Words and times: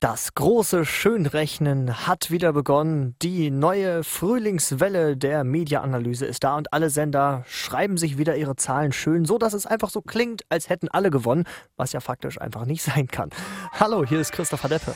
Das 0.00 0.34
große 0.34 0.84
Schönrechnen 0.84 2.06
hat 2.06 2.30
wieder 2.30 2.52
begonnen. 2.52 3.16
Die 3.22 3.50
neue 3.50 4.04
Frühlingswelle 4.04 5.16
der 5.16 5.42
Mediaanalyse 5.42 6.26
ist 6.26 6.44
da 6.44 6.58
und 6.58 6.70
alle 6.74 6.90
Sender 6.90 7.44
schreiben 7.48 7.96
sich 7.96 8.18
wieder 8.18 8.36
ihre 8.36 8.56
Zahlen 8.56 8.92
schön, 8.92 9.24
so 9.24 9.38
dass 9.38 9.54
es 9.54 9.64
einfach 9.64 9.88
so 9.88 10.02
klingt, 10.02 10.42
als 10.50 10.68
hätten 10.68 10.88
alle 10.88 11.10
gewonnen, 11.10 11.44
was 11.76 11.92
ja 11.92 12.00
faktisch 12.00 12.38
einfach 12.38 12.66
nicht 12.66 12.82
sein 12.82 13.08
kann. 13.08 13.30
Hallo, 13.72 14.04
hier 14.04 14.20
ist 14.20 14.32
Christopher 14.32 14.68
Deppe. 14.68 14.94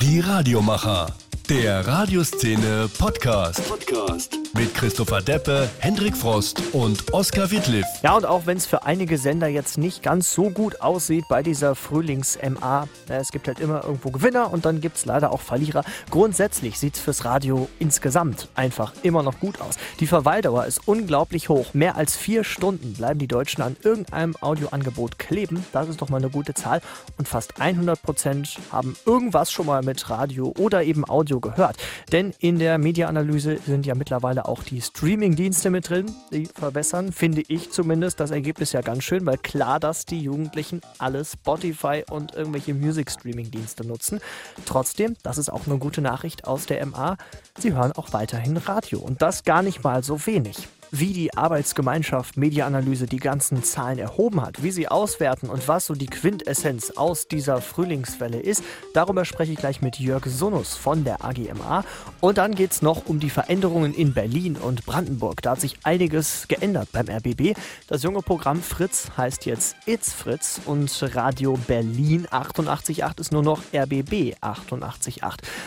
Die 0.00 0.20
Radiomacher. 0.20 1.14
Der 1.50 1.86
Radioszene 1.86 2.88
Podcast. 2.98 3.68
Podcast. 3.68 4.41
Mit 4.54 4.74
Christopher 4.74 5.22
Deppe, 5.22 5.70
Hendrik 5.78 6.14
Frost 6.14 6.62
und 6.72 7.14
Oskar 7.14 7.50
Wittliff. 7.50 7.86
Ja, 8.02 8.14
und 8.16 8.26
auch 8.26 8.44
wenn 8.44 8.58
es 8.58 8.66
für 8.66 8.84
einige 8.84 9.16
Sender 9.16 9.46
jetzt 9.46 9.78
nicht 9.78 10.02
ganz 10.02 10.34
so 10.34 10.50
gut 10.50 10.82
aussieht 10.82 11.24
bei 11.28 11.42
dieser 11.42 11.74
Frühlings-MA, 11.74 12.86
es 13.08 13.32
gibt 13.32 13.48
halt 13.48 13.60
immer 13.60 13.82
irgendwo 13.82 14.10
Gewinner 14.10 14.52
und 14.52 14.66
dann 14.66 14.82
gibt 14.82 14.98
es 14.98 15.06
leider 15.06 15.32
auch 15.32 15.40
Verlierer. 15.40 15.84
Grundsätzlich 16.10 16.78
sieht 16.78 16.96
es 16.96 17.00
fürs 17.00 17.24
Radio 17.24 17.66
insgesamt 17.78 18.48
einfach 18.54 18.92
immer 19.02 19.22
noch 19.22 19.40
gut 19.40 19.58
aus. 19.60 19.76
Die 20.00 20.06
Verweildauer 20.06 20.66
ist 20.66 20.86
unglaublich 20.86 21.48
hoch. 21.48 21.72
Mehr 21.72 21.96
als 21.96 22.14
vier 22.14 22.44
Stunden 22.44 22.92
bleiben 22.92 23.18
die 23.18 23.28
Deutschen 23.28 23.62
an 23.62 23.76
irgendeinem 23.82 24.36
Audioangebot 24.38 25.18
kleben. 25.18 25.64
Das 25.72 25.88
ist 25.88 26.02
doch 26.02 26.10
mal 26.10 26.18
eine 26.18 26.28
gute 26.28 26.52
Zahl. 26.52 26.82
Und 27.16 27.26
fast 27.26 27.58
100 27.58 28.02
Prozent 28.02 28.58
haben 28.70 28.96
irgendwas 29.06 29.50
schon 29.50 29.64
mal 29.64 29.82
mit 29.82 30.10
Radio 30.10 30.52
oder 30.58 30.82
eben 30.82 31.08
Audio 31.08 31.40
gehört. 31.40 31.76
Denn 32.12 32.34
in 32.38 32.58
der 32.58 32.76
Mediaanalyse 32.76 33.58
sind 33.66 33.86
ja 33.86 33.94
mittlerweile 33.94 34.41
auch 34.46 34.62
die 34.62 34.80
Streaming-Dienste 34.80 35.70
mit 35.70 35.88
drin. 35.88 36.14
Die 36.32 36.46
verbessern, 36.46 37.12
finde 37.12 37.42
ich 37.48 37.70
zumindest, 37.70 38.20
das 38.20 38.30
Ergebnis 38.30 38.72
ja 38.72 38.80
ganz 38.80 39.04
schön, 39.04 39.24
weil 39.26 39.38
klar, 39.38 39.80
dass 39.80 40.04
die 40.04 40.20
Jugendlichen 40.20 40.80
alle 40.98 41.24
Spotify 41.24 42.04
und 42.10 42.34
irgendwelche 42.34 42.74
Music-Streaming-Dienste 42.74 43.86
nutzen. 43.86 44.20
Trotzdem, 44.66 45.16
das 45.22 45.38
ist 45.38 45.50
auch 45.50 45.66
eine 45.66 45.78
gute 45.78 46.00
Nachricht 46.00 46.46
aus 46.46 46.66
der 46.66 46.84
MA, 46.86 47.16
sie 47.58 47.72
hören 47.72 47.92
auch 47.92 48.12
weiterhin 48.12 48.56
Radio 48.56 48.98
und 49.00 49.22
das 49.22 49.44
gar 49.44 49.62
nicht 49.62 49.82
mal 49.82 50.02
so 50.02 50.26
wenig 50.26 50.68
wie 50.92 51.14
die 51.14 51.34
Arbeitsgemeinschaft 51.34 52.36
Mediaanalyse 52.36 53.06
die 53.06 53.16
ganzen 53.16 53.64
Zahlen 53.64 53.98
erhoben 53.98 54.42
hat, 54.42 54.62
wie 54.62 54.70
sie 54.70 54.88
auswerten 54.88 55.48
und 55.48 55.66
was 55.66 55.86
so 55.86 55.94
die 55.94 56.06
Quintessenz 56.06 56.90
aus 56.90 57.26
dieser 57.26 57.62
Frühlingswelle 57.62 58.38
ist, 58.38 58.62
darüber 58.92 59.24
spreche 59.24 59.52
ich 59.52 59.58
gleich 59.58 59.80
mit 59.80 59.98
Jörg 59.98 60.26
Sonus 60.26 60.76
von 60.76 61.02
der 61.04 61.24
AGMA. 61.24 61.84
Und 62.20 62.36
dann 62.36 62.54
geht 62.54 62.72
es 62.72 62.82
noch 62.82 63.06
um 63.06 63.20
die 63.20 63.30
Veränderungen 63.30 63.94
in 63.94 64.12
Berlin 64.12 64.56
und 64.56 64.84
Brandenburg. 64.84 65.40
Da 65.40 65.52
hat 65.52 65.62
sich 65.62 65.78
einiges 65.82 66.46
geändert 66.46 66.90
beim 66.92 67.08
RBB. 67.08 67.56
Das 67.88 68.02
junge 68.02 68.20
Programm 68.20 68.60
Fritz 68.60 69.12
heißt 69.16 69.46
jetzt 69.46 69.76
It's 69.86 70.12
Fritz 70.12 70.60
und 70.66 70.92
Radio 71.14 71.58
Berlin 71.66 72.26
888 72.30 73.02
ist 73.18 73.32
nur 73.32 73.42
noch 73.42 73.62
RBB 73.74 74.34
888. 74.42 75.22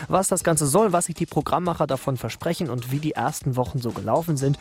Was 0.06 0.28
das 0.28 0.44
Ganze 0.44 0.68
soll, 0.68 0.92
was 0.92 1.06
sich 1.06 1.16
die 1.16 1.26
Programmmacher 1.26 1.88
davon 1.88 2.16
versprechen 2.16 2.70
und 2.70 2.92
wie 2.92 3.00
die 3.00 3.12
ersten 3.12 3.56
Wochen 3.56 3.80
so 3.80 3.90
gelaufen 3.90 4.36
sind, 4.36 4.56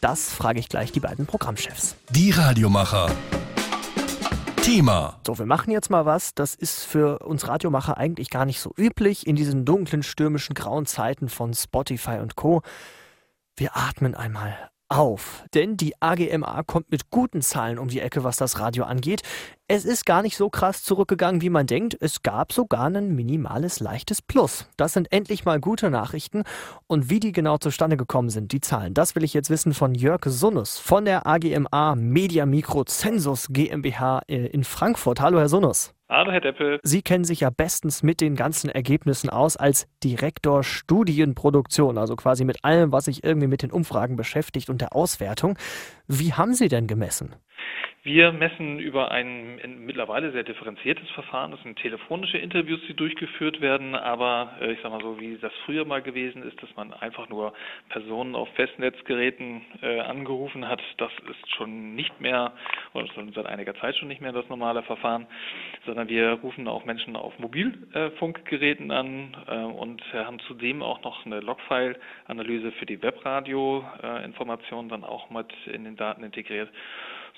das 0.00 0.07
frage 0.16 0.58
ich 0.58 0.68
gleich 0.68 0.90
die 0.90 1.00
beiden 1.00 1.26
Programmchefs. 1.26 1.96
Die 2.10 2.30
Radiomacher. 2.30 3.10
Thema. 4.62 5.18
So, 5.26 5.38
wir 5.38 5.46
machen 5.46 5.70
jetzt 5.70 5.90
mal 5.90 6.06
was, 6.06 6.34
das 6.34 6.54
ist 6.54 6.84
für 6.84 7.18
uns 7.20 7.46
Radiomacher 7.46 7.98
eigentlich 7.98 8.30
gar 8.30 8.44
nicht 8.46 8.60
so 8.60 8.72
üblich 8.78 9.26
in 9.26 9.36
diesen 9.36 9.64
dunklen, 9.64 10.02
stürmischen, 10.02 10.54
grauen 10.54 10.86
Zeiten 10.86 11.28
von 11.28 11.52
Spotify 11.52 12.18
und 12.22 12.36
Co. 12.36 12.62
Wir 13.56 13.76
atmen 13.76 14.14
einmal 14.14 14.70
auf, 14.88 15.44
denn 15.54 15.76
die 15.76 16.00
AGMA 16.00 16.62
kommt 16.62 16.90
mit 16.90 17.10
guten 17.10 17.42
Zahlen 17.42 17.78
um 17.78 17.88
die 17.88 18.00
Ecke, 18.00 18.24
was 18.24 18.36
das 18.36 18.58
Radio 18.58 18.84
angeht. 18.84 19.22
Es 19.66 19.84
ist 19.84 20.06
gar 20.06 20.22
nicht 20.22 20.36
so 20.36 20.48
krass 20.48 20.82
zurückgegangen, 20.82 21.42
wie 21.42 21.50
man 21.50 21.66
denkt. 21.66 21.96
Es 22.00 22.22
gab 22.22 22.52
sogar 22.52 22.86
ein 22.86 23.14
minimales 23.14 23.80
leichtes 23.80 24.22
Plus. 24.22 24.66
Das 24.78 24.94
sind 24.94 25.12
endlich 25.12 25.44
mal 25.44 25.60
gute 25.60 25.90
Nachrichten. 25.90 26.44
Und 26.86 27.10
wie 27.10 27.20
die 27.20 27.32
genau 27.32 27.58
zustande 27.58 27.98
gekommen 27.98 28.30
sind, 28.30 28.52
die 28.52 28.60
Zahlen, 28.60 28.94
das 28.94 29.14
will 29.14 29.24
ich 29.24 29.34
jetzt 29.34 29.50
wissen 29.50 29.74
von 29.74 29.94
Jörg 29.94 30.22
Sunnus 30.24 30.78
von 30.78 31.04
der 31.04 31.26
AGMA 31.26 31.94
Media 31.96 32.46
Mikro 32.46 32.84
Census 32.84 33.48
GmbH 33.50 34.22
äh, 34.26 34.46
in 34.46 34.64
Frankfurt. 34.64 35.20
Hallo, 35.20 35.38
Herr 35.38 35.50
Sunnus. 35.50 35.92
Hallo, 36.10 36.32
Herr 36.32 36.40
Deppel. 36.40 36.80
Sie 36.82 37.02
kennen 37.02 37.24
sich 37.24 37.40
ja 37.40 37.50
bestens 37.50 38.02
mit 38.02 38.22
den 38.22 38.34
ganzen 38.34 38.70
Ergebnissen 38.70 39.28
aus 39.28 39.58
als 39.58 39.86
Direktor 40.02 40.64
Studienproduktion, 40.64 41.98
also 41.98 42.16
quasi 42.16 42.46
mit 42.46 42.64
allem, 42.64 42.92
was 42.92 43.04
sich 43.04 43.24
irgendwie 43.24 43.46
mit 43.46 43.60
den 43.60 43.70
Umfragen 43.70 44.16
beschäftigt 44.16 44.70
und 44.70 44.80
der 44.80 44.94
Auswertung. 44.96 45.58
Wie 46.06 46.32
haben 46.32 46.54
Sie 46.54 46.68
denn 46.68 46.86
gemessen? 46.86 47.34
Wir 48.04 48.30
messen 48.30 48.78
über 48.78 49.10
ein 49.10 49.58
mittlerweile 49.84 50.30
sehr 50.30 50.44
differenziertes 50.44 51.10
Verfahren. 51.10 51.50
Das 51.50 51.60
sind 51.64 51.80
telefonische 51.80 52.38
Interviews, 52.38 52.80
die 52.88 52.94
durchgeführt 52.94 53.60
werden, 53.60 53.96
aber 53.96 54.52
äh, 54.60 54.72
ich 54.72 54.80
sage 54.80 54.94
mal 54.94 55.02
so, 55.02 55.18
wie 55.18 55.36
das 55.36 55.52
früher 55.64 55.84
mal 55.84 56.00
gewesen 56.00 56.44
ist, 56.44 56.62
dass 56.62 56.74
man 56.76 56.92
einfach 56.92 57.28
nur 57.28 57.54
Personen 57.88 58.36
auf 58.36 58.48
Festnetzgeräten 58.54 59.62
äh, 59.82 59.98
angerufen 60.00 60.68
hat, 60.68 60.80
das 60.98 61.10
ist 61.28 61.54
schon 61.56 61.96
nicht 61.96 62.20
mehr, 62.20 62.52
oder 62.94 63.08
schon 63.08 63.32
seit 63.32 63.46
einiger 63.46 63.74
Zeit 63.74 63.96
schon 63.96 64.06
nicht 64.06 64.20
mehr 64.20 64.32
das 64.32 64.48
normale 64.48 64.84
Verfahren, 64.84 65.26
sondern 65.84 66.08
wir 66.08 66.34
rufen 66.34 66.68
auch 66.68 66.84
Menschen 66.84 67.16
auf 67.16 67.36
Mobilfunkgeräten 67.40 68.92
an 68.92 69.36
äh, 69.48 69.56
und 69.56 70.00
haben 70.14 70.38
zudem 70.46 70.82
auch 70.82 71.02
noch 71.02 71.26
eine 71.26 71.40
Logfile-Analyse 71.40 72.70
für 72.72 72.86
die 72.86 73.02
Webradio-Informationen 73.02 74.88
dann 74.88 75.02
auch 75.02 75.30
mit 75.30 75.52
in 75.66 75.82
den 75.82 75.96
Daten 75.96 76.22
integriert. 76.22 76.70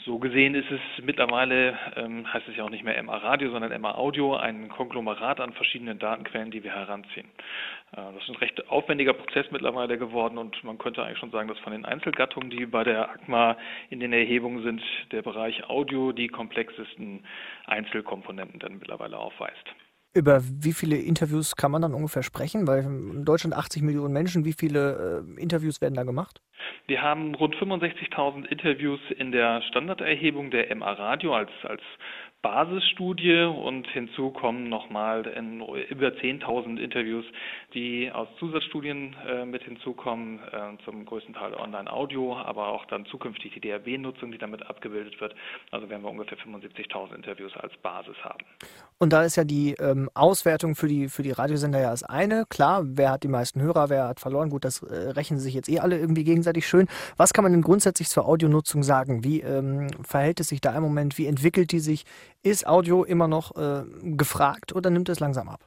So 0.04 0.18
gesehen 0.18 0.54
ist 0.54 0.70
es 0.70 1.04
mittlerweile, 1.04 1.78
ähm, 1.96 2.32
heißt 2.32 2.48
es 2.48 2.56
ja 2.56 2.64
auch 2.64 2.70
nicht 2.70 2.84
mehr 2.84 3.02
MA 3.02 3.18
Radio, 3.18 3.50
sondern 3.50 3.78
MA 3.80 3.96
Audio, 3.96 4.34
ein 4.34 4.68
Konglomerat 4.68 5.40
an 5.40 5.52
verschiedenen 5.52 5.98
Datenquellen, 5.98 6.50
die 6.50 6.64
wir 6.64 6.74
heranziehen. 6.74 7.26
Äh, 7.92 7.96
das 7.96 8.22
ist 8.22 8.30
ein 8.30 8.36
recht 8.36 8.68
aufwendiger 8.70 9.12
Prozess 9.12 9.46
mittlerweile 9.50 9.98
geworden 9.98 10.38
und 10.38 10.62
man 10.64 10.78
könnte 10.78 11.04
eigentlich 11.04 11.18
schon 11.18 11.30
sagen, 11.30 11.48
dass 11.48 11.58
von 11.58 11.72
den 11.72 11.84
Einzelgattungen, 11.84 12.48
die 12.48 12.64
bei 12.64 12.82
der 12.82 13.10
ACMA 13.10 13.56
in 13.90 14.00
den 14.00 14.12
Erhebungen 14.12 14.62
sind, 14.62 14.82
der 15.12 15.22
Bereich 15.22 15.68
Audio 15.68 16.12
die 16.12 16.28
komplexesten 16.28 17.24
Einzelkomponenten 17.66 18.58
dann 18.58 18.78
mittlerweile 18.78 19.18
aufweist. 19.18 19.74
Über 20.12 20.40
wie 20.42 20.72
viele 20.72 20.96
Interviews 20.96 21.54
kann 21.54 21.70
man 21.70 21.82
dann 21.82 21.94
ungefähr 21.94 22.24
sprechen? 22.24 22.66
Weil 22.66 22.82
in 22.82 23.24
Deutschland 23.24 23.54
80 23.54 23.82
Millionen 23.82 24.12
Menschen, 24.12 24.44
wie 24.44 24.54
viele 24.54 25.24
äh, 25.36 25.40
Interviews 25.40 25.80
werden 25.80 25.94
da 25.94 26.02
gemacht? 26.02 26.40
Wir 26.86 27.00
haben 27.00 27.34
rund 27.36 27.54
65.000 27.54 28.46
Interviews 28.46 29.00
in 29.16 29.30
der 29.30 29.62
Standarderhebung 29.62 30.50
der 30.50 30.74
MA 30.74 30.92
Radio 30.92 31.34
als, 31.34 31.50
als 31.62 31.82
Basisstudie 32.42 33.42
und 33.42 33.86
hinzu 33.88 34.30
kommen 34.30 34.70
nochmal 34.70 35.26
über 35.90 36.08
10.000 36.08 36.78
Interviews, 36.78 37.24
die 37.74 38.10
aus 38.10 38.28
Zusatzstudien 38.38 39.14
äh, 39.28 39.44
mit 39.44 39.62
hinzukommen, 39.62 40.38
äh, 40.50 40.82
zum 40.84 41.04
größten 41.04 41.34
Teil 41.34 41.52
Online-Audio, 41.54 42.38
aber 42.38 42.68
auch 42.68 42.86
dann 42.86 43.04
zukünftig 43.06 43.52
die 43.52 43.60
DRB-Nutzung, 43.60 44.32
die 44.32 44.38
damit 44.38 44.66
abgebildet 44.66 45.20
wird. 45.20 45.34
Also 45.70 45.90
werden 45.90 46.02
wir 46.02 46.10
ungefähr 46.10 46.38
75.000 46.38 47.14
Interviews 47.14 47.52
als 47.56 47.76
Basis 47.78 48.16
haben. 48.24 48.44
Und 48.98 49.12
da 49.12 49.22
ist 49.22 49.36
ja 49.36 49.44
die 49.44 49.74
ähm, 49.78 50.08
Auswertung 50.14 50.74
für 50.74 50.88
die, 50.88 51.08
für 51.08 51.22
die 51.22 51.32
Radiosender 51.32 51.80
ja 51.80 51.90
das 51.90 52.02
eine. 52.02 52.46
Klar, 52.48 52.82
wer 52.84 53.12
hat 53.12 53.22
die 53.22 53.28
meisten 53.28 53.60
Hörer, 53.60 53.90
wer 53.90 54.08
hat 54.08 54.20
verloren? 54.20 54.48
Gut, 54.48 54.64
das 54.64 54.82
äh, 54.82 55.10
rechnen 55.10 55.38
sich 55.40 55.54
jetzt 55.54 55.68
eh 55.68 55.80
alle 55.80 55.98
irgendwie 55.98 56.24
gegenseitig 56.24 56.66
schön. 56.66 56.86
Was 57.18 57.34
kann 57.34 57.44
man 57.44 57.52
denn 57.52 57.62
grundsätzlich 57.62 58.08
zur 58.08 58.26
Audionutzung 58.26 58.82
sagen? 58.82 59.24
Wie 59.24 59.40
ähm, 59.40 59.88
verhält 60.02 60.40
es 60.40 60.48
sich 60.48 60.62
da 60.62 60.74
im 60.74 60.82
Moment? 60.82 61.18
Wie 61.18 61.26
entwickelt 61.26 61.72
die 61.72 61.80
sich? 61.80 62.04
Ist 62.42 62.66
Audio 62.66 63.04
immer 63.04 63.28
noch 63.28 63.54
äh, 63.56 63.82
gefragt 64.16 64.74
oder 64.74 64.88
nimmt 64.88 65.08
es 65.10 65.20
langsam 65.20 65.48
ab? 65.48 65.60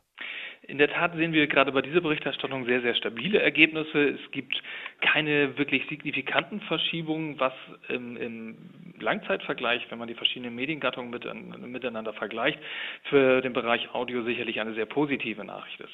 In 0.66 0.78
der 0.78 0.90
Tat 0.90 1.14
sehen 1.16 1.34
wir 1.34 1.46
gerade 1.48 1.72
bei 1.72 1.82
dieser 1.82 2.02
Berichterstattung 2.02 2.66
sehr, 2.66 2.82
sehr 2.82 2.96
stabile 2.96 3.40
Ergebnisse. 3.42 4.10
Es 4.10 4.32
gibt 4.32 4.56
keine 5.04 5.58
wirklich 5.58 5.86
signifikanten 5.90 6.62
Verschiebungen, 6.62 7.40
was 7.40 7.54
im, 7.90 8.16
im 8.18 8.56
Langzeitvergleich, 9.00 9.86
wenn 9.90 10.00
man 10.00 10.08
die 10.08 10.14
verschiedenen 10.14 10.56
Mediengattungen 10.56 11.12
mit, 11.12 11.28
miteinander 11.68 12.14
vergleicht, 12.14 12.58
für 13.04 13.42
den 13.42 13.54
Bereich 13.54 13.94
Audio 13.94 14.24
sicherlich 14.24 14.62
eine 14.62 14.74
sehr 14.74 14.86
positive 14.86 15.44
Nachricht 15.44 15.80
ist. 15.82 15.92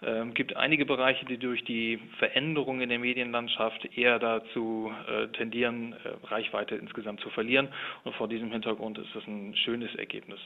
Es 0.00 0.08
ähm, 0.08 0.34
gibt 0.34 0.56
einige 0.56 0.86
Bereiche, 0.86 1.24
die 1.26 1.38
durch 1.38 1.64
die 1.64 1.98
Veränderung 2.18 2.80
in 2.80 2.88
der 2.88 2.98
Medienlandschaft 2.98 3.96
eher 3.96 4.18
dazu 4.18 4.92
äh, 5.08 5.26
tendieren, 5.36 5.94
äh, 6.04 6.26
Reichweite 6.26 6.76
insgesamt 6.76 7.20
zu 7.20 7.30
verlieren. 7.30 7.68
Und 8.04 8.14
vor 8.14 8.28
diesem 8.28 8.52
Hintergrund 8.52 8.98
ist 8.98 9.14
das 9.14 9.26
ein 9.26 9.56
schönes 9.56 9.94
Ergebnis. 9.96 10.38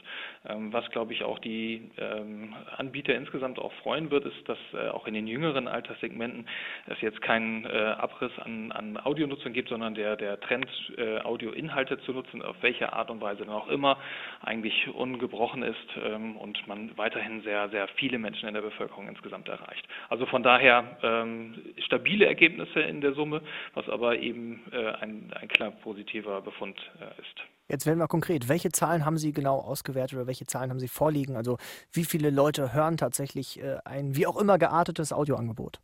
Ähm, 0.47 0.73
was, 0.73 0.89
glaube 0.89 1.13
ich, 1.13 1.23
auch 1.23 1.39
die 1.39 1.91
ähm, 1.97 2.55
Anbieter 2.77 3.13
insgesamt 3.15 3.59
auch 3.59 3.73
freuen 3.83 4.09
wird, 4.09 4.25
ist, 4.25 4.49
dass 4.49 4.57
äh, 4.73 4.89
auch 4.89 5.05
in 5.07 5.13
den 5.13 5.27
jüngeren 5.27 5.67
Alterssegmenten 5.67 6.47
es 6.87 6.99
jetzt 7.01 7.21
keinen 7.21 7.65
äh, 7.65 7.95
Abriss 8.07 8.31
an, 8.39 8.71
an 8.71 8.97
Audionutzung 8.97 9.53
gibt, 9.53 9.69
sondern 9.69 9.93
der, 9.95 10.15
der 10.15 10.39
Trend, 10.39 10.67
äh, 10.97 11.19
Audioinhalte 11.19 11.99
zu 12.01 12.13
nutzen, 12.13 12.41
auf 12.41 12.55
welche 12.61 12.93
Art 12.93 13.09
und 13.09 13.21
Weise 13.21 13.45
dann 13.45 13.53
auch 13.53 13.67
immer, 13.67 13.97
eigentlich 14.41 14.87
ungebrochen 14.93 15.63
ist 15.63 15.75
ähm, 16.01 16.37
und 16.37 16.65
man 16.67 16.97
weiterhin 16.97 17.41
sehr, 17.41 17.69
sehr 17.69 17.87
viele 17.95 18.17
Menschen 18.17 18.47
in 18.47 18.53
der 18.53 18.61
Bevölkerung 18.61 19.07
insgesamt 19.07 19.47
erreicht. 19.47 19.85
Also 20.09 20.25
von 20.25 20.43
daher 20.43 20.97
ähm, 21.03 21.55
stabile 21.85 22.25
Ergebnisse 22.25 22.79
in 22.79 23.01
der 23.01 23.13
Summe, 23.13 23.41
was 23.73 23.87
aber 23.89 24.17
eben 24.19 24.63
äh, 24.71 24.91
ein, 25.01 25.33
ein 25.39 25.47
klar 25.47 25.71
positiver 25.71 26.41
Befund 26.41 26.77
äh, 26.99 27.21
ist. 27.21 27.43
Jetzt 27.69 27.85
werden 27.85 27.99
wir 27.99 28.07
konkret. 28.07 28.47
Welche 28.47 28.71
Zahlen 28.71 29.05
haben 29.05 29.17
Sie 29.17 29.33
genau 29.33 29.59
ausgewertet 29.59 30.17
oder 30.17 30.27
welche 30.27 30.45
Zahlen 30.45 30.69
haben 30.69 30.79
Sie 30.79 30.87
vorliegen? 30.87 31.35
Also 31.35 31.57
wie 31.91 32.05
viele 32.05 32.29
Leute 32.29 32.73
hören 32.73 32.95
tatsächlich 32.95 33.61
äh, 33.61 33.77
ein 33.83 34.15
wie 34.15 34.25
auch 34.25 34.37
immer 34.37 34.57
geartetes 34.57 35.11
Audioangebot? 35.11 35.81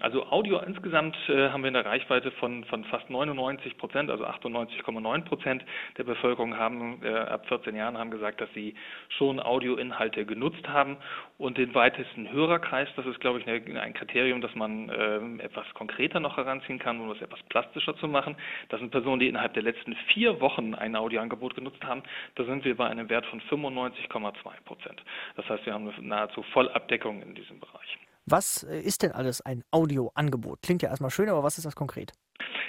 Also 0.00 0.26
Audio 0.26 0.58
insgesamt 0.60 1.16
äh, 1.28 1.48
haben 1.50 1.62
wir 1.62 1.68
eine 1.68 1.84
Reichweite 1.84 2.30
von, 2.32 2.64
von 2.64 2.84
fast 2.84 3.10
99 3.10 3.76
Prozent, 3.78 4.10
also 4.10 4.24
98,9 4.24 5.24
Prozent 5.24 5.64
der 5.96 6.04
Bevölkerung 6.04 6.56
haben 6.56 7.02
äh, 7.02 7.08
ab 7.08 7.46
14 7.48 7.74
Jahren 7.74 7.98
haben 7.98 8.10
gesagt, 8.10 8.40
dass 8.40 8.48
sie 8.54 8.74
schon 9.08 9.40
Audioinhalte 9.40 10.24
genutzt 10.24 10.68
haben 10.68 10.96
und 11.36 11.58
den 11.58 11.74
weitesten 11.74 12.30
Hörerkreis, 12.30 12.88
das 12.96 13.06
ist 13.06 13.20
glaube 13.20 13.40
ich 13.40 13.46
eine, 13.48 13.80
ein 13.80 13.94
Kriterium, 13.94 14.40
das 14.40 14.54
man 14.54 14.88
äh, 14.88 15.42
etwas 15.42 15.66
konkreter 15.74 16.20
noch 16.20 16.36
heranziehen 16.36 16.78
kann, 16.78 17.00
um 17.00 17.10
es 17.10 17.20
etwas 17.20 17.42
plastischer 17.44 17.96
zu 17.96 18.08
machen. 18.08 18.36
Das 18.68 18.80
sind 18.80 18.90
Personen, 18.90 19.20
die 19.20 19.28
innerhalb 19.28 19.54
der 19.54 19.62
letzten 19.62 19.94
vier 20.12 20.40
Wochen 20.40 20.74
ein 20.74 20.94
Audioangebot 20.94 21.54
genutzt 21.54 21.84
haben. 21.84 22.02
Da 22.36 22.44
sind 22.44 22.64
wir 22.64 22.76
bei 22.76 22.86
einem 22.86 23.08
Wert 23.08 23.26
von 23.26 23.40
95,2 23.40 24.32
Prozent. 24.64 25.02
Das 25.36 25.48
heißt, 25.48 25.66
wir 25.66 25.74
haben 25.74 25.92
nahezu 26.00 26.42
Vollabdeckung 26.42 27.22
in 27.22 27.34
diesem 27.34 27.58
Bereich. 27.58 27.98
Was 28.30 28.62
äh, 28.64 28.80
ist 28.80 29.02
denn 29.02 29.12
alles 29.12 29.40
ein 29.40 29.64
Audioangebot? 29.70 30.62
Klingt 30.62 30.82
ja 30.82 30.90
erstmal 30.90 31.10
schön, 31.10 31.28
aber 31.28 31.42
was 31.42 31.58
ist 31.58 31.64
das 31.64 31.74
konkret? 31.76 32.12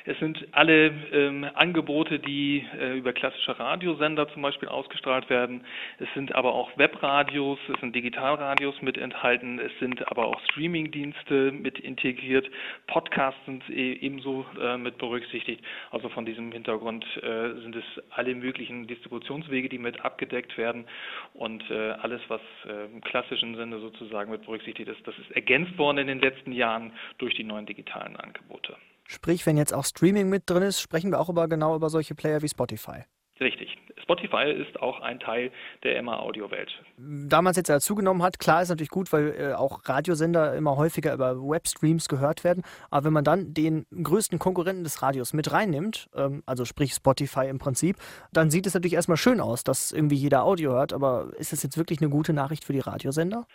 Es 0.06 0.18
sind 0.18 0.48
alle 0.54 0.88
ähm, 1.12 1.46
Angebote, 1.54 2.18
die 2.18 2.66
äh, 2.80 2.98
über 2.98 3.14
klassische 3.14 3.60
Radiosender 3.60 4.28
zum 4.30 4.42
Beispiel 4.42 4.68
ausgestrahlt 4.68 5.30
werden. 5.30 5.64
Es 6.00 6.08
sind 6.16 6.34
aber 6.34 6.56
auch 6.56 6.76
Webradios, 6.78 7.60
es 7.72 7.80
sind 7.80 7.96
Digitalradios 7.96 8.82
mit 8.82 8.98
enthalten, 8.98 9.60
es 9.60 9.72
sind 9.80 10.08
aber 10.10 10.26
auch 10.26 10.40
Streamingdienste 10.46 11.52
mit 11.52 11.80
integriert, 11.80 12.50
Podcasts 12.88 13.40
sind 13.46 13.70
e 13.70 13.94
ebenso 13.94 14.46
äh, 14.60 14.78
mit 14.78 14.98
berücksichtigt. 14.98 15.64
Also 15.92 16.10
von 16.10 16.26
diesem 16.26 16.52
Hintergrund 16.52 17.06
äh, 17.18 17.62
sind 17.62 17.76
es 17.76 17.86
alle 18.10 18.34
möglichen 18.34 18.88
Distributionswege, 18.88 19.70
die 19.70 19.78
mit 19.78 20.04
abgedeckt 20.04 20.58
werden 20.58 20.86
und 21.34 21.70
äh, 21.70 21.92
alles, 22.02 22.22
was 22.30 22.42
äh, 22.66 22.86
im 22.86 23.02
klassischen 23.02 23.56
Sinne 23.56 23.80
sozusagen 23.80 24.32
mit 24.32 24.44
berücksichtigt 24.44 24.90
ist, 24.90 25.06
das 25.06 25.18
ist 25.20 25.32
ergänzt 25.32 25.78
worden 25.78 26.00
in 26.00 26.08
den 26.08 26.20
letzten 26.20 26.52
Jahren 26.52 26.94
durch 27.18 27.36
die 27.36 27.44
neuen 27.44 27.66
digitalen 27.66 28.16
Angebote. 28.16 28.76
Sprich, 29.12 29.48
wenn 29.48 29.58
jetzt 29.58 29.74
auch 29.74 29.86
Streaming 29.86 30.30
mit 30.30 30.48
drin 30.48 30.62
ist, 30.62 30.80
sprechen 30.80 31.10
wir 31.10 31.20
auch 31.20 31.30
über 31.30 31.48
genau 31.48 31.76
über 31.76 31.90
solche 31.90 32.14
Player 32.14 32.44
wie 32.44 32.48
Spotify. 32.48 33.06
Richtig. 33.42 33.79
Spotify 34.10 34.52
ist 34.52 34.82
auch 34.82 35.02
ein 35.02 35.20
Teil 35.20 35.52
der 35.84 36.02
MA-Audio-Welt. 36.02 36.72
Damals 36.98 37.58
jetzt 37.58 37.70
dazugenommen 37.70 38.24
hat, 38.24 38.40
klar 38.40 38.64
ist 38.64 38.70
natürlich 38.70 38.90
gut, 38.90 39.14
weil 39.14 39.36
äh, 39.38 39.54
auch 39.54 39.88
Radiosender 39.88 40.56
immer 40.56 40.78
häufiger 40.78 41.14
über 41.14 41.36
Webstreams 41.36 42.10
gehört 42.10 42.44
werden. 42.44 42.64
Aber 42.90 43.06
wenn 43.06 43.14
man 43.14 43.24
dann 43.24 43.54
den 43.54 43.86
größten 43.92 44.40
Konkurrenten 44.40 44.84
des 44.84 45.04
Radios 45.04 45.34
mit 45.34 45.52
reinnimmt, 45.52 46.10
ähm, 46.16 46.42
also 46.48 46.66
sprich 46.66 46.94
Spotify 46.94 47.48
im 47.48 47.60
Prinzip, 47.60 47.98
dann 48.34 48.50
sieht 48.50 48.66
es 48.66 48.74
natürlich 48.74 48.96
erstmal 48.96 49.18
schön 49.18 49.40
aus, 49.40 49.64
dass 49.64 49.92
irgendwie 49.92 50.16
jeder 50.16 50.44
Audio 50.44 50.72
hört. 50.72 50.92
Aber 50.92 51.28
ist 51.38 51.54
das 51.54 51.62
jetzt 51.62 51.78
wirklich 51.78 52.02
eine 52.02 52.10
gute 52.10 52.34
Nachricht 52.34 52.66
für 52.66 52.74
die 52.74 52.80
Radiosender? 52.80 53.46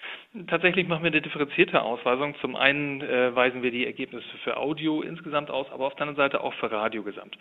Tatsächlich 0.46 0.86
machen 0.86 1.02
wir 1.02 1.10
eine 1.10 1.22
differenzierte 1.22 1.82
Ausweisung. 1.82 2.36
Zum 2.40 2.54
einen 2.54 3.00
äh, 3.00 3.34
weisen 3.34 3.62
wir 3.62 3.72
die 3.72 3.86
Ergebnisse 3.86 4.26
für 4.44 4.56
Audio 4.56 5.02
insgesamt 5.02 5.50
aus, 5.50 5.66
aber 5.72 5.86
auf 5.86 5.94
der 5.96 6.02
anderen 6.06 6.30
Seite 6.30 6.42
auch 6.42 6.54
für 6.54 6.70
Radio 6.70 7.02
gesamt. 7.02 7.36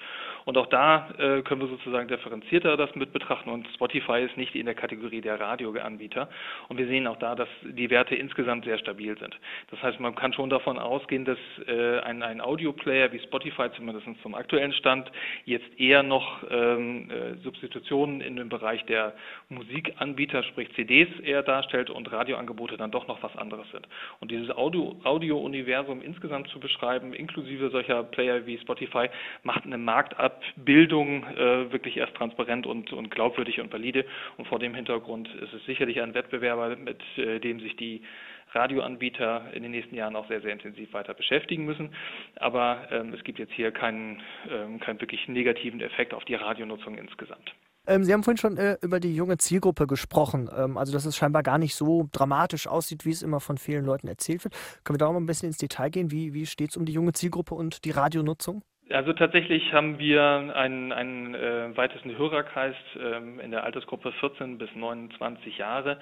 Und 0.45 0.57
auch 0.57 0.67
da 0.67 1.09
äh, 1.19 1.43
können 1.43 1.61
wir 1.61 1.67
sozusagen 1.67 2.07
differenzierter 2.07 2.75
das 2.75 2.95
mit 2.95 3.02
betrachten 3.11 3.49
und 3.49 3.67
Spotify 3.73 4.21
ist 4.21 4.37
nicht 4.37 4.55
in 4.55 4.65
der 4.65 4.75
Kategorie 4.75 5.21
der 5.21 5.39
Radioanbieter. 5.39 6.29
Und 6.69 6.77
wir 6.77 6.87
sehen 6.87 7.07
auch 7.07 7.17
da, 7.17 7.35
dass 7.35 7.49
die 7.63 7.89
Werte 7.89 8.15
insgesamt 8.15 8.65
sehr 8.65 8.77
stabil 8.77 9.17
sind. 9.17 9.37
Das 9.71 9.81
heißt, 9.81 9.99
man 9.99 10.15
kann 10.15 10.33
schon 10.33 10.49
davon 10.49 10.79
ausgehen, 10.79 11.25
dass 11.25 11.37
äh, 11.67 11.99
ein, 11.99 12.23
ein 12.23 12.39
Audioplayer 12.39 13.11
wie 13.11 13.19
Spotify 13.19 13.69
zumindest 13.75 14.07
zum 14.21 14.35
aktuellen 14.35 14.73
Stand 14.73 15.11
jetzt 15.45 15.79
eher 15.79 16.03
noch 16.03 16.43
ähm, 16.49 17.09
äh, 17.09 17.35
Substitutionen 17.43 18.21
in 18.21 18.35
dem 18.35 18.49
Bereich 18.49 18.85
der 18.85 19.13
Musikanbieter, 19.49 20.43
sprich 20.43 20.73
CDs 20.75 21.07
eher 21.21 21.43
darstellt 21.43 21.89
und 21.89 22.11
Radioangebote 22.11 22.77
dann 22.77 22.91
doch 22.91 23.07
noch 23.07 23.21
was 23.23 23.35
anderes 23.35 23.69
sind. 23.71 23.87
Und 24.19 24.31
dieses 24.31 24.49
Audio-Universum 24.55 26.01
insgesamt 26.01 26.47
zu 26.49 26.59
beschreiben, 26.59 27.13
inklusive 27.13 27.69
solcher 27.69 28.03
Player 28.03 28.45
wie 28.45 28.57
Spotify, 28.59 29.09
macht 29.43 29.65
eine 29.65 29.77
Marktabbildung 29.77 31.25
äh, 31.25 31.71
wirklich 31.71 31.97
erst 31.97 32.15
transparent 32.15 32.67
und, 32.67 32.92
und 32.93 33.11
glaubwürdig 33.11 33.59
und 33.59 33.71
valide. 33.71 34.05
Und 34.37 34.47
vor 34.47 34.59
dem 34.59 34.75
Hintergrund 34.75 35.27
ist 35.35 35.53
es 35.53 35.65
sicherlich 35.65 36.01
ein 36.01 36.13
Wettbewerber, 36.13 36.75
mit 36.75 37.01
äh, 37.17 37.39
dem 37.39 37.59
sich 37.59 37.75
die 37.75 38.01
Radioanbieter 38.53 39.53
in 39.53 39.63
den 39.63 39.71
nächsten 39.71 39.95
Jahren 39.95 40.15
auch 40.15 40.27
sehr, 40.27 40.41
sehr 40.41 40.53
intensiv 40.53 40.93
weiter 40.93 41.13
beschäftigen 41.13 41.65
müssen. 41.65 41.93
Aber 42.35 42.87
ähm, 42.91 43.13
es 43.13 43.23
gibt 43.23 43.39
jetzt 43.39 43.53
hier 43.53 43.71
keinen, 43.71 44.21
ähm, 44.49 44.79
keinen 44.79 45.01
wirklich 45.01 45.27
negativen 45.27 45.81
Effekt 45.81 46.13
auf 46.13 46.23
die 46.25 46.35
Radionutzung 46.35 46.97
insgesamt. 46.97 47.53
Ähm, 47.85 48.03
Sie 48.03 48.13
haben 48.13 48.23
vorhin 48.23 48.37
schon 48.37 48.57
äh, 48.57 48.77
über 48.81 48.99
die 49.01 49.13
junge 49.13 49.37
Zielgruppe 49.37 49.87
gesprochen, 49.87 50.49
ähm, 50.55 50.77
also 50.77 50.93
dass 50.93 51.05
es 51.05 51.17
scheinbar 51.17 51.43
gar 51.43 51.57
nicht 51.57 51.75
so 51.75 52.07
dramatisch 52.13 52.67
aussieht, 52.67 53.05
wie 53.05 53.09
es 53.09 53.21
immer 53.21 53.41
von 53.41 53.57
vielen 53.57 53.83
Leuten 53.83 54.07
erzählt 54.07 54.45
wird. 54.45 54.53
Können 54.83 54.95
wir 54.95 55.05
da 55.05 55.11
mal 55.11 55.19
ein 55.19 55.25
bisschen 55.25 55.47
ins 55.47 55.57
Detail 55.57 55.89
gehen? 55.89 56.09
Wie, 56.09 56.33
wie 56.33 56.45
steht 56.45 56.69
es 56.69 56.77
um 56.77 56.85
die 56.85 56.93
junge 56.93 57.11
Zielgruppe 57.11 57.55
und 57.55 57.83
die 57.83 57.91
Radionutzung? 57.91 58.63
Also 58.89 59.13
tatsächlich 59.13 59.71
haben 59.71 59.97
wir 59.97 60.51
einen, 60.55 60.91
einen 60.91 61.35
äh, 61.35 61.75
weitesten 61.77 62.17
Hörerkreis 62.17 62.75
ähm, 62.99 63.39
in 63.39 63.51
der 63.51 63.63
Altersgruppe 63.63 64.11
14 64.11 64.57
bis 64.57 64.69
29 64.75 65.57
Jahre 65.57 65.99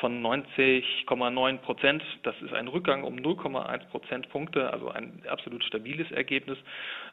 von 0.00 0.20
90,9 0.20 1.58
Prozent. 1.58 2.02
Das 2.24 2.34
ist 2.42 2.52
ein 2.52 2.66
Rückgang 2.66 3.04
um 3.04 3.14
0,1 3.14 3.86
Prozentpunkte, 3.86 4.72
also 4.72 4.90
ein 4.90 5.22
absolut 5.28 5.62
stabiles 5.62 6.10
Ergebnis 6.10 6.58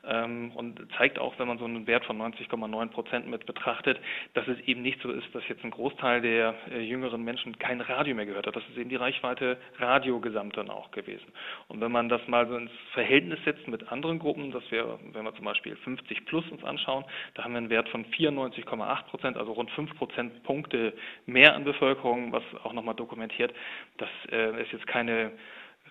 und 0.04 0.80
zeigt 0.98 1.20
auch, 1.20 1.38
wenn 1.38 1.48
man 1.48 1.60
so 1.60 1.66
einen 1.66 1.86
Wert 1.86 2.06
von 2.06 2.18
90,9 2.20 2.88
Prozent 2.90 3.28
mit 3.28 3.46
betrachtet, 3.46 4.00
dass 4.34 4.48
es 4.48 4.60
eben 4.62 4.82
nicht 4.82 5.00
so 5.02 5.12
ist, 5.12 5.28
dass 5.34 5.48
jetzt 5.48 5.64
ein 5.64 5.70
Großteil 5.70 6.22
der 6.22 6.56
äh, 6.72 6.82
jüngeren 6.82 7.24
Menschen 7.24 7.58
kein 7.60 7.82
Radio 7.82 8.16
mehr 8.16 8.26
gehört 8.26 8.48
hat. 8.48 8.56
Das 8.56 8.64
ist 8.70 8.78
eben 8.78 8.90
die 8.90 8.96
Reichweite 8.96 9.58
Radio 9.78 10.20
gesamt 10.20 10.58
dann 10.58 10.70
auch 10.70 10.90
gewesen. 10.92 11.32
Und 11.68 11.82
wenn 11.82 11.92
man 11.92 12.10
das 12.10 12.28
mal 12.28 12.48
so 12.48 12.58
ins 12.58 12.72
Verhältnis 12.94 13.40
setzt 13.46 13.68
mit 13.68 13.92
anderen 13.92 14.18
Gruppen, 14.18 14.52
das 14.52 14.64
wäre 14.72 15.00
wenn 15.14 15.24
wir 15.24 15.36
zum 15.36 15.46
Beispiel 15.46 15.76
50 15.76 16.26
plus 16.26 16.50
uns 16.50 16.64
anschauen, 16.64 17.06
da 17.36 17.44
haben 17.44 17.54
wir 17.54 17.60
einen 17.60 17.70
Wert 17.70 17.90
von 17.90 18.06
94,8 18.06 19.04
Prozent, 19.04 19.38
also 19.38 19.52
rund 19.52 19.70
5 19.72 19.96
Prozentpunkte 19.98 20.94
mehr 21.28 21.54
an 21.54 21.64
Bevölkerung, 21.64 22.32
was 22.32 22.44
auch 22.64 22.74
nochmal 22.74 22.96
dokumentiert, 22.96 23.54
dass 23.98 24.10
äh, 24.32 24.62
es 24.62 24.72
jetzt 24.72 24.88
keine 24.88 25.32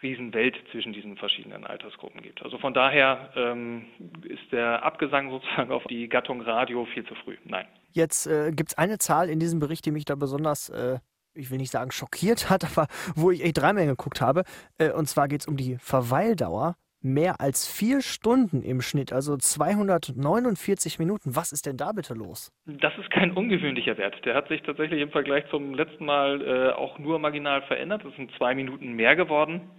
Riesenwelt 0.03 0.57
zwischen 0.71 0.93
diesen 0.93 1.17
verschiedenen 1.17 1.65
Altersgruppen 1.67 2.23
gibt. 2.23 2.43
Also 2.43 2.59
von 2.59 2.75
daher 2.75 3.31
ähm, 3.37 3.87
ist 4.25 4.53
der 4.53 4.83
Abgesang 4.83 5.31
sozusagen 5.31 5.71
auf 5.71 5.85
die 5.85 6.09
Gattung 6.09 6.41
Radio 6.41 6.87
viel 6.87 7.05
zu 7.05 7.15
früh. 7.15 7.37
Nein. 7.45 7.67
Jetzt 7.93 8.27
äh, 8.27 8.53
gibt 8.53 8.71
es 8.71 8.79
eine 8.79 8.99
Zahl 8.99 9.29
in 9.29 9.41
diesem 9.41 9.59
Bericht, 9.59 9.85
die 9.87 9.91
mich 9.91 10.05
da 10.05 10.15
besonders 10.15 10.69
äh 10.71 10.99
ich 11.33 11.51
will 11.51 11.59
nicht 11.59 11.71
sagen 11.71 11.93
schockiert 11.93 12.51
hat, 12.51 12.65
aber 12.77 12.89
wo 13.15 13.31
ich 13.31 13.45
echt 13.45 13.59
dreimal 13.59 13.87
geguckt 13.87 14.21
habe. 14.21 14.43
Äh, 14.79 14.91
und 14.91 15.07
zwar 15.07 15.29
geht 15.29 15.43
es 15.43 15.47
um 15.47 15.57
die 15.57 15.77
Verweildauer 15.79 16.75
mehr 17.03 17.41
als 17.41 17.67
vier 17.67 18.03
Stunden 18.03 18.63
im 18.63 18.83
Schnitt, 18.83 19.13
also 19.13 19.37
249 19.37 20.99
Minuten. 20.99 21.35
Was 21.35 21.53
ist 21.53 21.67
denn 21.67 21.77
da 21.77 21.93
bitte 21.93 22.15
los? 22.15 22.53
Das 22.67 22.93
ist 22.99 23.11
kein 23.11 23.33
ungewöhnlicher 23.33 23.97
Wert. 23.97 24.23
Der 24.25 24.35
hat 24.35 24.49
sich 24.49 24.63
tatsächlich 24.63 25.01
im 25.01 25.11
Vergleich 25.11 25.49
zum 25.51 25.75
letzten 25.75 26.05
Mal 26.05 26.43
äh, 26.43 26.73
auch 26.73 26.99
nur 26.99 27.19
marginal 27.19 27.63
verändert. 27.63 28.05
Das 28.05 28.15
sind 28.17 28.31
zwei 28.37 28.55
Minuten 28.55 28.93
mehr 28.93 29.17
geworden. 29.17 29.71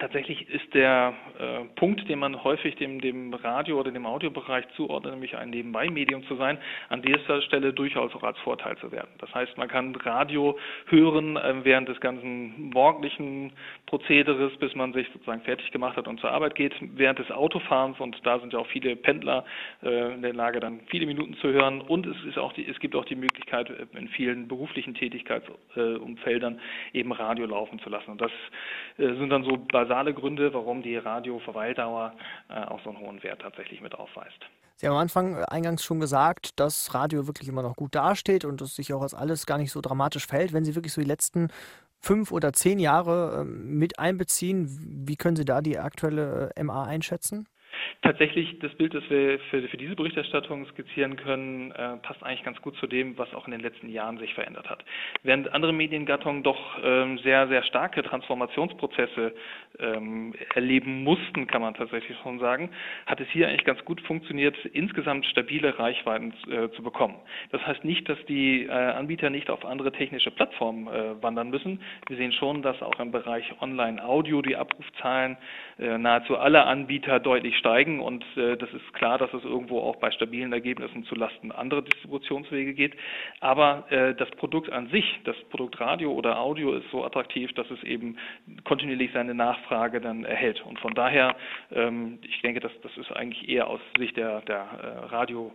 Tatsächlich 0.00 0.48
ist 0.48 0.72
der 0.74 1.12
äh, 1.38 1.64
Punkt, 1.74 2.08
den 2.08 2.20
man 2.20 2.44
häufig 2.44 2.76
dem, 2.76 3.00
dem 3.00 3.34
Radio- 3.34 3.80
oder 3.80 3.90
dem 3.90 4.06
Audiobereich 4.06 4.64
zuordnet, 4.76 5.12
nämlich 5.14 5.36
ein 5.36 5.50
Nebenbei-Medium 5.50 6.22
zu 6.24 6.36
sein, 6.36 6.58
an 6.88 7.02
dieser 7.02 7.42
Stelle 7.42 7.72
durchaus 7.72 8.14
auch 8.14 8.22
als 8.22 8.38
Vorteil 8.38 8.76
zu 8.78 8.92
werden. 8.92 9.10
Das 9.18 9.34
heißt, 9.34 9.56
man 9.58 9.66
kann 9.66 9.94
Radio 9.96 10.56
hören 10.86 11.36
äh, 11.36 11.64
während 11.64 11.88
des 11.88 12.00
ganzen 12.00 12.70
morgendlichen 12.70 13.52
Prozederes, 13.86 14.56
bis 14.58 14.74
man 14.76 14.92
sich 14.92 15.08
sozusagen 15.12 15.42
fertig 15.42 15.70
gemacht 15.72 15.96
hat 15.96 16.06
und 16.06 16.20
zur 16.20 16.30
Arbeit 16.30 16.54
geht, 16.54 16.74
während 16.80 17.18
des 17.18 17.30
Autofahrens 17.32 17.98
und 17.98 18.16
da 18.24 18.38
sind 18.38 18.52
ja 18.52 18.60
auch 18.60 18.66
viele 18.68 18.94
Pendler 18.94 19.44
äh, 19.82 20.14
in 20.14 20.22
der 20.22 20.32
Lage, 20.32 20.60
dann 20.60 20.80
viele 20.86 21.06
Minuten 21.06 21.34
zu 21.34 21.48
hören 21.48 21.80
und 21.80 22.06
es, 22.06 22.16
ist 22.24 22.38
auch 22.38 22.52
die, 22.52 22.68
es 22.68 22.78
gibt 22.78 22.94
auch 22.94 23.04
die 23.04 23.16
Möglichkeit, 23.16 23.68
äh, 23.70 23.98
in 23.98 24.08
vielen 24.08 24.46
beruflichen 24.46 24.94
Tätigkeitsumfeldern 24.94 26.60
eben 26.92 27.10
Radio 27.10 27.46
laufen 27.46 27.80
zu 27.80 27.90
lassen. 27.90 28.12
Und 28.12 28.20
das 28.20 28.30
äh, 28.98 29.14
sind 29.14 29.30
dann 29.30 29.42
so 29.42 29.56
basale 29.88 30.14
Gründe, 30.14 30.52
warum 30.52 30.82
die 30.82 30.96
Radioverweildauer 30.96 32.12
äh, 32.48 32.64
auch 32.64 32.82
so 32.82 32.90
einen 32.90 33.00
hohen 33.00 33.22
Wert 33.22 33.40
tatsächlich 33.40 33.80
mit 33.80 33.94
aufweist. 33.94 34.38
Sie 34.76 34.86
haben 34.86 34.94
am 34.94 35.00
Anfang 35.00 35.36
äh, 35.36 35.44
eingangs 35.48 35.82
schon 35.82 35.98
gesagt, 35.98 36.60
dass 36.60 36.94
Radio 36.94 37.26
wirklich 37.26 37.48
immer 37.48 37.62
noch 37.62 37.74
gut 37.74 37.94
dasteht 37.94 38.44
und 38.44 38.60
dass 38.60 38.76
sich 38.76 38.92
auch 38.92 39.02
als 39.02 39.14
alles 39.14 39.46
gar 39.46 39.58
nicht 39.58 39.72
so 39.72 39.80
dramatisch 39.80 40.26
verhält. 40.26 40.52
Wenn 40.52 40.64
Sie 40.64 40.74
wirklich 40.74 40.92
so 40.92 41.00
die 41.00 41.06
letzten 41.06 41.48
fünf 42.00 42.30
oder 42.30 42.52
zehn 42.52 42.78
Jahre 42.78 43.40
ähm, 43.40 43.78
mit 43.78 43.98
einbeziehen, 43.98 44.68
wie 45.06 45.16
können 45.16 45.36
Sie 45.36 45.44
da 45.44 45.60
die 45.60 45.78
aktuelle 45.78 46.50
MA 46.62 46.84
einschätzen? 46.84 47.48
Tatsächlich, 48.02 48.60
das 48.60 48.72
Bild, 48.76 48.94
das 48.94 49.02
wir 49.10 49.40
für, 49.50 49.60
für 49.68 49.76
diese 49.76 49.96
Berichterstattung 49.96 50.64
skizzieren 50.66 51.16
können, 51.16 51.72
äh, 51.72 51.96
passt 51.96 52.22
eigentlich 52.22 52.44
ganz 52.44 52.62
gut 52.62 52.76
zu 52.76 52.86
dem, 52.86 53.18
was 53.18 53.34
auch 53.34 53.46
in 53.46 53.50
den 53.50 53.60
letzten 53.60 53.88
Jahren 53.88 54.18
sich 54.18 54.34
verändert 54.34 54.70
hat. 54.70 54.84
Während 55.24 55.52
andere 55.52 55.72
Mediengattungen 55.72 56.44
doch 56.44 56.78
ähm, 56.80 57.18
sehr, 57.18 57.48
sehr 57.48 57.64
starke 57.64 58.04
Transformationsprozesse 58.04 59.34
ähm, 59.80 60.32
erleben 60.54 61.02
mussten, 61.02 61.48
kann 61.48 61.60
man 61.60 61.74
tatsächlich 61.74 62.16
schon 62.22 62.38
sagen, 62.38 62.70
hat 63.06 63.20
es 63.20 63.26
hier 63.30 63.48
eigentlich 63.48 63.64
ganz 63.64 63.84
gut 63.84 64.00
funktioniert, 64.02 64.56
insgesamt 64.66 65.26
stabile 65.26 65.76
Reichweiten 65.76 66.32
äh, 66.48 66.70
zu 66.76 66.84
bekommen. 66.84 67.16
Das 67.50 67.66
heißt 67.66 67.84
nicht, 67.84 68.08
dass 68.08 68.18
die 68.26 68.66
äh, 68.66 68.70
Anbieter 68.70 69.28
nicht 69.28 69.50
auf 69.50 69.64
andere 69.64 69.90
technische 69.90 70.30
Plattformen 70.30 70.86
äh, 70.86 71.20
wandern 71.20 71.50
müssen. 71.50 71.80
Wir 72.06 72.16
sehen 72.16 72.30
schon, 72.30 72.62
dass 72.62 72.80
auch 72.80 73.00
im 73.00 73.10
Bereich 73.10 73.44
Online-Audio 73.60 74.40
die 74.40 74.54
Abrufzahlen 74.54 75.36
äh, 75.80 75.98
nahezu 75.98 76.38
aller 76.38 76.68
Anbieter 76.68 77.18
deutlich 77.18 77.56
steigen 77.58 77.87
und 77.96 78.24
äh, 78.36 78.56
das 78.56 78.72
ist 78.72 78.92
klar, 78.92 79.18
dass 79.18 79.32
es 79.32 79.44
irgendwo 79.44 79.80
auch 79.80 79.96
bei 79.96 80.10
stabilen 80.10 80.52
Ergebnissen 80.52 81.04
zulasten 81.04 81.50
anderer 81.50 81.82
Distributionswege 81.82 82.74
geht. 82.74 82.94
Aber 83.40 83.90
äh, 83.90 84.14
das 84.14 84.30
Produkt 84.32 84.70
an 84.70 84.88
sich, 84.88 85.04
das 85.24 85.36
Produkt 85.50 85.80
Radio 85.80 86.12
oder 86.12 86.38
Audio 86.38 86.74
ist 86.74 86.90
so 86.90 87.04
attraktiv, 87.04 87.52
dass 87.54 87.70
es 87.70 87.82
eben 87.82 88.18
kontinuierlich 88.64 89.10
seine 89.12 89.34
Nachfrage 89.34 90.00
dann 90.00 90.24
erhält. 90.24 90.64
Und 90.64 90.78
von 90.78 90.94
daher, 90.94 91.36
ähm, 91.72 92.18
ich 92.22 92.42
denke, 92.42 92.60
das, 92.60 92.72
das 92.82 92.96
ist 92.96 93.10
eigentlich 93.12 93.48
eher 93.48 93.68
aus 93.68 93.80
Sicht 93.98 94.16
der, 94.16 94.42
der 94.42 94.56
äh, 94.56 95.06
Radio 95.06 95.52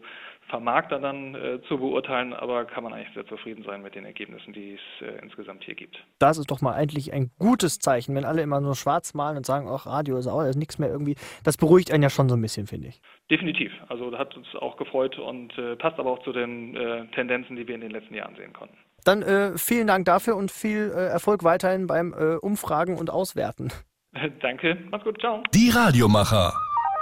Vermarkter 0.50 1.00
dann 1.00 1.35
äh, 1.35 1.59
zu 1.67 1.77
beurteilen, 1.77 2.33
aber 2.33 2.65
kann 2.65 2.83
man 2.83 2.93
eigentlich 2.93 3.13
sehr 3.13 3.25
zufrieden 3.25 3.63
sein 3.63 3.81
mit 3.81 3.95
den 3.95 4.05
Ergebnissen, 4.05 4.53
die 4.53 4.75
es 4.75 5.07
äh, 5.07 5.19
insgesamt 5.21 5.63
hier 5.63 5.75
gibt. 5.75 6.03
Das 6.19 6.38
ist 6.38 6.51
doch 6.51 6.62
mal 6.62 6.73
eigentlich 6.73 7.12
ein 7.13 7.31
gutes 7.39 7.79
Zeichen, 7.79 8.15
wenn 8.15 8.25
alle 8.25 8.41
immer 8.41 8.62
nur 8.62 8.75
schwarz 8.75 9.13
malen 9.13 9.38
und 9.38 9.45
sagen, 9.45 9.67
ach, 9.69 9.85
Radio 9.85 10.17
ist 10.17 10.27
auch 10.27 10.43
ist 10.43 10.57
nichts 10.57 10.77
mehr 10.77 10.89
irgendwie. 10.89 11.15
Das 11.43 11.57
beruhigt 11.57 11.91
einen 11.91 12.03
ja 12.03 12.09
schon 12.09 12.29
so 12.29 12.35
ein 12.35 12.41
bisschen, 12.41 12.67
finde 12.67 12.89
ich. 12.89 13.01
Definitiv. 13.31 13.71
Also 13.89 14.12
da 14.12 14.19
hat 14.19 14.35
uns 14.35 14.47
auch 14.55 14.77
gefreut 14.77 15.17
und 15.17 15.57
äh, 15.57 15.75
passt 15.75 16.00
aber 16.00 16.12
auch 16.12 16.23
zu 16.23 16.31
den 16.31 16.75
äh, 16.75 17.07
Tendenzen, 17.15 17.55
die 17.55 17.67
wir 17.67 17.75
in 17.75 17.81
den 17.81 17.91
letzten 17.91 18.13
Jahren 18.13 18.35
sehen 18.35 18.53
konnten. 18.53 18.77
Dann 19.05 19.21
äh, 19.21 19.57
vielen 19.57 19.88
Dank 19.88 20.05
dafür 20.05 20.35
und 20.35 20.51
viel 20.51 20.91
äh, 20.95 21.07
Erfolg 21.07 21.43
weiterhin 21.43 21.88
beim 21.88 22.13
Umfragen 22.41 22.97
und 22.97 23.09
Auswerten. 23.09 23.71
Danke, 24.41 24.77
mach's 24.91 25.03
gut, 25.03 25.19
ciao. 25.19 25.41
Die 25.53 25.69
Radiomacher, 25.69 26.53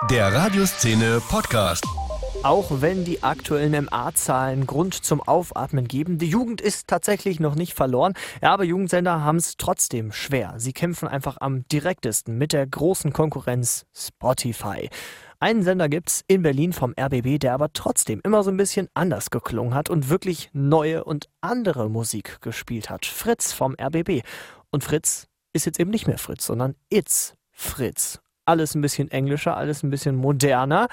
der 0.10 0.34
Radioszene 0.34 1.22
Podcast. 1.30 2.01
Auch 2.44 2.82
wenn 2.82 3.06
die 3.06 3.22
aktuellen 3.22 3.86
MA-Zahlen 3.86 4.66
Grund 4.66 4.96
zum 4.96 5.22
Aufatmen 5.22 5.88
geben, 5.88 6.18
die 6.18 6.28
Jugend 6.28 6.60
ist 6.60 6.88
tatsächlich 6.88 7.40
noch 7.40 7.54
nicht 7.54 7.76
verloren. 7.76 8.14
Ja, 8.42 8.52
aber 8.52 8.64
Jugendsender 8.64 9.24
haben 9.24 9.36
es 9.36 9.58
trotzdem 9.58 10.12
schwer. 10.12 10.56
Sie 10.58 10.74
kämpfen 10.74 11.08
einfach 11.08 11.38
am 11.40 11.68
direktesten 11.68 12.40
mit 12.40 12.52
der 12.52 12.66
großen 12.66 13.14
Konkurrenz 13.14 13.86
Spotify. 13.96 14.90
Einen 15.40 15.62
Sender 15.62 15.88
gibt's 15.88 16.24
in 16.26 16.42
Berlin 16.42 16.74
vom 16.74 16.96
RBB, 17.00 17.38
der 17.40 17.54
aber 17.54 17.74
trotzdem 17.74 18.22
immer 18.24 18.42
so 18.42 18.50
ein 18.50 18.58
bisschen 18.58 18.90
anders 18.96 19.30
geklungen 19.30 19.76
hat 19.76 19.92
und 19.92 20.10
wirklich 20.10 20.50
neue 20.52 21.04
und 21.04 21.30
andere 21.42 21.92
Musik 21.92 22.42
gespielt 22.42 22.90
hat. 22.90 23.06
Fritz 23.06 23.54
vom 23.54 23.76
RBB. 23.80 24.24
Und 24.72 24.84
Fritz 24.84 25.28
ist 25.54 25.68
jetzt 25.68 25.80
eben 25.80 25.92
nicht 25.92 26.08
mehr 26.08 26.18
Fritz, 26.18 26.48
sondern 26.48 26.74
It's 26.90 27.36
Fritz 27.52 28.20
alles 28.46 28.76
ein 28.76 28.82
bisschen 28.82 29.12
englischer, 29.12 29.56
alles 29.58 29.84
ein 29.84 29.90
bisschen 29.90 30.16
moderner. 30.16 30.88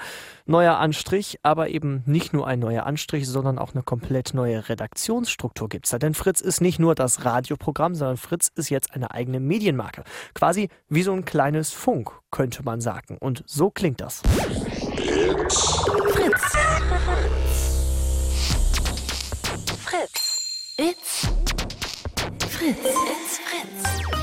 Neuer 0.45 0.77
Anstrich, 0.77 1.39
aber 1.43 1.69
eben 1.69 2.03
nicht 2.05 2.33
nur 2.33 2.47
ein 2.47 2.59
neuer 2.59 2.85
Anstrich, 2.85 3.27
sondern 3.27 3.59
auch 3.59 3.73
eine 3.73 3.83
komplett 3.83 4.33
neue 4.33 4.69
Redaktionsstruktur 4.69 5.69
gibt 5.69 5.85
es 5.85 5.91
da. 5.91 5.99
Denn 5.99 6.13
Fritz 6.13 6.41
ist 6.41 6.61
nicht 6.61 6.79
nur 6.79 6.95
das 6.95 7.25
Radioprogramm, 7.25 7.95
sondern 7.95 8.17
Fritz 8.17 8.49
ist 8.55 8.69
jetzt 8.69 8.93
eine 8.93 9.11
eigene 9.11 9.39
Medienmarke. 9.39 10.03
Quasi 10.33 10.69
wie 10.89 11.03
so 11.03 11.13
ein 11.13 11.25
kleines 11.25 11.71
Funk, 11.71 12.11
könnte 12.31 12.63
man 12.63 12.81
sagen. 12.81 13.17
Und 13.19 13.43
so 13.45 13.69
klingt 13.69 14.01
das. 14.01 14.21
Fritz. 14.21 15.71
Fritz. 16.13 16.57
Fritz. 19.85 20.75
It's 20.77 21.27
Fritz. 22.47 22.77
It's 22.77 23.39
Fritz. 23.39 24.18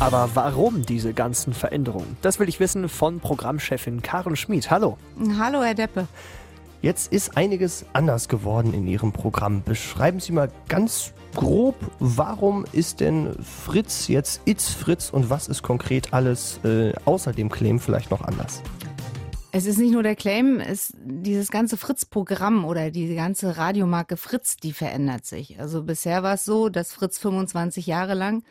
Aber 0.00 0.30
warum 0.32 0.86
diese 0.86 1.12
ganzen 1.12 1.52
Veränderungen? 1.52 2.16
Das 2.22 2.38
will 2.38 2.48
ich 2.48 2.58
wissen 2.58 2.88
von 2.88 3.20
Programmchefin 3.20 4.00
Karen 4.00 4.34
Schmid. 4.34 4.70
Hallo. 4.70 4.96
Hallo, 5.38 5.62
Herr 5.62 5.74
Deppe. 5.74 6.08
Jetzt 6.80 7.12
ist 7.12 7.36
einiges 7.36 7.84
anders 7.92 8.28
geworden 8.28 8.72
in 8.72 8.86
Ihrem 8.86 9.12
Programm. 9.12 9.62
Beschreiben 9.62 10.18
Sie 10.18 10.32
mal 10.32 10.50
ganz 10.68 11.12
grob, 11.34 11.74
warum 11.98 12.64
ist 12.72 13.00
denn 13.00 13.34
Fritz 13.42 14.08
jetzt 14.08 14.40
It's 14.46 14.70
Fritz 14.70 15.10
und 15.10 15.28
was 15.28 15.48
ist 15.48 15.62
konkret 15.62 16.14
alles 16.14 16.60
äh, 16.64 16.94
außer 17.04 17.32
dem 17.34 17.50
Claim 17.50 17.78
vielleicht 17.78 18.10
noch 18.10 18.22
anders? 18.22 18.62
Es 19.52 19.66
ist 19.66 19.76
nicht 19.78 19.92
nur 19.92 20.02
der 20.02 20.16
Claim, 20.16 20.60
es, 20.60 20.94
dieses 21.04 21.50
ganze 21.50 21.76
Fritz-Programm 21.76 22.64
oder 22.64 22.90
die 22.90 23.14
ganze 23.14 23.58
Radiomarke 23.58 24.16
Fritz, 24.16 24.56
die 24.56 24.72
verändert 24.72 25.26
sich. 25.26 25.60
Also 25.60 25.82
bisher 25.82 26.22
war 26.22 26.34
es 26.34 26.46
so, 26.46 26.70
dass 26.70 26.94
Fritz 26.94 27.18
25 27.18 27.86
Jahre 27.86 28.14
lang 28.14 28.42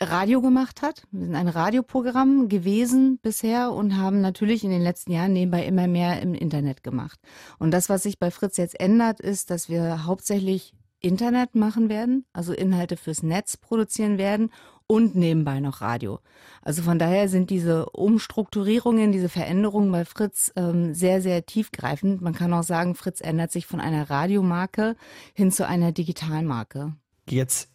Radio 0.00 0.40
gemacht 0.40 0.82
hat. 0.82 1.02
Wir 1.10 1.26
sind 1.26 1.34
ein 1.34 1.48
Radioprogramm 1.48 2.48
gewesen 2.48 3.18
bisher 3.22 3.72
und 3.72 3.96
haben 3.96 4.20
natürlich 4.20 4.64
in 4.64 4.70
den 4.70 4.82
letzten 4.82 5.12
Jahren 5.12 5.32
nebenbei 5.32 5.64
immer 5.64 5.86
mehr 5.86 6.20
im 6.22 6.34
Internet 6.34 6.82
gemacht. 6.82 7.20
Und 7.58 7.70
das, 7.72 7.88
was 7.88 8.02
sich 8.02 8.18
bei 8.18 8.30
Fritz 8.30 8.56
jetzt 8.56 8.78
ändert, 8.80 9.20
ist, 9.20 9.50
dass 9.50 9.68
wir 9.68 10.04
hauptsächlich 10.04 10.74
Internet 11.00 11.54
machen 11.54 11.88
werden, 11.88 12.24
also 12.32 12.52
Inhalte 12.52 12.96
fürs 12.96 13.22
Netz 13.22 13.56
produzieren 13.56 14.18
werden 14.18 14.50
und 14.86 15.14
nebenbei 15.14 15.58
noch 15.60 15.80
Radio. 15.80 16.20
Also 16.60 16.82
von 16.82 16.98
daher 16.98 17.28
sind 17.28 17.50
diese 17.50 17.86
Umstrukturierungen, 17.90 19.10
diese 19.10 19.28
Veränderungen 19.28 19.90
bei 19.90 20.04
Fritz 20.04 20.52
ähm, 20.54 20.94
sehr, 20.94 21.20
sehr 21.22 21.46
tiefgreifend. 21.46 22.20
Man 22.20 22.34
kann 22.34 22.52
auch 22.52 22.62
sagen, 22.62 22.94
Fritz 22.94 23.20
ändert 23.20 23.52
sich 23.52 23.66
von 23.66 23.80
einer 23.80 24.10
Radiomarke 24.10 24.96
hin 25.34 25.50
zu 25.50 25.66
einer 25.66 25.92
Digitalmarke. 25.92 26.94
Jetzt 27.28 27.71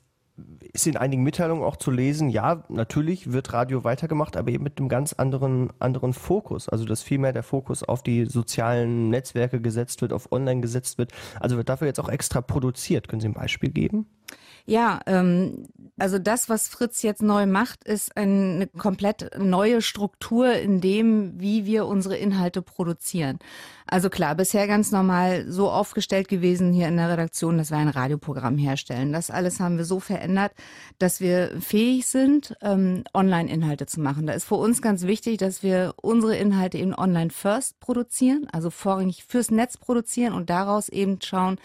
ist 0.74 0.86
in 0.86 0.98
einigen 0.98 1.24
Mitteilungen 1.24 1.64
auch 1.64 1.78
zu 1.78 1.90
lesen, 1.92 2.30
ja, 2.30 2.64
natürlich 2.70 3.32
wird 3.32 3.54
Radio 3.54 3.84
weitergemacht, 3.84 4.38
aber 4.38 4.52
eben 4.52 4.64
mit 4.64 4.78
einem 4.78 4.90
ganz 4.90 5.14
anderen, 5.14 5.72
anderen 5.80 6.14
Fokus. 6.14 6.70
Also, 6.70 6.86
dass 6.86 7.02
vielmehr 7.02 7.34
der 7.34 7.44
Fokus 7.44 7.84
auf 7.84 8.04
die 8.04 8.26
sozialen 8.26 9.10
Netzwerke 9.10 9.62
gesetzt 9.62 10.02
wird, 10.02 10.14
auf 10.14 10.32
Online 10.32 10.62
gesetzt 10.62 10.98
wird. 10.98 11.12
Also 11.40 11.58
wird 11.58 11.70
dafür 11.70 11.88
jetzt 11.88 12.00
auch 12.00 12.10
extra 12.10 12.42
produziert. 12.42 13.08
Können 13.08 13.22
Sie 13.22 13.28
ein 13.28 13.34
Beispiel 13.34 13.70
geben? 13.70 14.06
Ja, 14.70 15.00
ähm, 15.06 15.64
also 15.98 16.20
das, 16.20 16.50
was 16.50 16.68
Fritz 16.68 17.02
jetzt 17.02 17.22
neu 17.22 17.46
macht, 17.46 17.86
ist 17.86 18.18
eine 18.18 18.68
komplett 18.68 19.40
neue 19.40 19.82
Struktur 19.82 20.54
in 20.56 20.82
dem, 20.82 21.40
wie 21.40 21.66
wir 21.66 21.86
unsere 21.86 22.18
Inhalte 22.18 22.62
produzieren. 22.62 23.40
Also 23.88 24.10
klar, 24.10 24.36
bisher 24.36 24.68
ganz 24.68 24.92
normal 24.92 25.46
so 25.50 25.72
aufgestellt 25.72 26.28
gewesen 26.28 26.74
hier 26.74 26.90
in 26.90 26.98
der 26.98 27.10
Redaktion, 27.10 27.58
dass 27.58 27.72
wir 27.72 27.78
ein 27.78 27.88
Radioprogramm 27.88 28.58
herstellen. 28.58 29.14
Das 29.14 29.32
alles 29.32 29.62
haben 29.62 29.78
wir 29.78 29.86
so 29.86 30.02
verändert, 30.02 30.52
dass 31.00 31.22
wir 31.22 31.62
fähig 31.62 32.06
sind, 32.06 32.54
ähm, 32.62 33.06
Online-Inhalte 33.14 33.86
zu 33.86 34.02
machen. 34.02 34.28
Da 34.28 34.34
ist 34.34 34.44
für 34.44 34.56
uns 34.56 34.82
ganz 34.82 35.04
wichtig, 35.04 35.38
dass 35.38 35.64
wir 35.64 35.94
unsere 36.02 36.36
Inhalte 36.36 36.78
eben 36.78 36.94
online 36.94 37.30
first 37.30 37.80
produzieren, 37.80 38.48
also 38.52 38.70
vorrangig 38.70 39.24
fürs 39.24 39.50
Netz 39.50 39.78
produzieren 39.78 40.34
und 40.34 40.50
daraus 40.50 40.90
eben 40.90 41.20
schauen, 41.22 41.58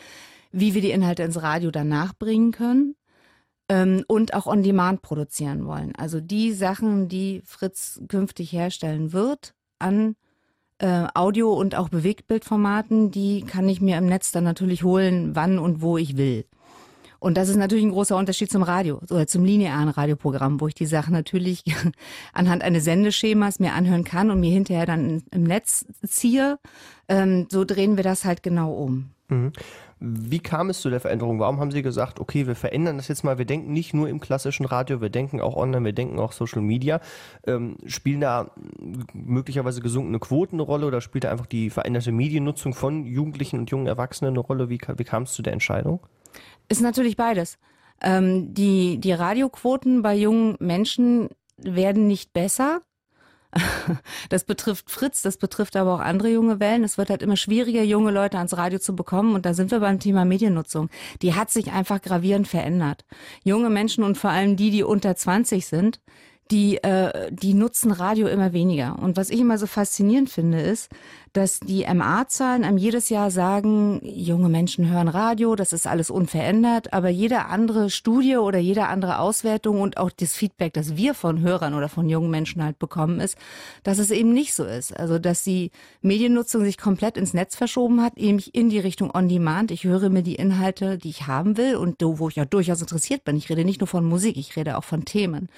wie 0.53 0.75
wir 0.75 0.81
die 0.81 0.91
Inhalte 0.91 1.23
ins 1.23 1.43
Radio 1.43 1.71
danach 1.71 2.15
bringen 2.15 2.53
können 2.53 2.95
ähm, 3.69 4.05
und 4.07 4.35
auch 4.35 4.47
on 4.47 4.63
demand 4.63 5.03
produzieren 5.03 5.67
wollen. 5.67 5.95
Also 5.97 6.21
die 6.21 6.53
Sachen, 6.53 7.09
die 7.09 7.43
Fritz 7.45 8.01
künftig 8.09 8.53
herstellen 8.53 9.13
wird 9.13 9.55
an 9.79 10.17
äh, 10.79 11.07
Audio- 11.15 11.55
und 11.55 11.75
auch 11.75 11.89
Bewegtbildformaten, 11.89 13.11
die 13.11 13.43
kann 13.43 13.69
ich 13.69 13.81
mir 13.81 13.99
im 13.99 14.07
Netz 14.07 14.33
dann 14.33 14.45
natürlich 14.45 14.83
holen, 14.83 15.35
wann 15.35 15.59
und 15.59 15.81
wo 15.81 15.97
ich 15.97 16.17
will. 16.17 16.45
Und 17.23 17.37
das 17.37 17.49
ist 17.49 17.57
natürlich 17.57 17.85
ein 17.85 17.93
großer 17.93 18.17
Unterschied 18.17 18.51
zum 18.51 18.65
Radio 18.65 19.01
oder 19.09 19.29
zum 19.29 19.45
linearen 19.45 19.89
Radioprogramm, 19.89 20.61
wo 20.61 20.67
ich 20.67 20.75
die 20.75 20.87
Sachen 20.87 21.13
natürlich 21.13 21.63
anhand 22.33 22.63
eines 22.63 22.83
Sendeschemas 22.83 23.61
mir 23.61 23.75
anhören 23.75 24.03
kann 24.03 24.33
und 24.33 24.41
mir 24.41 24.51
hinterher 24.51 24.87
dann 24.87 25.23
im 25.31 25.45
Netz 25.45 25.87
ziehe. 26.05 26.59
Ähm, 27.09 27.47
so 27.49 27.65
drehen 27.65 27.97
wir 27.97 28.03
das 28.03 28.25
halt 28.25 28.43
genau 28.43 28.73
um. 28.73 29.11
Mhm. 29.29 29.53
Wie 30.05 30.41
kam 30.41 30.69
es 30.69 30.81
zu 30.81 30.91
der 30.91 30.99
Veränderung? 30.99 31.39
Warum 31.39 31.61
haben 31.61 31.71
Sie 31.71 31.81
gesagt, 31.81 32.19
okay, 32.19 32.49
wir 32.49 32.57
verändern 32.57 32.97
das 32.97 33.07
jetzt 33.07 33.23
mal, 33.23 33.39
wir 33.39 33.45
denken 33.45 33.73
nicht 33.73 33.95
nur 33.95 34.09
im 34.09 34.19
klassischen 34.19 34.67
Radio, 34.67 35.01
wir 35.01 35.11
denken 35.11 35.41
auch 35.41 35.55
online, 35.55 35.85
wir 35.85 35.93
denken 35.93 36.19
auch 36.19 36.33
Social 36.33 36.61
Media. 36.61 37.01
Ähm, 37.47 37.77
spielen 37.87 38.21
da 38.21 38.51
möglicherweise 39.13 39.81
gesunkene 39.81 40.19
Quoten 40.19 40.57
eine 40.57 40.63
Rolle 40.63 40.87
oder 40.87 41.01
spielt 41.01 41.23
da 41.23 41.31
einfach 41.31 41.47
die 41.47 41.71
veränderte 41.71 42.11
Mediennutzung 42.11 42.75
von 42.75 43.07
Jugendlichen 43.07 43.61
und 43.61 43.71
jungen 43.71 43.87
Erwachsenen 43.87 44.33
eine 44.33 44.41
Rolle? 44.41 44.69
Wie, 44.69 44.81
wie 44.97 45.05
kam 45.05 45.23
es 45.23 45.35
zu 45.35 45.43
der 45.43 45.53
Entscheidung? 45.53 46.01
Ist 46.69 46.83
natürlich 46.83 47.17
beides. 47.17 47.59
Ähm, 48.01 48.53
die, 48.55 48.99
die 48.99 49.13
Radioquoten 49.13 50.03
bei 50.03 50.17
jungen 50.17 50.57
Menschen 50.59 51.29
werden 51.57 52.09
nicht 52.09 52.33
besser. 52.33 52.81
Das 54.29 54.45
betrifft 54.45 54.91
Fritz, 54.91 55.23
das 55.23 55.37
betrifft 55.37 55.77
aber 55.77 55.95
auch 55.95 56.01
andere 56.01 56.29
junge 56.29 56.61
Wellen. 56.61 56.85
Es 56.85 56.99
wird 56.99 57.11
halt 57.11 57.23
immer 57.23 57.37
schwieriger, 57.37 57.83
junge 57.83 58.11
Leute 58.11 58.39
ans 58.39 58.57
Radio 58.57 58.79
zu 58.79 58.97
bekommen. 58.97 59.35
Und 59.35 59.47
da 59.47 59.55
sind 59.55 59.71
wir 59.71 59.81
beim 59.81 60.01
Thema 60.01 60.25
Mediennutzung. 60.25 60.89
Die 61.21 61.35
hat 61.35 61.51
sich 61.51 61.73
einfach 61.73 62.01
gravierend 62.01 62.49
verändert. 62.49 63.05
Junge 63.45 63.71
Menschen 63.71 64.05
und 64.05 64.17
vor 64.17 64.31
allem 64.31 64.57
die, 64.57 64.71
die 64.71 64.83
unter 64.83 65.15
20 65.15 65.67
sind, 65.67 66.01
die, 66.51 66.83
äh, 66.83 67.31
die 67.33 67.55
nutzen 67.55 67.93
Radio 67.93 68.27
immer 68.27 68.53
weniger. 68.53 68.99
Und 68.99 69.17
was 69.17 69.31
ich 69.31 69.41
immer 69.41 69.59
so 69.59 69.67
faszinierend 69.67 70.31
finde, 70.31 70.61
ist, 70.61 70.91
dass 71.33 71.61
die 71.61 71.87
MA-Zahlen 71.87 72.65
einem 72.65 72.77
jedes 72.77 73.09
Jahr 73.09 73.31
sagen, 73.31 74.01
junge 74.05 74.49
Menschen 74.49 74.91
hören 74.91 75.09
Radio, 75.09 75.55
das 75.57 75.73
ist 75.73 75.87
alles 75.87 76.11
unverändert, 76.11 76.93
aber 76.93 77.09
jede 77.09 77.47
andere 77.47 77.89
Studie 77.89 78.37
oder 78.37 78.59
jede 78.59 78.87
andere 78.89 79.19
Auswertung 79.19 79.81
und 79.81 79.97
auch 79.97 80.11
das 80.11 80.35
Feedback, 80.35 80.75
das 80.75 80.97
wir 80.97 81.15
von 81.15 81.41
Hörern 81.41 81.75
oder 81.75 81.89
von 81.89 82.09
jungen 82.09 82.31
Menschen 82.31 82.63
halt 82.63 82.79
bekommen, 82.79 83.21
ist, 83.21 83.39
dass 83.83 83.99
es 83.99 84.11
eben 84.11 84.35
nicht 84.35 84.55
so 84.55 84.65
ist. 84.65 84.95
Also, 84.95 85.19
dass 85.19 85.43
die 85.43 85.71
Mediennutzung 86.03 86.65
sich 86.65 86.77
komplett 86.77 87.17
ins 87.17 87.33
Netz 87.33 87.57
verschoben 87.57 88.03
hat, 88.03 88.19
eben 88.19 88.39
in 88.53 88.69
die 88.69 88.79
Richtung 88.79 89.15
On-Demand. 89.15 89.71
Ich 89.71 89.85
höre 89.85 90.11
mir 90.11 90.23
die 90.23 90.35
Inhalte, 90.35 90.99
die 90.99 91.11
ich 91.11 91.27
haben 91.27 91.57
will 91.57 91.77
und 91.77 91.97
wo 92.03 92.29
ich 92.29 92.37
ja 92.37 92.45
durchaus 92.45 92.81
interessiert 92.81 93.25
bin. 93.25 93.37
Ich 93.37 93.49
rede 93.49 93.65
nicht 93.65 93.81
nur 93.81 93.89
von 93.89 94.05
Musik, 94.05 94.37
ich 94.37 94.55
rede 94.57 94.77
auch 94.77 94.85
von 94.85 95.05
Themen. 95.05 95.49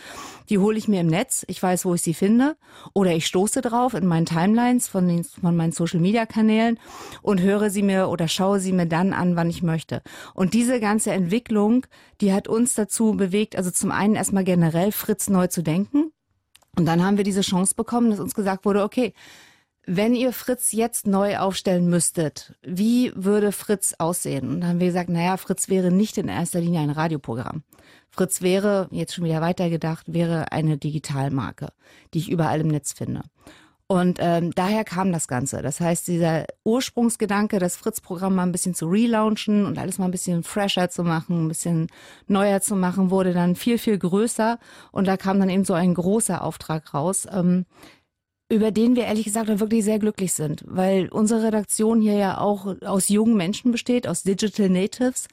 Die 0.51 0.59
hole 0.59 0.79
ich 0.79 0.89
mir 0.89 1.01
im 1.01 1.07
Netz, 1.09 1.45
ich 1.49 1.61
weiß, 1.61 1.85
wo 1.85 1.95
ich 1.95 2.03
sie 2.03 2.15
finde 2.15 2.57
oder 2.93 3.13
ich 3.13 3.27
stoße 3.27 3.61
drauf 3.61 3.95
in 3.95 4.07
meinen 4.07 4.27
Timelines 4.27 4.89
von, 4.89 5.09
den, 5.09 5.25
von 5.25 5.57
meinen 5.57 5.64
meinen 5.65 5.73
Social-Media-Kanälen 5.73 6.79
und 7.23 7.41
höre 7.41 7.71
sie 7.71 7.83
mir 7.83 8.09
oder 8.09 8.29
schaue 8.29 8.61
sie 8.61 8.73
mir 8.73 8.87
dann 8.87 9.13
an, 9.13 9.37
wann 9.37 9.51
ich 9.51 9.63
möchte. 9.63 10.03
Und 10.35 10.55
diese 10.55 10.81
ganze 10.81 11.13
Entwicklung, 11.13 11.87
die 12.21 12.33
hat 12.33 12.49
uns 12.49 12.75
dazu 12.75 13.13
bewegt, 13.13 13.57
also 13.57 13.71
zum 13.71 13.91
einen 13.91 14.15
erstmal 14.15 14.45
generell 14.45 14.93
Fritz 14.93 15.29
neu 15.29 15.47
zu 15.47 15.63
denken. 15.63 16.13
Und 16.77 16.87
dann 16.87 17.05
haben 17.05 17.17
wir 17.17 17.25
diese 17.25 17.43
Chance 17.43 17.75
bekommen, 17.75 18.11
dass 18.11 18.21
uns 18.21 18.35
gesagt 18.35 18.65
wurde, 18.65 18.83
okay, 18.83 19.15
wenn 19.87 20.15
ihr 20.15 20.33
Fritz 20.33 20.73
jetzt 20.73 21.07
neu 21.07 21.37
aufstellen 21.39 21.89
müsstet, 21.89 22.55
wie 22.63 23.13
würde 23.15 23.53
Fritz 23.53 23.95
aussehen? 23.99 24.49
Und 24.49 24.61
dann 24.61 24.71
haben 24.71 24.81
wir 24.81 24.87
gesagt, 24.87 25.11
naja, 25.11 25.37
Fritz 25.37 25.69
wäre 25.69 25.91
nicht 25.91 26.17
in 26.17 26.29
erster 26.29 26.61
Linie 26.61 26.81
ein 26.81 26.91
Radioprogramm. 26.91 27.65
Fritz 28.11 28.41
wäre, 28.41 28.89
jetzt 28.91 29.15
schon 29.15 29.25
wieder 29.25 29.41
weitergedacht, 29.41 30.13
wäre 30.13 30.53
eine 30.53 30.79
Digitalmarke, 30.79 31.69
die 32.15 32.19
ich 32.19 32.31
überall 32.31 32.61
im 32.61 32.69
Netz 32.69 32.93
finde. 32.93 33.23
Und 33.87 34.19
ähm, 34.21 34.53
daher 34.55 34.83
kam 34.83 35.13
das 35.13 35.29
Ganze. 35.29 35.61
Das 35.61 35.79
heißt, 35.79 36.09
dieser 36.09 36.47
Ursprungsgedanke, 36.65 37.59
das 37.59 37.77
Fritz-Programm 37.77 38.35
mal 38.35 38.45
ein 38.45 38.53
bisschen 38.53 38.75
zu 38.75 38.87
relaunchen 38.87 39.67
und 39.67 39.79
alles 39.79 39.99
mal 39.99 40.07
ein 40.07 40.11
bisschen 40.11 40.43
fresher 40.43 40.89
zu 40.89 41.05
machen, 41.05 41.45
ein 41.45 41.49
bisschen 41.49 41.89
neuer 42.27 42.63
zu 42.63 42.77
machen, 42.77 43.11
wurde 43.11 43.35
dann 43.35 43.57
viel, 43.57 43.77
viel 43.77 43.99
größer. 43.99 44.59
Und 44.91 45.07
da 45.07 45.19
kam 45.19 45.39
dann 45.39 45.51
eben 45.51 45.65
so 45.65 45.75
ein 45.75 45.93
großer 45.93 46.43
Auftrag 46.43 46.95
raus. 46.95 47.27
Ähm, 47.31 47.67
über 48.51 48.71
den 48.71 48.95
wir 48.95 49.05
ehrlich 49.05 49.25
gesagt 49.25 49.49
wirklich 49.59 49.85
sehr 49.85 49.99
glücklich 49.99 50.33
sind, 50.35 50.65
weil 50.67 51.09
unsere 51.09 51.45
Redaktion 51.45 52.01
hier 52.01 52.15
ja 52.15 52.39
auch 52.39 52.77
aus 52.83 53.09
jungen 53.09 53.37
Menschen 53.37 53.73
besteht, 53.73 54.07
aus 54.07 54.23
Digital 54.23 54.69
Natives 54.69 55.29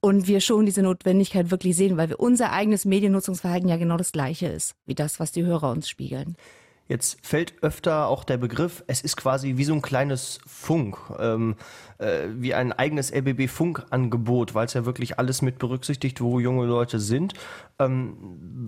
und 0.00 0.26
wir 0.26 0.40
schon 0.40 0.66
diese 0.66 0.82
Notwendigkeit 0.82 1.50
wirklich 1.50 1.76
sehen, 1.76 1.96
weil 1.96 2.08
wir 2.08 2.20
unser 2.20 2.52
eigenes 2.52 2.84
Mediennutzungsverhalten 2.84 3.68
ja 3.68 3.76
genau 3.76 3.96
das 3.96 4.12
gleiche 4.12 4.48
ist, 4.48 4.74
wie 4.84 4.94
das, 4.94 5.20
was 5.20 5.32
die 5.32 5.44
Hörer 5.44 5.70
uns 5.70 5.88
spiegeln. 5.88 6.36
Jetzt 6.88 7.18
fällt 7.26 7.62
öfter 7.62 8.06
auch 8.06 8.22
der 8.22 8.36
Begriff, 8.36 8.84
es 8.86 9.00
ist 9.02 9.16
quasi 9.16 9.56
wie 9.56 9.64
so 9.64 9.74
ein 9.74 9.82
kleines 9.82 10.38
Funk, 10.46 10.98
ähm, 11.18 11.56
äh, 11.98 12.28
wie 12.30 12.54
ein 12.54 12.72
eigenes 12.72 13.10
LBB-Funkangebot, 13.10 14.54
weil 14.54 14.66
es 14.66 14.74
ja 14.74 14.86
wirklich 14.86 15.18
alles 15.18 15.42
mit 15.42 15.58
berücksichtigt, 15.58 16.20
wo 16.20 16.38
junge 16.38 16.64
Leute 16.66 17.00
sind. 17.00 17.34
Ähm, 17.80 18.16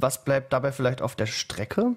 was 0.01 0.25
bleibt 0.25 0.53
dabei 0.53 0.73
vielleicht 0.73 1.01
auf 1.01 1.15
der 1.15 1.27
Strecke? 1.27 1.95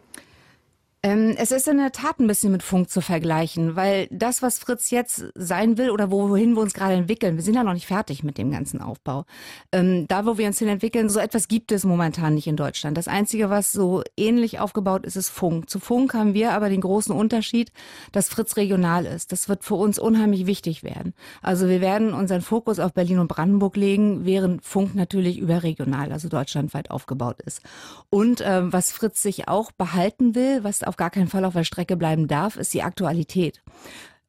Ähm, 1.03 1.33
es 1.35 1.49
ist 1.49 1.67
in 1.67 1.77
der 1.77 1.91
Tat 1.91 2.19
ein 2.19 2.27
bisschen 2.27 2.51
mit 2.51 2.61
Funk 2.61 2.91
zu 2.91 3.01
vergleichen, 3.01 3.75
weil 3.75 4.07
das, 4.11 4.43
was 4.43 4.59
Fritz 4.59 4.91
jetzt 4.91 5.25
sein 5.33 5.79
will 5.79 5.89
oder 5.89 6.11
wohin 6.11 6.53
wir 6.53 6.61
uns 6.61 6.75
gerade 6.75 6.93
entwickeln, 6.93 7.37
wir 7.37 7.43
sind 7.43 7.55
ja 7.55 7.63
noch 7.63 7.73
nicht 7.73 7.87
fertig 7.87 8.23
mit 8.23 8.37
dem 8.37 8.51
ganzen 8.51 8.83
Aufbau. 8.83 9.25
Ähm, 9.71 10.07
da, 10.07 10.27
wo 10.27 10.37
wir 10.37 10.45
uns 10.45 10.59
hin 10.59 10.67
entwickeln, 10.67 11.09
so 11.09 11.19
etwas 11.19 11.47
gibt 11.47 11.71
es 11.71 11.85
momentan 11.85 12.35
nicht 12.35 12.45
in 12.45 12.55
Deutschland. 12.55 12.97
Das 12.97 13.07
Einzige, 13.07 13.49
was 13.49 13.71
so 13.71 14.03
ähnlich 14.15 14.59
aufgebaut 14.59 15.03
ist, 15.07 15.15
ist 15.15 15.29
Funk. 15.29 15.71
Zu 15.71 15.79
Funk 15.79 16.13
haben 16.13 16.35
wir 16.35 16.53
aber 16.53 16.69
den 16.69 16.81
großen 16.81 17.15
Unterschied, 17.15 17.71
dass 18.11 18.29
Fritz 18.29 18.55
regional 18.55 19.07
ist. 19.07 19.31
Das 19.31 19.49
wird 19.49 19.63
für 19.63 19.75
uns 19.75 19.97
unheimlich 19.97 20.45
wichtig 20.45 20.83
werden. 20.83 21.15
Also 21.41 21.67
wir 21.67 21.81
werden 21.81 22.13
unseren 22.13 22.41
Fokus 22.41 22.77
auf 22.77 22.93
Berlin 22.93 23.17
und 23.17 23.27
Brandenburg 23.27 23.75
legen, 23.75 24.23
während 24.23 24.63
Funk 24.63 24.93
natürlich 24.93 25.39
überregional, 25.39 26.11
also 26.11 26.29
deutschlandweit 26.29 26.91
aufgebaut 26.91 27.41
ist. 27.43 27.63
Und 28.11 28.43
ähm, 28.45 28.71
was 28.71 28.91
Fritz 28.91 29.23
sich 29.23 29.47
auch 29.47 29.71
behalten 29.71 30.35
will, 30.35 30.63
was 30.63 30.90
auf 30.91 30.97
gar 30.97 31.09
keinen 31.09 31.29
Fall 31.29 31.45
auf 31.45 31.53
der 31.53 31.63
Strecke 31.63 31.95
bleiben 31.95 32.27
darf, 32.27 32.57
ist 32.57 32.73
die 32.73 32.83
Aktualität. 32.83 33.63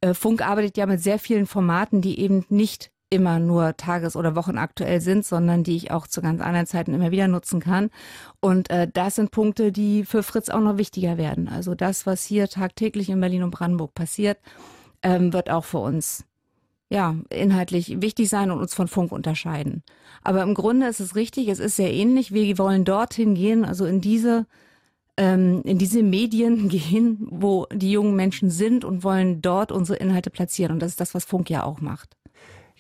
Äh, 0.01 0.15
Funk 0.15 0.47
arbeitet 0.47 0.77
ja 0.77 0.87
mit 0.87 1.03
sehr 1.03 1.19
vielen 1.19 1.47
Formaten, 1.47 2.01
die 2.01 2.21
eben 2.21 2.47
nicht 2.51 2.93
immer 3.11 3.41
nur 3.41 3.77
tages- 3.77 4.15
oder 4.15 4.37
wochenaktuell 4.37 5.01
sind, 5.01 5.27
sondern 5.27 5.65
die 5.65 5.75
ich 5.75 5.91
auch 5.91 6.07
zu 6.07 6.23
ganz 6.23 6.41
anderen 6.41 6.67
Zeiten 6.67 6.95
immer 6.95 7.11
wieder 7.11 7.27
nutzen 7.27 7.59
kann. 7.59 7.91
Und 8.41 8.71
äh, 8.71 8.89
das 8.91 9.17
sind 9.17 9.33
Punkte, 9.33 9.73
die 9.73 10.05
für 10.05 10.23
Fritz 10.23 10.49
auch 10.49 10.61
noch 10.61 10.79
wichtiger 10.79 11.19
werden. 11.19 11.49
Also 11.49 11.75
das, 11.75 12.07
was 12.07 12.25
hier 12.25 12.47
tagtäglich 12.47 13.11
in 13.11 13.21
Berlin 13.21 13.43
und 13.43 13.51
Brandenburg 13.51 13.93
passiert, 13.95 14.39
ähm, 15.03 15.33
wird 15.33 15.51
auch 15.51 15.65
für 15.65 15.79
uns 15.79 16.25
ja, 16.93 17.17
inhaltlich 17.31 18.03
wichtig 18.03 18.29
sein 18.29 18.51
und 18.51 18.61
uns 18.61 18.75
von 18.75 18.87
Funk 18.87 19.13
unterscheiden. 19.13 19.83
Aber 20.23 20.43
im 20.43 20.53
Grunde 20.55 20.87
ist 20.87 21.01
es 21.01 21.17
richtig, 21.17 21.49
es 21.49 21.59
ist 21.59 21.77
sehr 21.77 21.93
ähnlich. 21.93 22.33
Wir 22.33 22.59
wollen 22.59 22.85
dorthin 22.85 23.35
gehen, 23.35 23.65
also 23.65 23.87
in 23.87 24.03
diese 24.03 24.47
ähm, 25.17 25.63
in 25.65 25.79
diese 25.79 26.03
Medien 26.03 26.69
gehen, 26.71 27.27
wo 27.31 27.67
die 27.73 27.93
jungen 27.93 28.17
Menschen 28.17 28.51
sind 28.51 28.85
und 28.85 29.05
wollen 29.05 29.43
dort 29.43 29.73
unsere 29.73 29.99
Inhalte 29.99 30.31
platzieren. 30.31 30.73
Und 30.73 30.81
das 30.81 30.93
ist 30.93 31.01
das, 31.01 31.15
was 31.15 31.25
Funk 31.25 31.51
ja 31.51 31.65
auch 31.65 31.81
macht. 31.81 32.17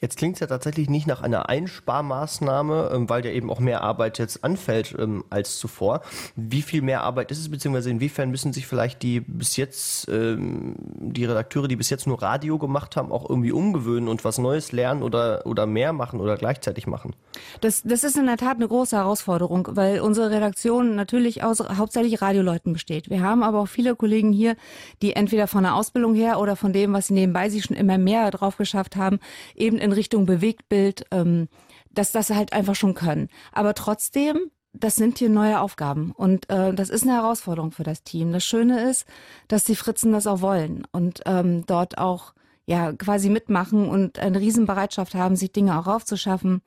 Jetzt 0.02 0.16
klingt 0.16 0.34
es 0.34 0.40
ja 0.40 0.48
tatsächlich 0.48 0.90
nicht 0.90 1.06
nach 1.06 1.22
einer 1.22 1.48
Einsparmaßnahme, 1.48 2.90
ähm, 2.92 3.08
weil 3.08 3.24
ja 3.24 3.30
eben 3.30 3.50
auch 3.50 3.60
mehr 3.60 3.82
Arbeit 3.82 4.18
jetzt 4.18 4.42
anfällt 4.42 4.96
ähm, 4.98 5.22
als 5.30 5.58
zuvor. 5.58 6.02
Wie 6.34 6.62
viel 6.62 6.82
mehr 6.82 7.04
Arbeit 7.04 7.30
ist 7.30 7.38
es, 7.38 7.48
beziehungsweise 7.48 7.88
inwiefern 7.88 8.32
müssen 8.32 8.52
sich 8.52 8.66
vielleicht 8.66 9.02
die 9.04 9.20
bis 9.20 9.56
jetzt, 9.56 10.08
ähm, 10.08 10.74
die 10.98 11.24
Redakteure, 11.24 11.68
die 11.68 11.76
bis 11.76 11.88
jetzt 11.88 12.08
nur 12.08 12.20
Radio 12.20 12.58
gemacht 12.58 12.96
haben, 12.96 13.12
auch 13.12 13.30
irgendwie 13.30 13.52
umgewöhnen 13.52 14.08
und 14.08 14.24
was 14.24 14.38
Neues 14.38 14.72
lernen 14.72 15.04
oder, 15.04 15.46
oder 15.46 15.66
mehr 15.66 15.92
machen 15.92 16.18
oder 16.18 16.36
gleichzeitig 16.36 16.88
machen? 16.88 17.14
Das, 17.60 17.82
das 17.84 18.02
ist 18.02 18.16
in 18.16 18.26
der 18.26 18.38
Tat 18.38 18.56
eine 18.56 18.66
große 18.66 18.96
Herausforderung, 18.96 19.68
weil 19.70 20.00
unsere 20.00 20.30
Redaktion 20.30 20.96
natürlich 20.96 21.44
aus 21.44 21.60
hauptsächlich 21.60 22.20
Radioleuten 22.20 22.72
besteht. 22.72 23.08
Wir 23.08 23.22
haben 23.22 23.44
aber 23.44 23.60
auch 23.60 23.68
viele 23.68 23.94
Kollegen 23.94 24.32
hier, 24.32 24.56
die 25.00 25.12
entweder 25.12 25.46
von 25.46 25.62
der 25.62 25.76
Ausbildung 25.76 26.16
her 26.16 26.40
oder 26.40 26.56
von 26.56 26.72
dem, 26.72 26.92
was 26.92 27.06
sie 27.06 27.14
nebenbei 27.14 27.48
sich 27.50 27.62
schon 27.62 27.76
immer 27.76 27.98
mehr 27.98 28.32
drauf 28.32 28.56
geschafft 28.56 28.96
haben, 28.96 29.20
eben 29.54 29.78
in 29.78 29.91
Richtung 29.92 30.26
Bewegtbild, 30.26 31.06
ähm, 31.10 31.48
dass 31.90 32.12
das 32.12 32.30
halt 32.30 32.52
einfach 32.52 32.74
schon 32.74 32.94
können. 32.94 33.28
Aber 33.52 33.74
trotzdem, 33.74 34.50
das 34.72 34.96
sind 34.96 35.18
hier 35.18 35.28
neue 35.28 35.60
Aufgaben 35.60 36.12
und 36.12 36.48
äh, 36.50 36.72
das 36.72 36.90
ist 36.90 37.02
eine 37.02 37.14
Herausforderung 37.14 37.72
für 37.72 37.84
das 37.84 38.02
Team. 38.02 38.32
Das 38.32 38.44
Schöne 38.44 38.88
ist, 38.88 39.06
dass 39.48 39.64
die 39.64 39.76
Fritzen 39.76 40.12
das 40.12 40.26
auch 40.26 40.40
wollen 40.40 40.86
und 40.92 41.20
ähm, 41.26 41.64
dort 41.66 41.98
auch 41.98 42.32
ja 42.64 42.92
quasi 42.92 43.28
mitmachen 43.28 43.88
und 43.88 44.18
eine 44.18 44.40
Riesenbereitschaft 44.40 45.14
haben, 45.14 45.36
sich 45.36 45.52
Dinge 45.52 45.78
auch 45.78 45.86
aufzuschaffen 45.86 46.62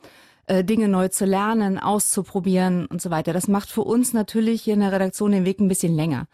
äh, 0.47 0.63
Dinge 0.63 0.87
neu 0.87 1.07
zu 1.07 1.25
lernen, 1.25 1.79
auszuprobieren 1.79 2.85
und 2.85 3.01
so 3.01 3.09
weiter. 3.09 3.33
Das 3.33 3.47
macht 3.47 3.69
für 3.69 3.81
uns 3.81 4.13
natürlich 4.13 4.61
hier 4.61 4.75
in 4.75 4.81
der 4.81 4.91
Redaktion 4.91 5.31
den 5.31 5.45
Weg 5.45 5.59
ein 5.59 5.67
bisschen 5.67 5.95
länger. 5.95 6.27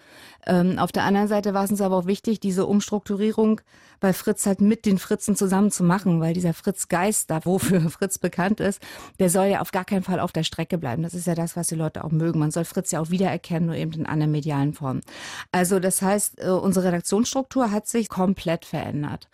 Ähm, 0.46 0.80
auf 0.80 0.92
der 0.92 1.04
anderen 1.04 1.28
Seite 1.28 1.54
war 1.54 1.64
es 1.64 1.72
uns 1.72 1.82
aber 1.82 1.98
auch 1.98 2.06
wichtig, 2.08 2.40
diese 2.40 2.66
Umstrukturierung 2.66 3.62
bei 4.00 4.12
Fritz 4.14 4.46
halt 4.46 4.60
mit 4.60 4.86
den 4.86 4.98
Fritzen 4.98 5.36
zusammen 5.36 5.72
zu 5.72 5.84
machen, 5.84 6.20
weil 6.20 6.34
dieser 6.34 6.54
Fritz-Geist, 6.54 7.30
da 7.30 7.46
wofür 7.46 7.80
Fritz 7.90 8.18
bekannt 8.18 8.60
ist, 8.60 8.82
der 9.20 9.30
soll 9.30 9.46
ja 9.46 9.62
auf 9.62 9.72
gar 9.72 9.86
keinen 9.86 10.04
Fall 10.04 10.20
auf 10.20 10.32
der 10.32 10.44
Strecke 10.44 10.78
bleiben. 10.78 11.04
Das 11.04 11.14
ist 11.14 11.28
ja 11.28 11.36
das, 11.36 11.56
was 11.56 11.68
die 11.68 11.76
Leute 11.76 12.04
auch 12.04 12.12
mögen. 12.12 12.40
Man 12.40 12.52
soll 12.52 12.66
Fritz 12.66 12.92
ja 12.92 13.00
auch 13.00 13.12
wiedererkennen, 13.12 13.68
nur 13.68 13.76
eben 13.76 13.94
in 13.94 14.06
anderen 14.06 14.32
medialen 14.32 14.74
Formen. 14.74 15.02
Also 15.52 15.80
das 15.80 16.02
heißt, 16.02 16.44
äh, 16.44 16.50
unsere 16.50 16.88
Redaktionsstruktur 16.88 17.72
hat 17.72 17.88
sich 17.88 18.10
komplett 18.10 18.66
verändert. 18.66 19.30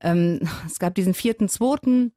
Ähm, 0.00 0.40
es 0.66 0.78
gab 0.78 0.94
diesen 0.94 1.14
vierten, 1.14 1.48
zweiten, 1.48 2.12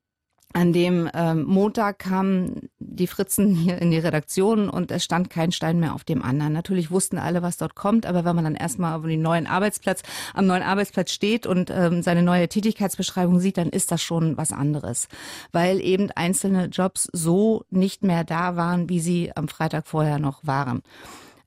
an 0.55 0.71
dem 0.71 1.09
ähm, 1.13 1.43
Montag 1.43 1.99
kamen 1.99 2.69
die 2.79 3.07
Fritzen 3.07 3.53
hier 3.55 3.81
in 3.81 3.91
die 3.91 3.99
Redaktion 3.99 4.69
und 4.69 4.89
es 4.89 5.03
stand 5.03 5.29
kein 5.29 5.51
Stein 5.51 5.81
mehr 5.81 5.93
auf 5.93 6.05
dem 6.05 6.23
anderen. 6.23 6.53
Natürlich 6.53 6.91
wussten 6.91 7.17
alle, 7.17 7.41
was 7.41 7.57
dort 7.57 7.75
kommt, 7.75 8.05
aber 8.05 8.23
wenn 8.23 8.37
man 8.37 8.45
dann 8.45 8.55
erstmal 8.55 8.97
auf 8.97 9.03
den 9.03 9.21
neuen 9.21 9.47
Arbeitsplatz, 9.47 10.01
am 10.33 10.47
neuen 10.47 10.63
Arbeitsplatz 10.63 11.11
steht 11.11 11.45
und 11.45 11.69
ähm, 11.71 12.01
seine 12.01 12.23
neue 12.23 12.47
Tätigkeitsbeschreibung 12.47 13.41
sieht, 13.41 13.57
dann 13.57 13.69
ist 13.69 13.91
das 13.91 14.01
schon 14.01 14.37
was 14.37 14.53
anderes. 14.53 15.09
Weil 15.51 15.81
eben 15.81 16.09
einzelne 16.11 16.67
Jobs 16.67 17.09
so 17.11 17.65
nicht 17.69 18.03
mehr 18.03 18.23
da 18.23 18.55
waren, 18.55 18.87
wie 18.87 19.01
sie 19.01 19.35
am 19.35 19.49
Freitag 19.49 19.87
vorher 19.87 20.19
noch 20.19 20.47
waren. 20.47 20.83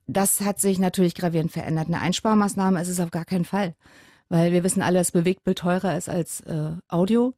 Das 0.06 0.42
hat 0.42 0.60
sich 0.60 0.78
natürlich 0.78 1.14
gravierend 1.14 1.50
verändert. 1.50 1.86
Eine 1.88 2.02
Einsparmaßnahme 2.02 2.80
ist 2.82 2.88
es 2.88 3.00
auf 3.00 3.10
gar 3.10 3.24
keinen 3.24 3.46
Fall 3.46 3.74
weil 4.30 4.52
wir 4.52 4.62
wissen 4.62 4.82
alle, 4.82 4.98
dass 4.98 5.10
Bewegtbild 5.10 5.56
teurer 5.56 5.96
ist 5.96 6.10
als 6.10 6.40
äh, 6.42 6.72
Audio. 6.88 7.32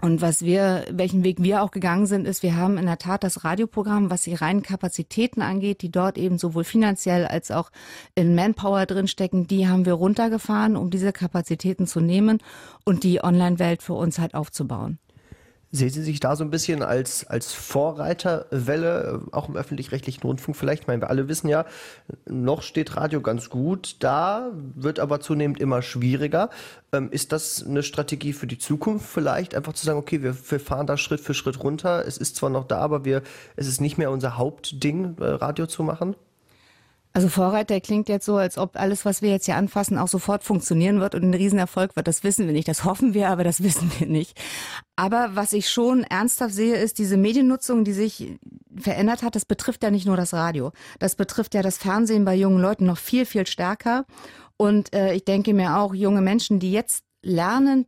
Und 0.00 0.20
was 0.20 0.42
wir, 0.42 0.84
welchen 0.90 1.24
Weg 1.24 1.42
wir 1.42 1.62
auch 1.62 1.70
gegangen 1.70 2.06
sind, 2.06 2.26
ist, 2.26 2.42
wir 2.42 2.56
haben 2.56 2.78
in 2.78 2.86
der 2.86 2.98
Tat 2.98 3.24
das 3.24 3.44
Radioprogramm, 3.44 4.10
was 4.10 4.22
die 4.22 4.34
reinen 4.34 4.62
Kapazitäten 4.62 5.42
angeht, 5.42 5.82
die 5.82 5.90
dort 5.90 6.18
eben 6.18 6.38
sowohl 6.38 6.64
finanziell 6.64 7.26
als 7.26 7.50
auch 7.50 7.70
in 8.14 8.34
Manpower 8.34 8.86
drinstecken, 8.86 9.46
die 9.46 9.68
haben 9.68 9.86
wir 9.86 9.94
runtergefahren, 9.94 10.76
um 10.76 10.90
diese 10.90 11.12
Kapazitäten 11.12 11.86
zu 11.86 12.00
nehmen 12.00 12.38
und 12.84 13.04
die 13.04 13.22
Online-Welt 13.22 13.82
für 13.82 13.94
uns 13.94 14.18
halt 14.18 14.34
aufzubauen. 14.34 14.98
Sehen 15.76 15.90
Sie 15.90 16.04
sich 16.04 16.20
da 16.20 16.36
so 16.36 16.44
ein 16.44 16.50
bisschen 16.50 16.84
als, 16.84 17.26
als 17.26 17.52
Vorreiterwelle, 17.52 19.20
äh, 19.26 19.34
auch 19.34 19.48
im 19.48 19.56
öffentlich-rechtlichen 19.56 20.22
Rundfunk 20.22 20.56
vielleicht? 20.56 20.82
Ich 20.82 20.86
meine, 20.86 21.02
wir 21.02 21.10
alle 21.10 21.26
wissen 21.26 21.48
ja, 21.48 21.66
noch 22.26 22.62
steht 22.62 22.96
Radio 22.96 23.20
ganz 23.20 23.50
gut 23.50 23.96
da, 23.98 24.52
wird 24.76 25.00
aber 25.00 25.18
zunehmend 25.18 25.58
immer 25.58 25.82
schwieriger. 25.82 26.50
Ähm, 26.92 27.10
ist 27.10 27.32
das 27.32 27.66
eine 27.66 27.82
Strategie 27.82 28.32
für 28.32 28.46
die 28.46 28.58
Zukunft 28.58 29.08
vielleicht? 29.08 29.56
Einfach 29.56 29.72
zu 29.72 29.84
sagen, 29.84 29.98
okay, 29.98 30.22
wir, 30.22 30.36
wir, 30.48 30.60
fahren 30.60 30.86
da 30.86 30.96
Schritt 30.96 31.18
für 31.18 31.34
Schritt 31.34 31.64
runter. 31.64 32.06
Es 32.06 32.18
ist 32.18 32.36
zwar 32.36 32.50
noch 32.50 32.68
da, 32.68 32.78
aber 32.78 33.04
wir, 33.04 33.22
es 33.56 33.66
ist 33.66 33.80
nicht 33.80 33.98
mehr 33.98 34.12
unser 34.12 34.38
Hauptding, 34.38 35.16
äh, 35.18 35.24
Radio 35.24 35.66
zu 35.66 35.82
machen? 35.82 36.14
Also 37.16 37.28
Vorreiter 37.28 37.80
klingt 37.80 38.08
jetzt 38.08 38.26
so, 38.26 38.36
als 38.36 38.58
ob 38.58 38.76
alles, 38.76 39.04
was 39.04 39.22
wir 39.22 39.30
jetzt 39.30 39.46
hier 39.46 39.54
anfassen, 39.54 39.98
auch 39.98 40.08
sofort 40.08 40.42
funktionieren 40.42 40.98
wird 40.98 41.14
und 41.14 41.22
ein 41.22 41.32
Riesenerfolg 41.32 41.94
wird. 41.94 42.08
Das 42.08 42.24
wissen 42.24 42.46
wir 42.46 42.52
nicht. 42.52 42.66
Das 42.66 42.84
hoffen 42.84 43.14
wir, 43.14 43.28
aber 43.28 43.44
das 43.44 43.62
wissen 43.62 43.92
wir 43.98 44.08
nicht. 44.08 44.36
Aber 44.96 45.30
was 45.34 45.52
ich 45.52 45.70
schon 45.70 46.02
ernsthaft 46.02 46.54
sehe, 46.54 46.74
ist 46.76 46.98
diese 46.98 47.16
Mediennutzung, 47.16 47.84
die 47.84 47.92
sich 47.92 48.36
verändert 48.76 49.22
hat. 49.22 49.36
Das 49.36 49.44
betrifft 49.44 49.84
ja 49.84 49.92
nicht 49.92 50.06
nur 50.06 50.16
das 50.16 50.34
Radio. 50.34 50.72
Das 50.98 51.14
betrifft 51.14 51.54
ja 51.54 51.62
das 51.62 51.78
Fernsehen 51.78 52.24
bei 52.24 52.34
jungen 52.34 52.60
Leuten 52.60 52.84
noch 52.84 52.98
viel, 52.98 53.26
viel 53.26 53.46
stärker. 53.46 54.06
Und 54.56 54.92
äh, 54.92 55.14
ich 55.14 55.24
denke 55.24 55.54
mir 55.54 55.78
auch, 55.78 55.94
junge 55.94 56.20
Menschen, 56.20 56.58
die 56.58 56.72
jetzt 56.72 57.04
lernen, 57.24 57.86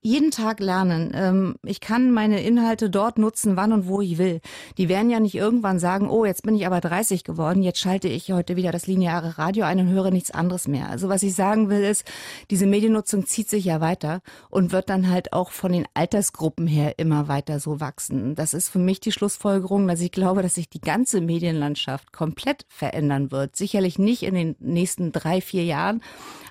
jeden 0.00 0.30
Tag 0.30 0.60
lernen. 0.60 1.12
Ähm, 1.14 1.56
ich 1.62 1.80
kann 1.80 2.10
meine 2.10 2.42
Inhalte 2.42 2.90
dort 2.90 3.18
nutzen, 3.18 3.56
wann 3.56 3.72
und 3.72 3.86
wo 3.86 4.00
ich 4.00 4.18
will. 4.18 4.40
Die 4.76 4.88
werden 4.88 5.10
ja 5.10 5.20
nicht 5.20 5.34
irgendwann 5.34 5.78
sagen, 5.78 6.10
oh, 6.10 6.24
jetzt 6.24 6.42
bin 6.42 6.56
ich 6.56 6.66
aber 6.66 6.80
30 6.80 7.24
geworden, 7.24 7.62
jetzt 7.62 7.78
schalte 7.78 8.08
ich 8.08 8.32
heute 8.32 8.56
wieder 8.56 8.72
das 8.72 8.86
lineare 8.86 9.38
Radio 9.38 9.64
ein 9.64 9.78
und 9.80 9.88
höre 9.88 10.10
nichts 10.10 10.30
anderes 10.30 10.68
mehr. 10.68 10.88
Also 10.88 11.08
was 11.08 11.22
ich 11.22 11.34
sagen 11.34 11.70
will 11.70 11.82
ist, 11.82 12.04
diese 12.50 12.66
Mediennutzung 12.66 13.26
zieht 13.26 13.48
sich 13.48 13.64
ja 13.64 13.80
weiter 13.80 14.20
und 14.50 14.72
wird 14.72 14.90
dann 14.90 15.08
halt 15.08 15.32
auch 15.32 15.52
von 15.52 15.72
den 15.72 15.86
Altersgruppen 15.94 16.66
her 16.66 16.98
immer 16.98 17.28
weiter 17.28 17.60
so 17.60 17.80
wachsen. 17.80 18.34
Das 18.34 18.52
ist 18.52 18.68
für 18.68 18.78
mich 18.78 19.00
die 19.00 19.12
Schlussfolgerung, 19.12 19.86
dass 19.86 20.00
ich 20.00 20.10
glaube, 20.10 20.42
dass 20.42 20.56
sich 20.56 20.68
die 20.68 20.80
ganze 20.80 21.20
Medienlandschaft 21.20 22.12
komplett 22.12 22.66
verändern 22.68 23.30
wird. 23.30 23.56
Sicherlich 23.56 23.98
nicht 23.98 24.22
in 24.22 24.34
den 24.34 24.56
nächsten 24.58 25.12
drei, 25.12 25.40
vier 25.40 25.64
Jahren, 25.64 26.02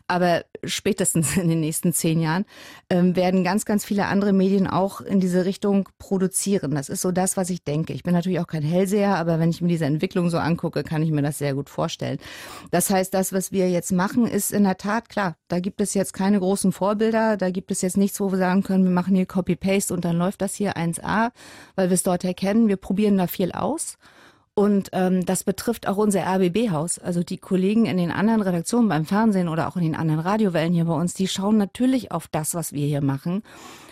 aber 0.07 0.45
spätestens 0.63 1.35
in 1.37 1.49
den 1.49 1.59
nächsten 1.59 1.93
zehn 1.93 2.04
Jahren 2.13 2.45
ähm, 2.89 3.15
werden 3.15 3.43
ganz, 3.43 3.65
ganz 3.65 3.85
viele 3.85 4.05
andere 4.05 4.33
Medien 4.33 4.67
auch 4.67 5.01
in 5.01 5.19
diese 5.19 5.45
Richtung 5.45 5.89
produzieren. 5.97 6.75
Das 6.75 6.89
ist 6.89 7.01
so 7.01 7.11
das, 7.11 7.37
was 7.37 7.49
ich 7.49 7.63
denke. 7.63 7.93
Ich 7.93 8.03
bin 8.03 8.13
natürlich 8.13 8.39
auch 8.39 8.47
kein 8.47 8.63
Hellseher, 8.63 9.15
aber 9.15 9.39
wenn 9.39 9.49
ich 9.49 9.61
mir 9.61 9.67
diese 9.67 9.85
Entwicklung 9.85 10.29
so 10.29 10.37
angucke, 10.37 10.83
kann 10.83 11.01
ich 11.01 11.11
mir 11.11 11.21
das 11.21 11.37
sehr 11.37 11.53
gut 11.53 11.69
vorstellen. 11.69 12.19
Das 12.71 12.89
heißt, 12.89 13.13
das, 13.13 13.33
was 13.33 13.51
wir 13.51 13.69
jetzt 13.69 13.91
machen, 13.91 14.27
ist 14.27 14.51
in 14.51 14.63
der 14.63 14.77
Tat 14.77 15.09
klar. 15.09 15.35
Da 15.47 15.59
gibt 15.59 15.81
es 15.81 15.93
jetzt 15.93 16.13
keine 16.13 16.39
großen 16.39 16.71
Vorbilder. 16.71 17.37
Da 17.37 17.49
gibt 17.49 17.71
es 17.71 17.81
jetzt 17.81 17.97
nichts, 17.97 18.19
wo 18.19 18.31
wir 18.31 18.37
sagen 18.37 18.63
können, 18.63 18.83
wir 18.83 18.91
machen 18.91 19.15
hier 19.15 19.25
Copy-Paste 19.25 19.93
und 19.93 20.05
dann 20.05 20.17
läuft 20.17 20.41
das 20.41 20.55
hier 20.55 20.77
1a, 20.77 21.31
weil 21.75 21.89
wir 21.89 21.95
es 21.95 22.03
dort 22.03 22.23
erkennen. 22.23 22.67
Wir 22.67 22.77
probieren 22.77 23.17
da 23.17 23.27
viel 23.27 23.51
aus. 23.51 23.97
Und 24.57 24.89
ähm, 24.93 25.25
das 25.25 25.43
betrifft 25.43 25.85
auch 25.85 25.97
unser 25.97 26.21
RBB-Haus. 26.21 26.97
Also 26.97 27.23
die 27.23 27.37
Kollegen 27.37 27.85
in 27.85 27.97
den 27.97 28.09
anderen 28.09 28.41
Redaktionen 28.41 28.87
beim 28.87 29.05
Fernsehen 29.05 29.49
oder 29.49 29.67
auch 29.67 29.75
in 29.75 29.83
den 29.83 29.95
anderen 29.95 30.21
Radiowellen 30.21 30.73
hier 30.73 30.85
bei 30.85 30.93
uns, 30.93 31.13
die 31.13 31.27
schauen 31.27 31.57
natürlich 31.57 32.13
auf 32.13 32.29
das, 32.29 32.55
was 32.55 32.71
wir 32.71 32.87
hier 32.87 33.01
machen. 33.01 33.43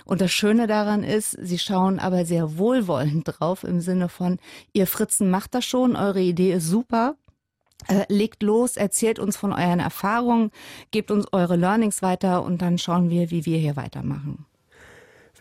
Und 0.06 0.22
das 0.22 0.32
Schöne 0.32 0.66
daran 0.66 1.04
ist, 1.04 1.32
sie 1.32 1.60
schauen 1.60 2.00
aber 2.00 2.24
sehr 2.24 2.58
wohlwollend 2.58 3.24
drauf 3.40 3.66
im 3.66 3.82
Sinne 3.82 4.08
von, 4.08 4.40
ihr 4.72 4.88
Fritzen 4.88 5.30
macht 5.30 5.54
das 5.54 5.66
schon, 5.66 5.98
eure 5.98 6.22
Idee 6.22 6.54
ist 6.54 6.68
super. 6.68 7.18
Äh, 7.90 8.06
legt 8.08 8.42
los, 8.42 8.78
erzählt 8.78 9.20
uns 9.20 9.36
von 9.36 9.52
euren 9.52 9.82
Erfahrungen, 9.82 10.52
gebt 10.92 11.12
uns 11.12 11.26
eure 11.34 11.58
Learnings 11.58 12.02
weiter 12.02 12.42
und 12.42 12.62
dann 12.62 12.78
schauen 12.78 13.10
wir, 13.10 13.32
wie 13.32 13.46
wir 13.46 13.58
hier 13.58 13.76
weitermachen 13.76 14.46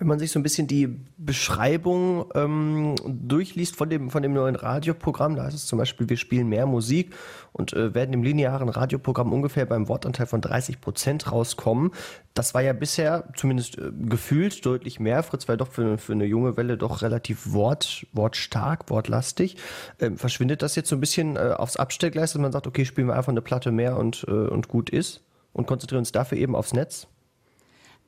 wenn 0.02 0.08
man 0.08 0.18
sich 0.18 0.32
so 0.32 0.40
ein 0.40 0.42
bisschen 0.42 0.66
die 0.66 0.98
Beschreibung 1.16 2.26
ähm, 2.34 2.96
durchliest 3.06 3.76
von 3.76 3.88
dem, 3.88 4.10
von 4.10 4.20
dem 4.20 4.32
neuen 4.32 4.56
Radioprogramm, 4.56 5.36
da 5.36 5.44
heißt 5.44 5.54
es 5.54 5.66
zum 5.66 5.78
Beispiel, 5.78 6.08
wir 6.08 6.16
spielen 6.16 6.48
mehr 6.48 6.66
Musik 6.66 7.14
und 7.52 7.72
äh, 7.72 7.94
werden 7.94 8.12
im 8.12 8.24
linearen 8.24 8.68
Radioprogramm 8.68 9.32
ungefähr 9.32 9.64
beim 9.64 9.86
Wortanteil 9.86 10.26
von 10.26 10.40
30 10.40 10.80
Prozent 10.80 11.30
rauskommen. 11.30 11.92
Das 12.34 12.52
war 12.52 12.62
ja 12.62 12.72
bisher 12.72 13.28
zumindest 13.36 13.78
äh, 13.78 13.92
gefühlt 13.92 14.66
deutlich 14.66 14.98
mehr. 14.98 15.22
Fritz 15.22 15.46
war 15.46 15.56
doch 15.56 15.68
für, 15.68 15.98
für 15.98 16.14
eine 16.14 16.24
junge 16.24 16.56
Welle 16.56 16.76
doch 16.76 17.02
relativ 17.02 17.52
wort, 17.52 18.04
wortstark, 18.12 18.90
wortlastig. 18.90 19.56
Ähm, 20.00 20.18
verschwindet 20.18 20.62
das 20.62 20.74
jetzt 20.74 20.88
so 20.88 20.96
ein 20.96 21.00
bisschen 21.00 21.36
äh, 21.36 21.54
aufs 21.56 21.76
Abstellgleis, 21.76 22.32
dass 22.32 22.42
man 22.42 22.50
sagt, 22.50 22.66
okay, 22.66 22.84
spielen 22.84 23.06
wir 23.06 23.14
einfach 23.14 23.30
eine 23.30 23.40
Platte 23.40 23.70
mehr 23.70 23.96
und, 23.96 24.24
äh, 24.26 24.32
und 24.32 24.66
gut 24.66 24.90
ist 24.90 25.22
und 25.52 25.68
konzentrieren 25.68 26.00
uns 26.00 26.10
dafür 26.10 26.38
eben 26.38 26.56
aufs 26.56 26.72
Netz? 26.72 27.06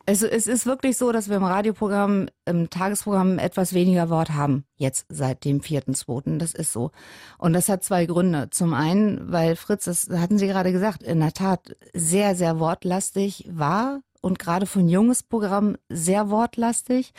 Also 0.06 0.26
es 0.26 0.46
ist 0.46 0.66
wirklich 0.66 0.98
so, 0.98 1.12
dass 1.12 1.30
wir 1.30 1.36
im 1.36 1.44
Radioprogramm, 1.44 2.28
im 2.44 2.68
Tagesprogramm 2.68 3.38
etwas 3.38 3.72
weniger 3.72 4.10
Wort 4.10 4.30
haben, 4.30 4.64
jetzt 4.76 5.06
seit 5.08 5.44
dem 5.44 5.60
4.2. 5.60 6.36
Das 6.36 6.52
ist 6.52 6.72
so. 6.72 6.90
Und 7.38 7.54
das 7.54 7.70
hat 7.70 7.82
zwei 7.84 8.04
Gründe. 8.04 8.50
Zum 8.50 8.74
einen, 8.74 9.32
weil 9.32 9.56
Fritz, 9.56 9.84
das 9.84 10.10
hatten 10.10 10.36
Sie 10.36 10.46
gerade 10.46 10.72
gesagt, 10.72 11.02
in 11.02 11.20
der 11.20 11.32
Tat 11.32 11.74
sehr, 11.94 12.34
sehr 12.34 12.58
wortlastig 12.58 13.48
war 13.50 14.00
und 14.20 14.38
gerade 14.38 14.66
für 14.66 14.80
ein 14.80 14.88
junges 14.88 15.22
Programm 15.22 15.76
sehr 15.88 16.28
wortlastig. 16.28 17.14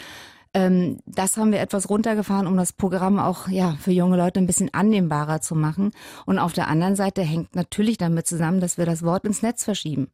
Ähm, 0.54 1.00
das 1.08 1.38
haben 1.38 1.52
wir 1.52 1.62
etwas 1.62 1.90
runtergefahren, 1.90 2.46
um 2.46 2.56
das 2.56 2.72
Programm 2.72 3.18
auch 3.18 3.48
ja 3.48 3.76
für 3.80 3.92
junge 3.92 4.18
Leute 4.18 4.40
ein 4.40 4.48
bisschen 4.48 4.72
annehmbarer 4.76 5.42
zu 5.42 5.56
machen. 5.56 5.92
Und 6.28 6.38
auf 6.38 6.54
der 6.54 6.68
anderen 6.68 6.96
Seite 6.96 7.24
hängt 7.24 7.56
natürlich 7.56 7.98
damit 7.98 8.28
zusammen, 8.28 8.60
dass 8.60 8.78
wir 8.78 8.86
das 8.86 9.02
Wort 9.02 9.26
ins 9.26 9.42
Netz 9.42 9.64
verschieben 9.64 10.12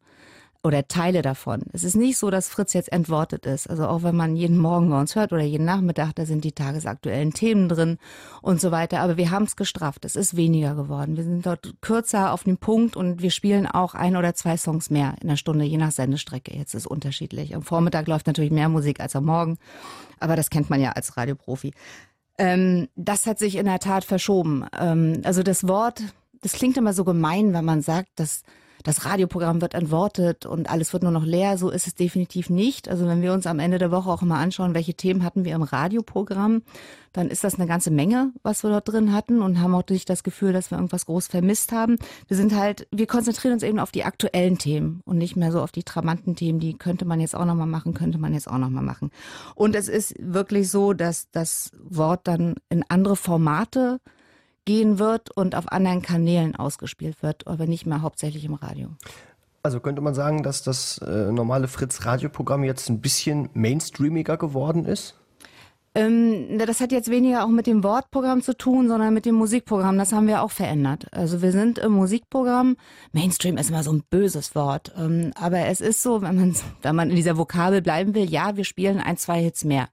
oder 0.63 0.87
Teile 0.87 1.23
davon. 1.23 1.63
Es 1.73 1.83
ist 1.83 1.95
nicht 1.95 2.17
so, 2.17 2.29
dass 2.29 2.49
Fritz 2.49 2.73
jetzt 2.73 2.91
entwortet 2.91 3.45
ist. 3.47 3.67
Also 3.67 3.87
auch 3.87 4.03
wenn 4.03 4.15
man 4.15 4.35
jeden 4.35 4.59
Morgen 4.59 4.89
bei 4.91 4.99
uns 4.99 5.15
hört 5.15 5.33
oder 5.33 5.41
jeden 5.41 5.65
Nachmittag, 5.65 6.13
da 6.13 6.25
sind 6.25 6.43
die 6.43 6.51
tagesaktuellen 6.51 7.33
Themen 7.33 7.67
drin 7.67 7.97
und 8.43 8.61
so 8.61 8.71
weiter. 8.71 8.99
Aber 8.99 9.17
wir 9.17 9.31
haben 9.31 9.45
es 9.45 9.55
gestrafft. 9.55 10.05
Es 10.05 10.15
ist 10.15 10.35
weniger 10.35 10.75
geworden. 10.75 11.17
Wir 11.17 11.23
sind 11.23 11.45
dort 11.45 11.73
kürzer 11.81 12.31
auf 12.31 12.43
dem 12.43 12.57
Punkt 12.57 12.95
und 12.95 13.23
wir 13.23 13.31
spielen 13.31 13.65
auch 13.65 13.95
ein 13.95 14.15
oder 14.15 14.35
zwei 14.35 14.55
Songs 14.55 14.91
mehr 14.91 15.15
in 15.21 15.29
der 15.29 15.35
Stunde, 15.35 15.65
je 15.65 15.77
nach 15.77 15.91
Sendestrecke. 15.91 16.55
Jetzt 16.55 16.75
ist 16.75 16.81
es 16.81 16.87
unterschiedlich. 16.87 17.55
Am 17.55 17.63
Vormittag 17.63 18.07
läuft 18.07 18.27
natürlich 18.27 18.51
mehr 18.51 18.69
Musik 18.69 18.99
als 18.99 19.15
am 19.15 19.25
Morgen. 19.25 19.57
Aber 20.19 20.35
das 20.35 20.51
kennt 20.51 20.69
man 20.69 20.79
ja 20.79 20.91
als 20.91 21.17
Radioprofi. 21.17 21.73
Ähm, 22.37 22.87
das 22.95 23.25
hat 23.25 23.39
sich 23.39 23.55
in 23.55 23.65
der 23.65 23.79
Tat 23.79 24.05
verschoben. 24.05 24.65
Ähm, 24.79 25.21
also 25.23 25.41
das 25.41 25.67
Wort, 25.67 26.03
das 26.41 26.53
klingt 26.53 26.77
immer 26.77 26.93
so 26.93 27.03
gemein, 27.03 27.53
wenn 27.53 27.65
man 27.65 27.81
sagt, 27.81 28.09
dass 28.15 28.43
das 28.83 29.05
Radioprogramm 29.05 29.61
wird 29.61 29.73
entwortet 29.73 30.45
und 30.45 30.69
alles 30.69 30.93
wird 30.93 31.03
nur 31.03 31.11
noch 31.11 31.25
leer. 31.25 31.57
So 31.57 31.69
ist 31.69 31.87
es 31.87 31.95
definitiv 31.95 32.49
nicht. 32.49 32.89
Also 32.89 33.07
wenn 33.07 33.21
wir 33.21 33.33
uns 33.33 33.47
am 33.47 33.59
Ende 33.59 33.77
der 33.77 33.91
Woche 33.91 34.09
auch 34.09 34.21
mal 34.21 34.41
anschauen, 34.41 34.73
welche 34.73 34.93
Themen 34.93 35.23
hatten 35.23 35.45
wir 35.45 35.55
im 35.55 35.63
Radioprogramm, 35.63 36.63
dann 37.13 37.29
ist 37.29 37.43
das 37.43 37.55
eine 37.55 37.67
ganze 37.67 37.91
Menge, 37.91 38.31
was 38.41 38.63
wir 38.63 38.69
dort 38.69 38.87
drin 38.87 39.13
hatten 39.13 39.41
und 39.41 39.59
haben 39.59 39.75
auch 39.75 39.83
nicht 39.89 40.09
das 40.09 40.23
Gefühl, 40.23 40.53
dass 40.53 40.71
wir 40.71 40.77
irgendwas 40.77 41.05
groß 41.05 41.27
vermisst 41.27 41.71
haben. 41.71 41.97
Wir 42.27 42.37
sind 42.37 42.55
halt, 42.55 42.87
wir 42.91 43.07
konzentrieren 43.07 43.53
uns 43.53 43.63
eben 43.63 43.79
auf 43.79 43.91
die 43.91 44.05
aktuellen 44.05 44.57
Themen 44.57 45.01
und 45.05 45.17
nicht 45.17 45.35
mehr 45.35 45.51
so 45.51 45.61
auf 45.61 45.71
die 45.71 45.83
trabanten 45.83 46.35
Themen, 46.35 46.59
die 46.59 46.77
könnte 46.77 47.05
man 47.05 47.19
jetzt 47.19 47.35
auch 47.35 47.45
nochmal 47.45 47.67
machen, 47.67 47.93
könnte 47.93 48.17
man 48.17 48.33
jetzt 48.33 48.47
auch 48.47 48.57
nochmal 48.57 48.83
machen. 48.83 49.11
Und 49.55 49.75
es 49.75 49.89
ist 49.89 50.15
wirklich 50.19 50.69
so, 50.69 50.93
dass 50.93 51.29
das 51.31 51.71
Wort 51.83 52.21
dann 52.27 52.55
in 52.69 52.85
andere 52.87 53.15
Formate 53.15 53.99
gehen 54.65 54.99
wird 54.99 55.35
und 55.35 55.55
auf 55.55 55.71
anderen 55.71 56.01
Kanälen 56.01 56.55
ausgespielt 56.55 57.23
wird, 57.23 57.47
aber 57.47 57.67
nicht 57.67 57.85
mehr 57.85 58.01
hauptsächlich 58.01 58.45
im 58.45 58.53
Radio. 58.53 58.89
Also 59.63 59.79
könnte 59.79 60.01
man 60.01 60.13
sagen, 60.13 60.43
dass 60.43 60.63
das 60.63 60.97
äh, 60.99 61.31
normale 61.31 61.67
Fritz-Radioprogramm 61.67 62.63
jetzt 62.63 62.89
ein 62.89 62.99
bisschen 62.99 63.49
mainstreamiger 63.53 64.37
geworden 64.37 64.85
ist? 64.85 65.15
Ähm, 65.93 66.57
das 66.57 66.79
hat 66.79 66.91
jetzt 66.93 67.11
weniger 67.11 67.43
auch 67.43 67.49
mit 67.49 67.67
dem 67.67 67.83
Wortprogramm 67.83 68.41
zu 68.41 68.57
tun, 68.57 68.87
sondern 68.87 69.13
mit 69.13 69.25
dem 69.25 69.35
Musikprogramm. 69.35 69.97
Das 69.97 70.13
haben 70.13 70.27
wir 70.27 70.41
auch 70.41 70.51
verändert. 70.51 71.07
Also 71.11 71.41
wir 71.41 71.51
sind 71.51 71.79
im 71.79 71.91
Musikprogramm. 71.91 72.77
Mainstream 73.11 73.57
ist 73.57 73.69
immer 73.69 73.83
so 73.83 73.91
ein 73.91 74.03
böses 74.09 74.55
Wort. 74.55 74.93
Ähm, 74.97 75.31
aber 75.35 75.65
es 75.65 75.81
ist 75.81 76.01
so, 76.01 76.21
wenn 76.21 76.35
man, 76.35 76.55
wenn 76.81 76.95
man 76.95 77.09
in 77.09 77.17
dieser 77.17 77.37
Vokabel 77.37 77.81
bleiben 77.81 78.15
will, 78.15 78.29
ja, 78.29 78.55
wir 78.55 78.63
spielen 78.63 78.99
ein, 78.99 79.17
zwei 79.17 79.41
Hits 79.41 79.65
mehr 79.65 79.89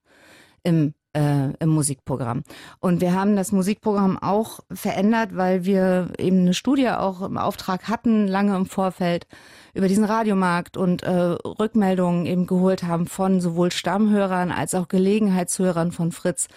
im 0.63 0.95
äh, 1.15 1.53
im 1.59 1.71
Musikprogramm. 1.71 2.43
Und 2.81 3.01
wir 3.01 3.15
haben 3.15 3.37
das 3.37 3.53
Musikprogramm 3.53 4.19
auch 4.19 4.61
verändert, 4.73 5.37
weil 5.37 5.65
wir 5.65 6.13
eben 6.19 6.41
eine 6.41 6.55
Studie 6.55 6.89
auch 6.91 7.23
im 7.23 7.39
Auftrag 7.39 7.89
hatten, 7.89 8.27
lange 8.27 8.57
im 8.57 8.67
Vorfeld 8.67 9.27
über 9.75 9.89
diesen 9.89 10.05
Radiomarkt 10.05 10.77
und 10.77 11.03
äh, 11.03 11.11
Rückmeldungen 11.11 12.27
eben 12.27 12.47
geholt 12.47 12.83
haben 12.83 13.07
von 13.07 13.41
sowohl 13.41 13.71
Stammhörern 13.71 14.51
als 14.51 14.75
auch 14.75 14.89
Gelegenheitshörern 14.89 15.93
von 15.93 16.13
Fritz 16.13 16.49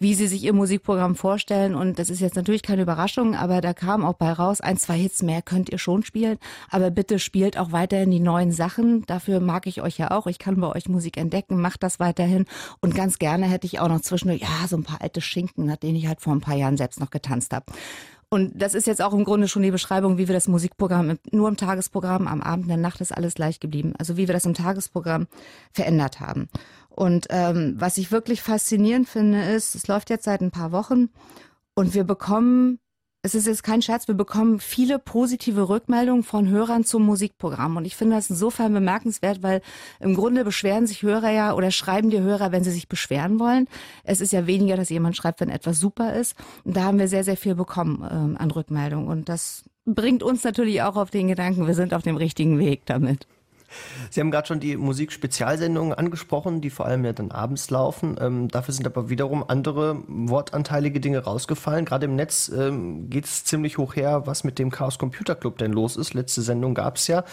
wie 0.00 0.14
sie 0.14 0.26
sich 0.26 0.42
ihr 0.42 0.54
Musikprogramm 0.54 1.14
vorstellen. 1.14 1.74
Und 1.74 1.98
das 1.98 2.08
ist 2.08 2.20
jetzt 2.20 2.34
natürlich 2.34 2.62
keine 2.62 2.82
Überraschung, 2.82 3.36
aber 3.36 3.60
da 3.60 3.74
kam 3.74 4.04
auch 4.04 4.14
bei 4.14 4.32
raus, 4.32 4.62
ein, 4.62 4.78
zwei 4.78 4.96
Hits 4.96 5.22
mehr 5.22 5.42
könnt 5.42 5.68
ihr 5.68 5.78
schon 5.78 6.02
spielen. 6.02 6.38
Aber 6.70 6.90
bitte 6.90 7.18
spielt 7.18 7.58
auch 7.58 7.70
weiterhin 7.70 8.10
die 8.10 8.18
neuen 8.18 8.50
Sachen. 8.50 9.04
Dafür 9.04 9.40
mag 9.40 9.66
ich 9.66 9.82
euch 9.82 9.98
ja 9.98 10.10
auch. 10.10 10.26
Ich 10.26 10.38
kann 10.38 10.58
bei 10.58 10.68
euch 10.68 10.88
Musik 10.88 11.18
entdecken, 11.18 11.60
macht 11.60 11.82
das 11.82 12.00
weiterhin. 12.00 12.46
Und 12.80 12.94
ganz 12.94 13.18
gerne 13.18 13.44
hätte 13.44 13.66
ich 13.66 13.78
auch 13.78 13.88
noch 13.88 14.00
zwischendurch, 14.00 14.40
ja, 14.40 14.66
so 14.66 14.76
ein 14.76 14.84
paar 14.84 15.02
alte 15.02 15.20
Schinken, 15.20 15.66
nach 15.66 15.76
denen 15.76 15.96
ich 15.96 16.06
halt 16.06 16.22
vor 16.22 16.32
ein 16.32 16.40
paar 16.40 16.56
Jahren 16.56 16.78
selbst 16.78 16.98
noch 16.98 17.10
getanzt 17.10 17.52
habe. 17.52 17.66
Und 18.32 18.52
das 18.54 18.74
ist 18.74 18.86
jetzt 18.86 19.02
auch 19.02 19.12
im 19.12 19.24
Grunde 19.24 19.48
schon 19.48 19.62
die 19.62 19.72
Beschreibung, 19.72 20.16
wie 20.16 20.28
wir 20.28 20.34
das 20.34 20.46
Musikprogramm 20.46 21.18
nur 21.32 21.48
im 21.48 21.56
Tagesprogramm, 21.56 22.28
am 22.28 22.40
Abend, 22.40 22.66
in 22.66 22.68
der 22.68 22.76
Nacht 22.76 23.00
ist 23.00 23.14
alles 23.14 23.34
gleich 23.34 23.58
geblieben. 23.58 23.92
Also 23.98 24.16
wie 24.16 24.28
wir 24.28 24.32
das 24.32 24.46
im 24.46 24.54
Tagesprogramm 24.54 25.26
verändert 25.72 26.20
haben. 26.20 26.48
Und 26.90 27.26
ähm, 27.30 27.74
was 27.78 27.96
ich 27.96 28.12
wirklich 28.12 28.42
faszinierend 28.42 29.08
finde, 29.08 29.42
ist, 29.42 29.74
es 29.74 29.86
läuft 29.86 30.10
jetzt 30.10 30.24
seit 30.24 30.40
ein 30.40 30.50
paar 30.50 30.72
Wochen 30.72 31.08
und 31.74 31.94
wir 31.94 32.04
bekommen 32.04 32.78
es 33.22 33.34
ist 33.34 33.46
jetzt 33.46 33.62
kein 33.62 33.82
Scherz, 33.82 34.08
wir 34.08 34.14
bekommen 34.14 34.60
viele 34.60 34.98
positive 34.98 35.68
Rückmeldungen 35.68 36.22
von 36.22 36.48
Hörern 36.48 36.84
zum 36.84 37.04
Musikprogramm. 37.04 37.76
Und 37.76 37.84
ich 37.84 37.94
finde 37.94 38.16
das 38.16 38.30
insofern 38.30 38.72
bemerkenswert, 38.72 39.42
weil 39.42 39.60
im 39.98 40.14
Grunde 40.14 40.42
beschweren 40.42 40.86
sich 40.86 41.02
Hörer 41.02 41.30
ja 41.30 41.54
oder 41.54 41.70
schreiben 41.70 42.08
die 42.08 42.20
Hörer, 42.20 42.50
wenn 42.50 42.64
sie 42.64 42.70
sich 42.70 42.88
beschweren 42.88 43.38
wollen. 43.38 43.68
Es 44.04 44.22
ist 44.22 44.32
ja 44.32 44.46
weniger, 44.46 44.76
dass 44.76 44.88
jemand 44.88 45.16
schreibt, 45.16 45.40
wenn 45.40 45.50
etwas 45.50 45.78
super 45.78 46.14
ist. 46.14 46.34
Und 46.64 46.76
da 46.76 46.84
haben 46.84 46.98
wir 46.98 47.08
sehr, 47.08 47.24
sehr 47.24 47.36
viel 47.36 47.54
bekommen 47.54 48.08
ähm, 48.10 48.36
an 48.38 48.50
Rückmeldungen. 48.50 49.08
Und 49.08 49.28
das 49.28 49.64
bringt 49.84 50.22
uns 50.22 50.42
natürlich 50.42 50.80
auch 50.80 50.96
auf 50.96 51.10
den 51.10 51.28
Gedanken, 51.28 51.66
wir 51.66 51.74
sind 51.74 51.92
auf 51.92 52.02
dem 52.02 52.16
richtigen 52.16 52.58
Weg 52.58 52.86
damit. 52.86 53.26
Sie 54.10 54.20
haben 54.20 54.30
gerade 54.30 54.48
schon 54.48 54.60
die 54.60 54.76
Musikspezialsendungen 54.76 55.94
angesprochen, 55.94 56.60
die 56.60 56.70
vor 56.70 56.86
allem 56.86 57.04
ja 57.04 57.12
dann 57.12 57.30
abends 57.30 57.70
laufen. 57.70 58.16
Ähm, 58.20 58.48
dafür 58.48 58.74
sind 58.74 58.86
aber 58.86 59.08
wiederum 59.08 59.44
andere 59.46 60.02
wortanteilige 60.06 61.00
Dinge 61.00 61.20
rausgefallen. 61.20 61.84
Gerade 61.84 62.06
im 62.06 62.16
Netz 62.16 62.48
ähm, 62.48 63.10
geht 63.10 63.26
es 63.26 63.44
ziemlich 63.44 63.78
hoch 63.78 63.96
her, 63.96 64.26
was 64.26 64.44
mit 64.44 64.58
dem 64.58 64.70
Chaos 64.70 64.98
Computer 64.98 65.34
Club 65.34 65.58
denn 65.58 65.72
los 65.72 65.96
ist. 65.96 66.14
Letzte 66.14 66.42
Sendung 66.42 66.74
gab 66.74 66.96
es 66.96 67.06
ja, 67.06 67.24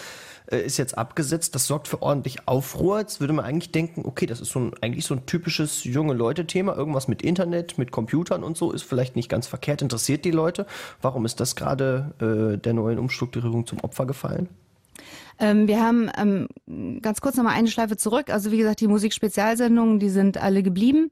äh, 0.50 0.58
ist 0.58 0.76
jetzt 0.76 0.96
abgesetzt. 0.96 1.54
Das 1.54 1.66
sorgt 1.66 1.88
für 1.88 2.02
ordentlich 2.02 2.46
Aufruhr. 2.46 3.00
Jetzt 3.00 3.20
würde 3.20 3.32
man 3.32 3.44
eigentlich 3.44 3.72
denken, 3.72 4.02
okay, 4.04 4.26
das 4.26 4.40
ist 4.40 4.50
so 4.50 4.60
ein, 4.60 4.72
eigentlich 4.80 5.06
so 5.06 5.14
ein 5.14 5.26
typisches 5.26 5.84
junge 5.84 6.14
Leute-Thema. 6.14 6.76
Irgendwas 6.76 7.08
mit 7.08 7.22
Internet, 7.22 7.78
mit 7.78 7.90
Computern 7.90 8.44
und 8.44 8.56
so 8.56 8.72
ist 8.72 8.82
vielleicht 8.82 9.16
nicht 9.16 9.28
ganz 9.28 9.46
verkehrt, 9.46 9.82
interessiert 9.82 10.24
die 10.24 10.30
Leute. 10.30 10.66
Warum 11.02 11.24
ist 11.24 11.40
das 11.40 11.56
gerade 11.56 12.14
äh, 12.20 12.58
der 12.58 12.74
neuen 12.74 12.98
Umstrukturierung 12.98 13.66
zum 13.66 13.80
Opfer 13.80 14.06
gefallen? 14.06 14.48
Ähm, 15.38 15.68
wir 15.68 15.82
haben 15.82 16.10
ähm, 16.16 17.00
ganz 17.00 17.20
kurz 17.20 17.36
nochmal 17.36 17.54
eine 17.54 17.68
Schleife 17.68 17.96
zurück. 17.96 18.30
Also 18.30 18.50
wie 18.50 18.58
gesagt, 18.58 18.80
die 18.80 18.88
Musikspezialsendungen, 18.88 19.98
die 19.98 20.10
sind 20.10 20.38
alle 20.38 20.62
geblieben 20.62 21.10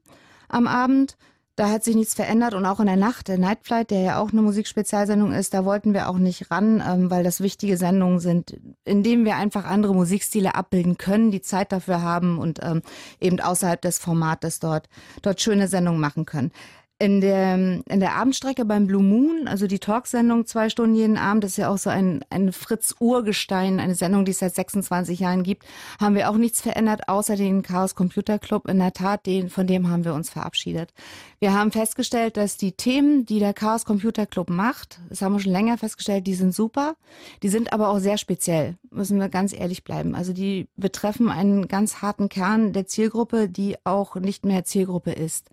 am 0.49 0.67
Abend. 0.67 1.17
Da 1.57 1.71
hat 1.71 1.83
sich 1.83 1.95
nichts 1.95 2.13
verändert 2.13 2.53
und 2.53 2.67
auch 2.67 2.79
in 2.79 2.85
der 2.85 2.97
Nacht, 2.97 3.29
der 3.29 3.39
Night 3.39 3.57
Flight, 3.63 3.89
der 3.89 4.01
ja 4.01 4.19
auch 4.19 4.31
eine 4.31 4.43
Musikspezialsendung 4.43 5.31
ist, 5.31 5.55
da 5.55 5.65
wollten 5.65 5.95
wir 5.95 6.07
auch 6.07 6.19
nicht 6.19 6.51
ran, 6.51 6.83
ähm, 6.87 7.09
weil 7.09 7.23
das 7.23 7.41
wichtige 7.41 7.77
Sendungen 7.77 8.19
sind, 8.19 8.59
in 8.85 9.01
denen 9.01 9.25
wir 9.25 9.37
einfach 9.37 9.65
andere 9.65 9.95
Musikstile 9.95 10.53
abbilden 10.53 10.99
können, 10.99 11.31
die 11.31 11.41
Zeit 11.41 11.71
dafür 11.71 12.03
haben 12.03 12.37
und 12.37 12.59
ähm, 12.61 12.83
eben 13.19 13.39
außerhalb 13.39 13.81
des 13.81 13.97
Formates 13.97 14.59
dort, 14.59 14.87
dort 15.23 15.41
schöne 15.41 15.67
Sendungen 15.67 15.99
machen 15.99 16.27
können. 16.27 16.51
In 16.99 17.21
der, 17.21 17.53
in 17.53 17.99
der 17.99 18.15
Abendstrecke 18.15 18.65
beim 18.65 18.87
Blue 18.87 19.03
Moon, 19.03 19.47
also 19.47 19.67
die 19.67 19.77
Talksendung 19.77 20.47
zwei 20.47 20.69
Stunden 20.69 20.95
jeden 20.95 21.17
Abend, 21.17 21.43
das 21.43 21.51
ist 21.51 21.57
ja 21.57 21.69
auch 21.69 21.77
so 21.77 21.91
ein, 21.91 22.25
ein 22.31 22.51
Fritz-Urgestein, 22.51 23.79
eine 23.79 23.93
Sendung, 23.93 24.25
die 24.25 24.31
es 24.31 24.39
seit 24.39 24.55
26 24.55 25.19
Jahren 25.19 25.43
gibt, 25.43 25.63
haben 25.99 26.15
wir 26.15 26.27
auch 26.27 26.37
nichts 26.37 26.59
verändert, 26.59 27.07
außer 27.07 27.35
den 27.35 27.61
Chaos 27.61 27.93
Computer 27.93 28.39
Club. 28.39 28.67
In 28.67 28.79
der 28.79 28.93
Tat, 28.93 29.27
den, 29.27 29.51
von 29.51 29.67
dem 29.67 29.91
haben 29.91 30.05
wir 30.05 30.15
uns 30.15 30.31
verabschiedet. 30.31 30.91
Wir 31.39 31.53
haben 31.53 31.71
festgestellt, 31.71 32.35
dass 32.35 32.57
die 32.57 32.71
Themen, 32.71 33.27
die 33.27 33.37
der 33.37 33.53
Chaos 33.53 33.85
Computer 33.85 34.25
Club 34.25 34.49
macht, 34.49 34.99
das 35.09 35.21
haben 35.21 35.33
wir 35.33 35.39
schon 35.39 35.51
länger 35.51 35.77
festgestellt, 35.77 36.25
die 36.25 36.33
sind 36.33 36.55
super. 36.55 36.95
Die 37.43 37.49
sind 37.49 37.73
aber 37.73 37.89
auch 37.89 37.99
sehr 37.99 38.17
speziell, 38.17 38.75
müssen 38.89 39.19
wir 39.19 39.29
ganz 39.29 39.53
ehrlich 39.53 39.83
bleiben. 39.83 40.15
Also 40.15 40.33
die 40.33 40.67
betreffen 40.77 41.29
einen 41.29 41.67
ganz 41.67 42.01
harten 42.01 42.27
Kern 42.27 42.73
der 42.73 42.87
Zielgruppe, 42.87 43.49
die 43.49 43.75
auch 43.83 44.15
nicht 44.15 44.45
mehr 44.45 44.63
Zielgruppe 44.65 45.11
ist. 45.11 45.51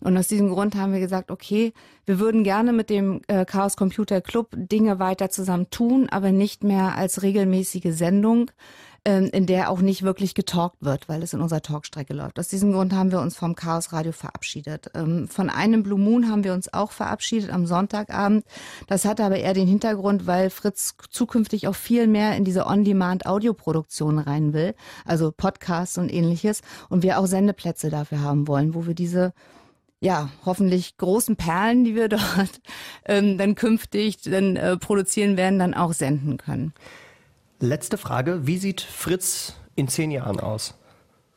Und 0.00 0.16
aus 0.16 0.28
diesem 0.28 0.48
Grund 0.48 0.74
haben 0.74 0.92
wir 0.92 1.00
gesagt, 1.00 1.30
okay, 1.30 1.72
wir 2.06 2.18
würden 2.18 2.44
gerne 2.44 2.72
mit 2.72 2.90
dem 2.90 3.22
äh, 3.28 3.44
Chaos 3.44 3.76
Computer 3.76 4.20
Club 4.20 4.48
Dinge 4.54 4.98
weiter 4.98 5.30
zusammen 5.30 5.70
tun, 5.70 6.08
aber 6.10 6.32
nicht 6.32 6.64
mehr 6.64 6.96
als 6.96 7.22
regelmäßige 7.22 7.94
Sendung, 7.94 8.50
ähm, 9.06 9.28
in 9.32 9.46
der 9.46 9.70
auch 9.70 9.80
nicht 9.80 10.02
wirklich 10.02 10.34
getalkt 10.34 10.76
wird, 10.80 11.08
weil 11.08 11.22
es 11.22 11.34
in 11.34 11.40
unserer 11.40 11.60
Talkstrecke 11.60 12.14
läuft. 12.14 12.38
Aus 12.38 12.48
diesem 12.48 12.72
Grund 12.72 12.94
haben 12.94 13.12
wir 13.12 13.20
uns 13.20 13.36
vom 13.36 13.54
Chaos 13.54 13.92
Radio 13.92 14.12
verabschiedet. 14.12 14.90
Ähm, 14.94 15.28
von 15.28 15.50
einem 15.50 15.82
Blue 15.82 15.98
Moon 15.98 16.30
haben 16.30 16.42
wir 16.42 16.54
uns 16.54 16.72
auch 16.72 16.90
verabschiedet 16.90 17.50
am 17.50 17.66
Sonntagabend. 17.66 18.44
Das 18.86 19.04
hatte 19.04 19.24
aber 19.24 19.36
eher 19.36 19.52
den 19.52 19.68
Hintergrund, 19.68 20.26
weil 20.26 20.48
Fritz 20.48 20.94
zukünftig 21.10 21.68
auch 21.68 21.74
viel 21.74 22.06
mehr 22.06 22.36
in 22.36 22.44
diese 22.44 22.66
On-Demand-Audioproduktion 22.66 24.18
rein 24.18 24.54
will, 24.54 24.74
also 25.04 25.32
Podcasts 25.32 25.98
und 25.98 26.12
ähnliches, 26.12 26.62
und 26.88 27.02
wir 27.02 27.18
auch 27.18 27.26
Sendeplätze 27.26 27.90
dafür 27.90 28.22
haben 28.22 28.48
wollen, 28.48 28.74
wo 28.74 28.86
wir 28.86 28.94
diese 28.94 29.34
ja, 30.04 30.28
hoffentlich 30.44 30.98
großen 30.98 31.36
Perlen, 31.36 31.84
die 31.84 31.94
wir 31.94 32.08
dort 32.10 32.60
ähm, 33.06 33.38
dann 33.38 33.54
künftig 33.54 34.20
dann 34.20 34.56
äh, 34.56 34.76
produzieren 34.76 35.36
werden, 35.36 35.58
dann 35.58 35.74
auch 35.74 35.94
senden 35.94 36.36
können. 36.36 36.74
Letzte 37.58 37.96
Frage, 37.96 38.46
wie 38.46 38.58
sieht 38.58 38.82
Fritz 38.82 39.54
in 39.76 39.88
zehn 39.88 40.10
Jahren 40.10 40.38
aus? 40.40 40.74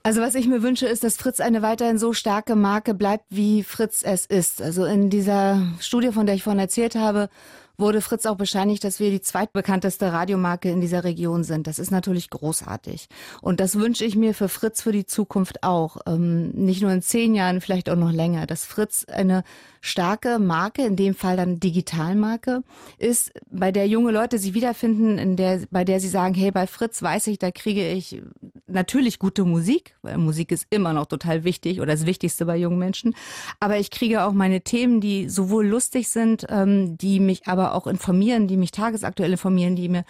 Also 0.04 0.22
was 0.22 0.36
ich 0.36 0.48
mir 0.48 0.62
wünsche, 0.62 0.86
ist, 0.86 1.04
dass 1.04 1.18
Fritz 1.18 1.40
eine 1.40 1.62
weiterhin 1.62 1.98
so 1.98 2.14
starke 2.14 2.56
Marke 2.56 2.94
bleibt, 2.94 3.26
wie 3.30 3.64
Fritz 3.64 4.04
es 4.04 4.26
ist. 4.26 4.62
Also 4.62 4.86
in 4.86 5.10
dieser 5.10 5.62
Studie, 5.80 6.12
von 6.12 6.26
der 6.26 6.36
ich 6.36 6.44
vorhin 6.44 6.60
erzählt 6.60 6.96
habe, 6.96 7.30
wurde 7.78 8.02
Fritz 8.02 8.26
auch 8.26 8.38
bescheinigt, 8.38 8.84
dass 8.84 9.00
wir 9.00 9.12
die 9.12 9.22
zweitbekannteste 9.22 10.12
Radiomarke 10.12 10.70
in 10.70 10.82
dieser 10.82 11.04
Region 11.04 11.44
sind. 11.44 11.68
Das 11.68 11.80
ist 11.80 11.92
natürlich 11.92 12.30
großartig. 12.30 13.08
Und 13.42 13.60
das 13.60 13.78
wünsche 13.78 14.04
ich 14.04 14.16
mir 14.16 14.34
für 14.34 14.50
Fritz 14.50 14.82
für 14.82 14.92
die 14.92 15.06
Zukunft 15.06 15.64
auch. 15.64 15.98
Ähm, 16.08 16.50
nicht 16.50 16.82
nur 16.82 16.92
in 16.92 17.02
zehn 17.02 17.36
Jahren, 17.36 17.62
vielleicht 17.62 17.90
auch 17.90 17.96
noch 17.96 18.12
länger. 18.12 18.48
Dass 18.48 18.66
Fritz 18.66 19.06
eine 19.06 19.44
starke 19.88 20.38
Marke, 20.40 20.86
in 20.86 20.96
dem 20.96 21.16
Fall 21.16 21.38
dann 21.38 21.60
Digitalmarke, 21.60 22.64
ist, 22.98 23.32
bei 23.50 23.72
der 23.72 23.88
junge 23.88 24.12
Leute 24.12 24.38
sich 24.38 24.54
wiederfinden, 24.54 25.18
in 25.18 25.36
der, 25.36 25.62
bei 25.72 25.84
der 25.84 26.00
sie 26.00 26.10
sagen, 26.10 26.34
hey, 26.34 26.52
bei 26.52 26.68
Fritz 26.68 27.02
weiß 27.02 27.28
ich, 27.28 27.40
da 27.40 27.52
kriege 27.52 27.90
ich 27.92 28.22
natürlich 28.68 29.18
gute 29.18 29.46
Musik, 29.46 29.96
weil 30.02 30.18
Musik 30.18 30.52
ist 30.52 30.68
immer 30.70 30.94
noch 30.94 31.06
total 31.06 31.44
wichtig 31.44 31.80
oder 31.80 31.94
das 31.94 32.06
Wichtigste 32.06 32.46
bei 32.46 32.58
jungen 32.58 32.78
Menschen. 32.78 33.16
Aber 33.60 33.78
ich 33.78 33.90
kriege 33.90 34.24
auch 34.24 34.34
meine 34.34 34.62
Themen, 34.62 35.00
die 35.00 35.30
sowohl 35.30 35.66
lustig 35.66 36.10
sind, 36.10 36.46
ähm, 36.50 36.98
die 36.98 37.20
mich 37.20 37.48
aber 37.48 37.74
auch 37.74 37.88
informieren, 37.88 38.48
die 38.48 38.58
mich 38.58 38.72
tagesaktuell 38.72 39.32
informieren, 39.32 39.76
die 39.76 39.88
mir 39.88 40.04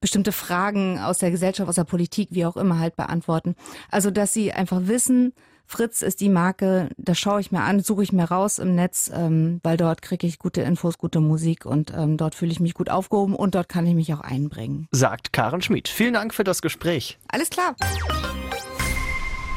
bestimmte 0.00 0.32
Fragen 0.32 0.98
aus 0.98 1.18
der 1.18 1.30
Gesellschaft, 1.30 1.68
aus 1.68 1.76
der 1.76 1.84
Politik, 1.84 2.30
wie 2.32 2.46
auch 2.46 2.56
immer 2.56 2.78
halt 2.78 2.96
beantworten. 2.96 3.54
Also, 3.90 4.10
dass 4.10 4.32
sie 4.32 4.52
einfach 4.52 4.80
wissen, 4.86 5.32
Fritz 5.70 6.02
ist 6.02 6.20
die 6.20 6.28
Marke, 6.28 6.88
da 6.96 7.14
schaue 7.14 7.40
ich 7.40 7.52
mir 7.52 7.60
an, 7.60 7.78
suche 7.78 8.02
ich 8.02 8.12
mir 8.12 8.24
raus 8.24 8.58
im 8.58 8.74
Netz, 8.74 9.08
ähm, 9.14 9.60
weil 9.62 9.76
dort 9.76 10.02
kriege 10.02 10.26
ich 10.26 10.40
gute 10.40 10.62
Infos, 10.62 10.98
gute 10.98 11.20
Musik 11.20 11.64
und 11.64 11.92
ähm, 11.96 12.16
dort 12.16 12.34
fühle 12.34 12.50
ich 12.50 12.58
mich 12.58 12.74
gut 12.74 12.90
aufgehoben 12.90 13.36
und 13.36 13.54
dort 13.54 13.68
kann 13.68 13.86
ich 13.86 13.94
mich 13.94 14.12
auch 14.12 14.20
einbringen. 14.20 14.88
Sagt 14.90 15.32
Karen 15.32 15.62
Schmid. 15.62 15.86
Vielen 15.86 16.14
Dank 16.14 16.34
für 16.34 16.42
das 16.42 16.60
Gespräch. 16.60 17.20
Alles 17.28 17.50
klar. 17.50 17.76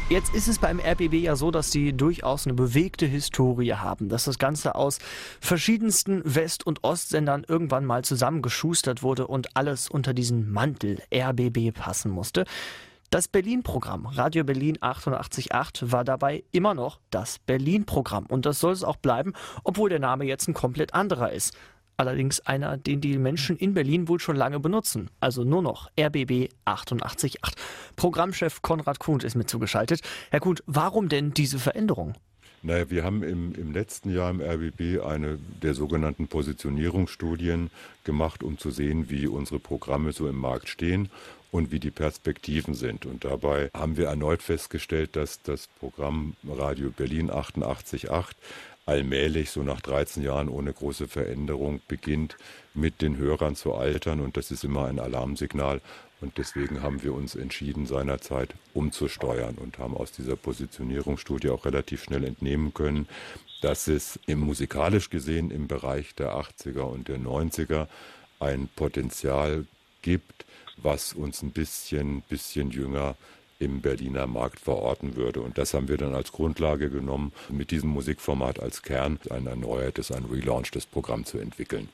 Jetzt 0.08 0.36
ist 0.36 0.48
es 0.48 0.60
beim 0.60 0.80
RBB 0.80 1.16
ja 1.16 1.36
so, 1.36 1.50
dass 1.50 1.72
sie 1.72 1.94
durchaus 1.94 2.46
eine 2.46 2.54
bewegte 2.54 3.08
Historie 3.08 3.74
haben, 3.74 4.10
dass 4.10 4.26
das 4.26 4.38
Ganze 4.38 4.76
aus 4.76 5.00
verschiedensten 5.42 6.22
West- 6.24 6.68
und 6.68 6.84
Ostsendern 6.84 7.44
irgendwann 7.48 7.86
mal 7.86 8.04
zusammengeschustert 8.04 9.02
wurde 9.02 9.26
und 9.26 9.58
alles 9.58 9.90
unter 9.90 10.14
diesen 10.14 10.52
Mantel 10.52 11.02
RBB 11.12 11.74
passen 11.74 12.12
musste. 12.12 12.46
Das 13.14 13.28
Berlin-Programm, 13.28 14.08
Radio 14.08 14.44
Berlin 14.44 14.80
88.8, 14.80 15.92
war 15.92 16.04
dabei 16.04 16.44
immer 16.52 16.74
noch 16.74 17.00
das 17.12 17.38
Berlin-Programm. 17.38 18.26
Und 18.26 18.48
das 18.48 18.60
soll 18.60 18.74
es 18.74 18.84
auch 18.84 18.96
bleiben, 18.96 19.34
obwohl 19.64 19.92
der 19.92 20.00
Name 20.00 20.26
jetzt 20.26 20.48
ein 20.48 20.56
komplett 20.56 20.96
anderer 20.96 21.32
ist. 21.32 21.56
Allerdings 21.96 22.40
einer, 22.40 22.76
den 22.76 23.02
die 23.02 23.20
Menschen 23.20 23.56
in 23.56 23.76
Berlin 23.76 24.08
wohl 24.08 24.20
schon 24.20 24.36
lange 24.36 24.60
benutzen. 24.60 25.12
Also 25.20 25.44
nur 25.44 25.62
noch 25.62 25.92
RBB 25.92 26.50
88.8. 26.66 27.54
Programmchef 27.98 28.64
Konrad 28.64 28.98
Kuhn 28.98 29.20
ist 29.20 29.36
mit 29.36 29.48
zugeschaltet. 29.48 30.02
Herr 30.32 30.40
Kuhn, 30.40 30.58
warum 30.66 31.08
denn 31.08 31.36
diese 31.36 31.60
Veränderung? 31.60 32.16
Naja, 32.64 32.90
wir 32.90 33.04
haben 33.04 33.22
im, 33.22 33.54
im 33.54 33.74
letzten 33.74 34.12
Jahr 34.12 34.32
im 34.32 34.42
RBB 34.42 35.06
eine 35.06 35.38
der 35.62 35.76
sogenannten 35.76 36.28
Positionierungsstudien 36.28 37.70
gemacht, 38.06 38.42
um 38.42 38.58
zu 38.58 38.72
sehen, 38.72 39.12
wie 39.12 39.28
unsere 39.28 39.60
Programme 39.60 40.14
so 40.14 40.28
im 40.28 40.38
Markt 40.38 40.68
stehen 40.68 41.12
und 41.54 41.72
wie 41.72 41.80
die 41.80 41.92
Perspektiven 41.92 42.74
sind. 42.74 43.06
Und 43.06 43.26
dabei 43.26 43.70
haben 43.76 43.96
wir 43.96 44.08
erneut 44.08 44.42
festgestellt, 44.42 45.16
dass 45.16 45.40
das 45.44 45.68
Programm 45.80 46.36
Radio 46.44 46.90
Berlin 46.90 47.30
88.8 47.30 48.32
allmählich, 48.88 49.52
so 49.52 49.62
nach 49.62 49.80
13 49.80 50.24
Jahren 50.24 50.50
ohne 50.50 50.74
große 50.74 51.08
Veränderung, 51.08 51.80
beginnt 51.88 52.38
mit 52.74 53.04
den 53.04 53.18
Hörern 53.18 53.56
zu 53.56 53.76
altern. 53.76 54.20
Und 54.20 54.36
das 54.36 54.50
ist 54.50 54.64
immer 54.64 54.88
ein 54.88 55.00
Alarmsignal. 55.00 55.80
Und 56.22 56.40
deswegen 56.40 56.82
haben 56.82 57.04
wir 57.04 57.14
uns 57.14 57.36
entschieden, 57.36 57.86
seinerzeit 57.86 58.50
umzusteuern 58.74 59.56
und 59.56 59.78
haben 59.78 59.96
aus 59.96 60.12
dieser 60.12 60.36
Positionierungsstudie 60.36 61.50
auch 61.52 61.66
relativ 61.66 62.04
schnell 62.04 62.24
entnehmen 62.24 62.74
können, 62.74 63.08
dass 63.62 63.88
es 63.88 64.20
im 64.26 64.40
musikalisch 64.40 65.12
gesehen 65.12 65.52
im 65.52 65.68
Bereich 65.68 66.16
der 66.16 66.36
80er 66.36 66.82
und 66.82 67.10
der 67.10 67.20
90er 67.20 67.88
ein 68.40 68.70
Potenzial 68.76 69.66
gibt, 70.02 70.46
was 70.78 71.14
uns 71.14 71.42
ein 71.42 71.52
bisschen, 71.52 72.22
bisschen 72.22 72.72
jünger 72.72 73.16
im 73.60 73.82
Berliner 73.82 74.28
Markt 74.28 74.60
verorten 74.60 75.16
würde. 75.16 75.42
Und 75.42 75.58
das 75.58 75.74
haben 75.74 75.88
wir 75.88 75.98
dann 75.98 76.14
als 76.16 76.32
Grundlage 76.32 76.90
genommen, 76.90 77.32
mit 77.50 77.72
diesem 77.72 77.90
Musikformat 77.90 78.60
als 78.60 78.82
Kern 78.82 79.20
ein 79.30 79.48
erneuertes, 79.48 80.12
ein 80.12 80.26
relaunchtes 80.26 80.86
Programm 80.86 81.26
zu 81.26 81.38
entwickeln. 81.38 81.90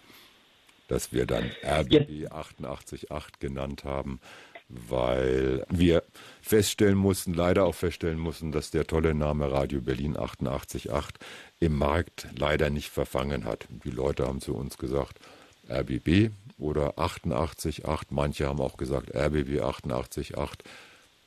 Das 0.88 1.14
wir 1.14 1.28
dann 1.28 1.52
RBB 1.64 2.32
888 2.32 3.08
genannt 3.40 3.84
haben, 3.84 4.20
weil 4.70 5.66
wir 5.70 6.04
feststellen 6.42 6.98
mussten, 6.98 7.34
leider 7.34 7.66
auch 7.66 7.76
feststellen 7.76 8.20
mussten, 8.20 8.52
dass 8.52 8.72
der 8.72 8.88
tolle 8.88 9.14
Name 9.14 9.52
Radio 9.52 9.82
Berlin 9.82 10.18
888 10.18 10.90
im 11.60 11.78
Markt 11.78 12.28
leider 12.36 12.70
nicht 12.70 12.90
verfangen 12.90 13.46
hat. 13.46 13.68
Die 13.84 13.92
Leute 13.92 14.26
haben 14.26 14.42
zu 14.42 14.56
uns 14.56 14.78
gesagt, 14.78 15.20
RBB 15.70 16.32
oder 16.60 17.00
888, 17.00 17.84
manche 18.10 18.48
haben 18.48 18.62
auch 18.62 18.78
gesagt 18.78 19.16
RBB 19.16 19.62
888. 19.62 20.34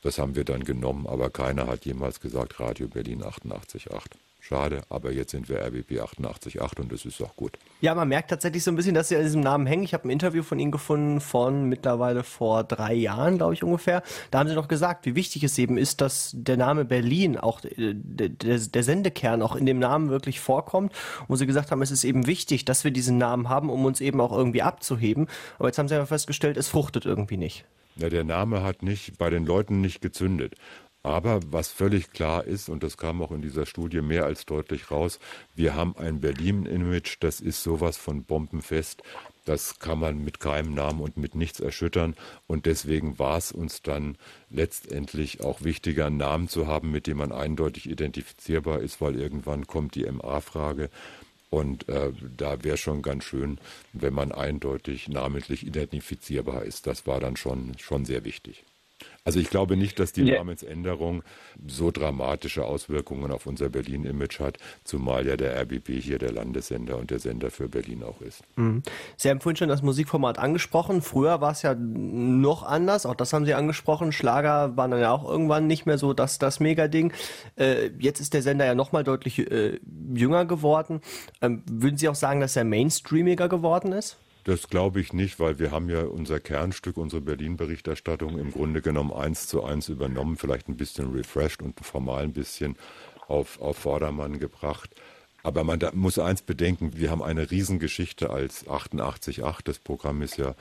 Das 0.01 0.17
haben 0.17 0.35
wir 0.35 0.43
dann 0.43 0.63
genommen, 0.63 1.07
aber 1.07 1.29
keiner 1.29 1.67
hat 1.67 1.85
jemals 1.85 2.19
gesagt 2.19 2.59
Radio 2.59 2.87
Berlin 2.87 3.23
888. 3.23 4.22
Schade, 4.45 4.81
aber 4.89 5.13
jetzt 5.13 5.31
sind 5.31 5.47
wir 5.47 5.61
RBB 5.65 6.01
88.8 6.01 6.81
und 6.81 6.91
das 6.91 7.05
ist 7.05 7.21
auch 7.21 7.33
gut. 7.37 7.57
Ja, 7.79 7.95
man 7.95 8.09
merkt 8.09 8.29
tatsächlich 8.29 8.61
so 8.61 8.71
ein 8.71 8.75
bisschen, 8.75 8.93
dass 8.93 9.07
Sie 9.07 9.15
an 9.15 9.23
diesem 9.23 9.39
Namen 9.39 9.65
hängen. 9.65 9.83
Ich 9.83 9.93
habe 9.93 10.05
ein 10.05 10.09
Interview 10.09 10.43
von 10.43 10.59
Ihnen 10.59 10.73
gefunden 10.73 11.21
von 11.21 11.69
mittlerweile 11.69 12.23
vor 12.23 12.65
drei 12.65 12.93
Jahren, 12.93 13.37
glaube 13.37 13.53
ich 13.53 13.63
ungefähr. 13.63 14.03
Da 14.31 14.39
haben 14.39 14.49
Sie 14.49 14.55
noch 14.55 14.67
gesagt, 14.67 15.05
wie 15.05 15.15
wichtig 15.15 15.45
es 15.45 15.57
eben 15.57 15.77
ist, 15.77 16.01
dass 16.01 16.31
der 16.35 16.57
Name 16.57 16.83
Berlin, 16.83 17.37
auch 17.37 17.63
äh, 17.63 17.93
der, 17.95 18.27
der 18.59 18.83
Sendekern 18.83 19.41
auch 19.41 19.55
in 19.55 19.65
dem 19.65 19.79
Namen 19.79 20.09
wirklich 20.09 20.41
vorkommt. 20.41 20.91
Wo 21.29 21.37
Sie 21.37 21.47
gesagt 21.47 21.71
haben, 21.71 21.81
es 21.81 21.91
ist 21.91 22.03
eben 22.03 22.27
wichtig, 22.27 22.65
dass 22.65 22.83
wir 22.83 22.91
diesen 22.91 23.17
Namen 23.17 23.47
haben, 23.47 23.69
um 23.69 23.85
uns 23.85 24.01
eben 24.01 24.19
auch 24.19 24.33
irgendwie 24.33 24.61
abzuheben. 24.61 25.29
Aber 25.57 25.69
jetzt 25.69 25.77
haben 25.77 25.87
Sie 25.87 25.95
ja 25.95 26.05
festgestellt, 26.05 26.57
es 26.57 26.67
fruchtet 26.67 27.05
irgendwie 27.05 27.37
nicht. 27.37 27.63
Ja, 27.95 28.09
der 28.09 28.23
Name 28.23 28.63
hat 28.63 28.81
nicht 28.81 29.17
bei 29.17 29.29
den 29.29 29.45
Leuten 29.45 29.79
nicht 29.79 30.01
gezündet. 30.01 30.55
Aber 31.05 31.41
was 31.51 31.69
völlig 31.69 32.11
klar 32.11 32.45
ist, 32.45 32.69
und 32.69 32.81
das 32.81 32.95
kam 32.95 33.21
auch 33.21 33.31
in 33.31 33.41
dieser 33.41 33.65
Studie 33.65 34.01
mehr 34.01 34.25
als 34.25 34.45
deutlich 34.45 34.89
raus, 34.89 35.19
wir 35.53 35.75
haben 35.75 35.97
ein 35.97 36.21
Berlin-Image, 36.21 37.17
das 37.19 37.41
ist 37.41 37.61
sowas 37.61 37.97
von 37.97 38.23
bombenfest. 38.23 39.03
Das 39.43 39.79
kann 39.79 39.99
man 39.99 40.23
mit 40.23 40.39
keinem 40.39 40.73
Namen 40.73 41.01
und 41.01 41.17
mit 41.17 41.35
nichts 41.35 41.59
erschüttern. 41.59 42.15
Und 42.47 42.65
deswegen 42.65 43.19
war 43.19 43.37
es 43.37 43.51
uns 43.51 43.81
dann 43.81 44.17
letztendlich 44.49 45.41
auch 45.41 45.63
wichtiger, 45.63 46.05
einen 46.05 46.15
Namen 46.15 46.47
zu 46.47 46.67
haben, 46.67 46.91
mit 46.91 47.07
dem 47.07 47.17
man 47.17 47.33
eindeutig 47.33 47.89
identifizierbar 47.89 48.79
ist, 48.79 49.01
weil 49.01 49.19
irgendwann 49.19 49.67
kommt 49.67 49.95
die 49.95 50.09
MA-Frage. 50.09 50.89
Und 51.49 51.89
äh, 51.89 52.13
da 52.37 52.63
wäre 52.63 52.77
schon 52.77 53.01
ganz 53.01 53.25
schön, 53.25 53.59
wenn 53.91 54.13
man 54.13 54.31
eindeutig 54.31 55.09
namentlich 55.09 55.67
identifizierbar 55.67 56.63
ist. 56.63 56.87
Das 56.87 57.05
war 57.05 57.19
dann 57.19 57.35
schon, 57.35 57.77
schon 57.77 58.05
sehr 58.05 58.23
wichtig. 58.23 58.63
Also 59.25 59.39
ich 59.39 59.49
glaube 59.49 59.77
nicht, 59.77 59.99
dass 59.99 60.11
die. 60.11 60.23
Namensänderung 60.23 61.23
so 61.67 61.91
dramatische 61.91 62.65
Auswirkungen 62.65 63.31
auf 63.31 63.45
unser 63.45 63.69
Berlin-Image 63.69 64.39
hat, 64.39 64.57
zumal 64.83 65.25
ja 65.25 65.37
der 65.37 65.59
RBB 65.61 66.01
hier 66.01 66.17
der 66.17 66.31
Landessender 66.31 66.97
und 66.97 67.11
der 67.11 67.19
Sender 67.19 67.51
für 67.51 67.69
Berlin 67.69 68.03
auch 68.03 68.21
ist. 68.21 68.43
Mhm. 68.55 68.83
Sie 69.15 69.29
haben 69.29 69.39
vorhin 69.39 69.55
schon 69.55 69.69
das 69.69 69.81
Musikformat 69.81 70.39
angesprochen. 70.39 71.01
Früher 71.01 71.39
war 71.39 71.51
es 71.51 71.61
ja 71.61 71.75
noch 71.75 72.63
anders, 72.63 73.05
auch 73.05 73.15
das 73.15 73.31
haben 73.31 73.45
Sie 73.45 73.53
angesprochen. 73.53 74.11
Schlager 74.11 74.75
waren 74.75 74.91
dann 74.91 74.99
ja 74.99 75.11
auch 75.11 75.29
irgendwann 75.29 75.67
nicht 75.67 75.85
mehr 75.85 75.97
so 75.97 76.13
das, 76.13 76.37
das 76.37 76.59
Mega-Ding. 76.59 77.13
Äh, 77.55 77.91
jetzt 77.99 78.19
ist 78.19 78.33
der 78.33 78.41
Sender 78.41 78.65
ja 78.65 78.75
nochmal 78.75 79.03
deutlich 79.03 79.39
äh, 79.39 79.79
jünger 80.13 80.45
geworden. 80.45 81.01
Ähm, 81.41 81.63
würden 81.69 81.97
Sie 81.97 82.09
auch 82.09 82.15
sagen, 82.15 82.41
dass 82.41 82.55
er 82.55 82.65
mainstreamiger 82.65 83.47
geworden 83.47 83.93
ist? 83.93 84.17
Das 84.43 84.67
glaube 84.67 84.99
ich 84.99 85.13
nicht, 85.13 85.39
weil 85.39 85.57
wir 85.59 85.71
haben 85.71 85.89
ja 85.89 86.01
unser 86.03 86.39
Kernstück, 86.39 86.97
unsere 86.97 87.21
Berlin-Berichterstattung 87.21 88.37
im 88.37 88.51
Grunde 88.51 88.81
genommen 88.81 89.13
eins 89.13 89.47
zu 89.47 89.63
eins 89.63 89.87
übernommen, 89.87 90.35
vielleicht 90.35 90.67
ein 90.67 90.75
bisschen 90.75 91.13
refreshed 91.13 91.61
und 91.61 91.79
formal 91.79 92.23
ein 92.23 92.33
bisschen 92.33 92.75
auf, 93.27 93.61
auf 93.61 93.77
Vordermann 93.77 94.39
gebracht. 94.39 94.89
Aber 95.43 95.63
man 95.63 95.79
muss 95.93 96.19
eins 96.19 96.41
bedenken, 96.41 96.97
wir 96.97 97.09
haben 97.09 97.23
eine 97.23 97.51
Riesengeschichte 97.51 98.29
als 98.29 98.65
88.8. 98.67 99.59
Das 99.63 99.79
Programm 99.79 100.21
ist 100.21 100.37
ja 100.37 100.55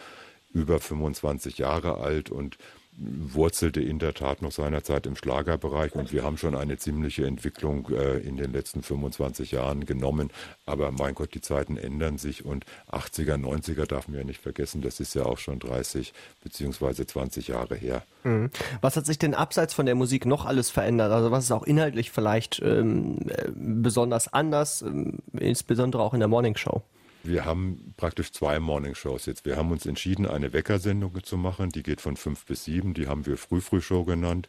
über 0.52 0.80
25 0.80 1.58
Jahre 1.58 1.98
alt 1.98 2.30
und 2.30 2.58
wurzelte 2.94 3.80
in 3.80 3.98
der 3.98 4.12
Tat 4.12 4.42
noch 4.42 4.52
seinerzeit 4.52 5.06
im 5.06 5.16
Schlagerbereich 5.16 5.94
und 5.94 6.12
wir 6.12 6.22
haben 6.22 6.36
schon 6.36 6.54
eine 6.54 6.76
ziemliche 6.76 7.26
Entwicklung 7.26 7.88
äh, 7.90 8.18
in 8.18 8.36
den 8.36 8.52
letzten 8.52 8.82
25 8.82 9.52
Jahren 9.52 9.86
genommen. 9.86 10.30
Aber 10.66 10.92
mein 10.92 11.14
Gott, 11.14 11.32
die 11.34 11.40
Zeiten 11.40 11.78
ändern 11.78 12.18
sich 12.18 12.44
und 12.44 12.66
80er, 12.90 13.36
90er 13.36 13.86
darf 13.86 14.08
man 14.08 14.18
ja 14.18 14.24
nicht 14.24 14.40
vergessen, 14.40 14.82
das 14.82 15.00
ist 15.00 15.14
ja 15.14 15.24
auch 15.24 15.38
schon 15.38 15.58
30 15.58 16.12
beziehungsweise 16.42 17.06
20 17.06 17.48
Jahre 17.48 17.76
her. 17.76 18.02
Mhm. 18.24 18.50
Was 18.82 18.96
hat 18.96 19.06
sich 19.06 19.18
denn 19.18 19.34
abseits 19.34 19.72
von 19.72 19.86
der 19.86 19.94
Musik 19.94 20.26
noch 20.26 20.44
alles 20.44 20.68
verändert? 20.68 21.12
Also 21.12 21.30
was 21.30 21.44
ist 21.44 21.52
auch 21.52 21.64
inhaltlich 21.64 22.10
vielleicht 22.10 22.60
ähm, 22.62 23.18
äh, 23.28 23.48
besonders 23.54 24.32
anders, 24.32 24.82
ähm, 24.82 25.20
insbesondere 25.32 26.02
auch 26.02 26.12
in 26.12 26.20
der 26.20 26.28
Morning 26.28 26.56
Show? 26.56 26.82
Wir 27.24 27.44
haben 27.44 27.94
praktisch 27.96 28.32
zwei 28.32 28.58
Morningshows 28.58 29.26
jetzt. 29.26 29.44
Wir 29.44 29.56
haben 29.56 29.70
uns 29.70 29.86
entschieden, 29.86 30.26
eine 30.26 30.52
Weckersendung 30.52 31.22
zu 31.22 31.36
machen. 31.36 31.70
Die 31.70 31.82
geht 31.82 32.00
von 32.00 32.16
fünf 32.16 32.44
bis 32.46 32.64
sieben. 32.64 32.94
Die 32.94 33.06
haben 33.06 33.26
wir 33.26 33.36
Frühfrühshow 33.36 34.04
genannt. 34.04 34.48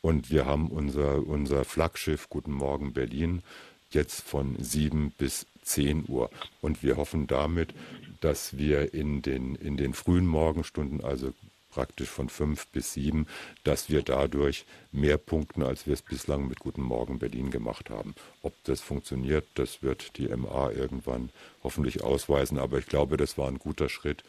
Und 0.00 0.30
wir 0.30 0.46
haben 0.46 0.68
unser, 0.68 1.26
unser 1.26 1.64
Flaggschiff 1.64 2.28
Guten 2.28 2.52
Morgen 2.52 2.92
Berlin 2.92 3.42
jetzt 3.90 4.22
von 4.22 4.56
sieben 4.58 5.12
bis 5.18 5.46
zehn 5.62 6.04
Uhr. 6.08 6.30
Und 6.60 6.82
wir 6.82 6.96
hoffen 6.96 7.26
damit, 7.26 7.74
dass 8.20 8.56
wir 8.56 8.94
in 8.94 9.22
den, 9.22 9.54
in 9.56 9.76
den 9.76 9.94
frühen 9.94 10.26
Morgenstunden, 10.26 11.02
also 11.04 11.32
praktisch 11.72 12.08
von 12.08 12.28
fünf 12.28 12.68
bis 12.68 12.92
sieben, 12.92 13.26
dass 13.64 13.88
wir 13.88 14.02
dadurch 14.02 14.64
mehr 14.92 15.18
punkten, 15.18 15.62
als 15.62 15.86
wir 15.86 15.94
es 15.94 16.02
bislang 16.02 16.46
mit 16.46 16.60
Guten 16.60 16.82
Morgen 16.82 17.18
Berlin 17.18 17.50
gemacht 17.50 17.90
haben. 17.90 18.14
Ob 18.42 18.52
das 18.64 18.80
funktioniert, 18.80 19.46
das 19.54 19.82
wird 19.82 20.16
die 20.18 20.28
MA 20.28 20.70
irgendwann 20.70 21.30
hoffentlich 21.64 22.04
ausweisen, 22.04 22.58
aber 22.58 22.78
ich 22.78 22.86
glaube, 22.86 23.16
das 23.16 23.36
war 23.38 23.48
ein 23.48 23.58
guter 23.58 23.88
Schritt, 23.88 24.22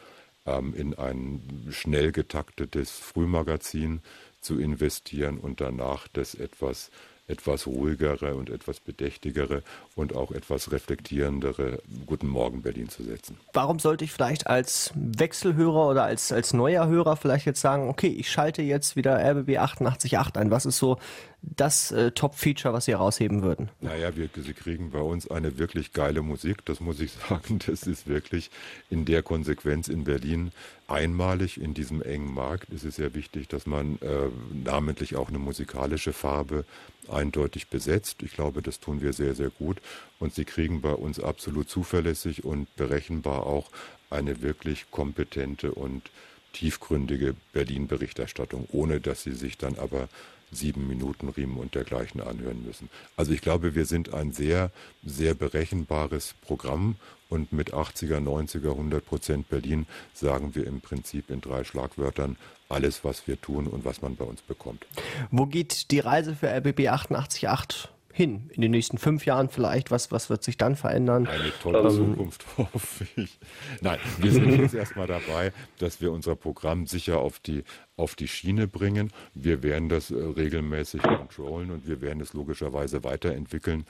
ähm, 0.46 0.74
in 0.74 0.94
ein 0.96 1.68
schnell 1.72 2.12
getaktetes 2.12 2.92
Frühmagazin 2.92 4.02
zu 4.42 4.60
investieren 4.60 5.38
und 5.38 5.62
danach 5.62 6.08
das 6.08 6.36
etwas 6.36 6.92
etwas 7.28 7.68
ruhigere 7.68 8.36
und 8.36 8.50
etwas 8.50 8.80
bedächtigere 8.80 9.64
und 9.96 10.16
auch 10.16 10.32
etwas 10.32 10.72
reflektierendere 10.72 11.82
Guten 12.06 12.28
Morgen 12.28 12.62
Berlin 12.62 12.90
zu 12.90 13.04
setzen. 13.04 13.38
Warum 13.54 13.80
sollte 13.80 14.04
ich 14.04 14.12
vielleicht 14.12 14.48
als 14.48 14.92
Wechselhörer 14.96 15.90
oder 15.90 16.04
als, 16.04 16.32
als 16.32 16.54
neuer 16.54 16.88
Hörer 16.88 17.16
vielleicht 17.16 17.46
jetzt 17.46 17.62
sagen, 17.62 17.90
okay, 17.90 18.08
ich 18.08 18.30
schalte 18.30 18.62
jetzt 18.62 18.96
wieder 18.96 19.18
RBB 19.18 19.58
888 19.58 20.38
ein. 20.38 20.52
Was 20.52 20.66
ist 20.66 20.78
so 20.78 20.98
das 21.44 21.92
äh, 21.92 22.12
Top-Feature, 22.12 22.74
was 22.74 22.86
Sie 22.86 22.92
herausheben 22.92 23.44
würden? 23.44 23.70
Naja, 23.82 24.16
wir, 24.16 24.30
Sie 24.34 24.54
kriegen 24.54 24.92
bei 24.92 25.00
uns 25.00 25.30
eine 25.30 25.58
wirklich 25.58 25.92
geile 25.92 26.22
Musik, 26.22 26.64
das 26.66 26.80
muss 26.80 27.00
ich 27.00 27.12
sagen. 27.30 27.60
Das 27.66 27.84
ist 27.84 28.08
wirklich 28.08 28.50
in 28.90 29.06
der 29.06 29.24
Konsequenz 29.24 29.90
in 29.90 30.06
Berlin 30.06 30.52
einmalig 30.88 31.60
in 31.60 31.74
diesem 31.74 32.02
engen 32.02 32.34
Markt. 32.34 32.72
Es 32.72 32.84
ist 32.84 32.96
sehr 32.96 33.14
wichtig, 33.14 33.50
dass 33.50 33.66
man 33.66 34.00
äh, 34.02 34.30
namentlich 34.64 35.16
auch 35.16 35.28
eine 35.28 35.40
musikalische 35.40 36.14
Farbe 36.14 36.66
eindeutig 37.10 37.68
besetzt. 37.68 38.24
Ich 38.24 38.34
glaube, 38.34 38.62
das 38.62 38.80
tun 38.80 39.02
wir 39.02 39.12
sehr, 39.14 39.36
sehr 39.36 39.50
gut. 39.50 39.78
Und 40.20 40.34
Sie 40.34 40.46
kriegen 40.46 40.82
bei 40.82 40.94
uns 40.94 41.20
absolut 41.20 41.70
zuverlässig 41.70 42.46
und 42.46 42.74
berechenbar 42.78 43.46
auch 43.46 43.70
eine 44.10 44.42
wirklich 44.42 44.90
kompetente 44.92 45.72
und 45.74 46.10
tiefgründige 46.54 47.36
Berlin-Berichterstattung, 47.52 48.68
ohne 48.72 49.02
dass 49.02 49.24
Sie 49.24 49.34
sich 49.34 49.58
dann 49.58 49.78
aber 49.78 50.08
sieben 50.54 50.88
Minuten 50.88 51.30
Riemen 51.30 51.58
und 51.58 51.76
dergleichen 51.76 52.22
anhören 52.22 52.64
müssen. 52.66 52.90
Also 53.16 53.32
ich 53.32 53.42
glaube, 53.42 53.76
wir 53.76 53.86
sind 53.86 54.14
ein 54.14 54.32
sehr, 54.32 54.72
sehr 55.06 55.34
berechenbares 55.34 56.36
Programm 56.46 56.96
und 57.30 57.52
mit 57.52 57.74
80er, 57.74 58.20
90er, 58.20 58.72
100 58.72 59.06
Prozent 59.06 59.50
Berlin 59.50 59.88
sagen 60.14 60.56
wir 60.56 60.68
im 60.68 60.82
Prinzip 60.82 61.30
in 61.30 61.42
drei 61.42 61.64
Schlagwörtern 61.64 62.38
alles, 62.70 63.04
was 63.04 63.28
wir 63.28 63.40
tun 63.40 63.68
und 63.68 63.86
was 63.86 64.02
man 64.02 64.16
bei 64.16 64.26
uns 64.26 64.42
bekommt. 64.42 64.86
Wo 65.32 65.46
geht 65.46 65.92
die 65.92 66.00
Reise 66.00 66.36
für 66.36 66.50
RBB 66.50 66.88
888 66.88 67.90
hin? 68.14 68.50
In 68.54 68.62
den 68.62 68.72
nächsten 68.72 68.98
fünf 68.98 69.26
Jahren 69.26 69.50
vielleicht? 69.50 69.92
Was, 69.92 70.12
was 70.12 70.30
wird 70.30 70.44
sich 70.44 70.56
dann 70.56 70.76
verändern? 70.76 71.28
Eine 71.28 71.52
tolle 71.62 71.80
ähm, 71.80 71.90
Zukunft, 71.90 72.46
hoffe 72.58 73.08
ich. 73.16 73.40
Nein, 73.82 74.00
wir 74.20 74.32
sind 74.32 74.60
jetzt 74.60 74.76
erstmal 74.76 75.08
dabei, 75.08 75.52
dass 75.80 76.00
wir 76.00 76.12
unser 76.12 76.36
Programm 76.36 76.86
sicher 76.86 77.18
auf 77.20 77.40
die, 77.40 77.64
auf 77.98 78.16
die 78.16 78.28
Schiene 78.28 78.68
bringen. 78.68 79.12
Wir 79.34 79.64
werden 79.64 79.90
das 79.90 80.12
äh, 80.12 80.16
regelmäßig 80.16 81.02
kontrollen 81.02 81.72
und 81.72 81.88
wir 81.88 82.02
werden 82.02 82.22
es 82.22 82.34
logischerweise 82.34 83.04
weiterentwickeln. 83.04 83.86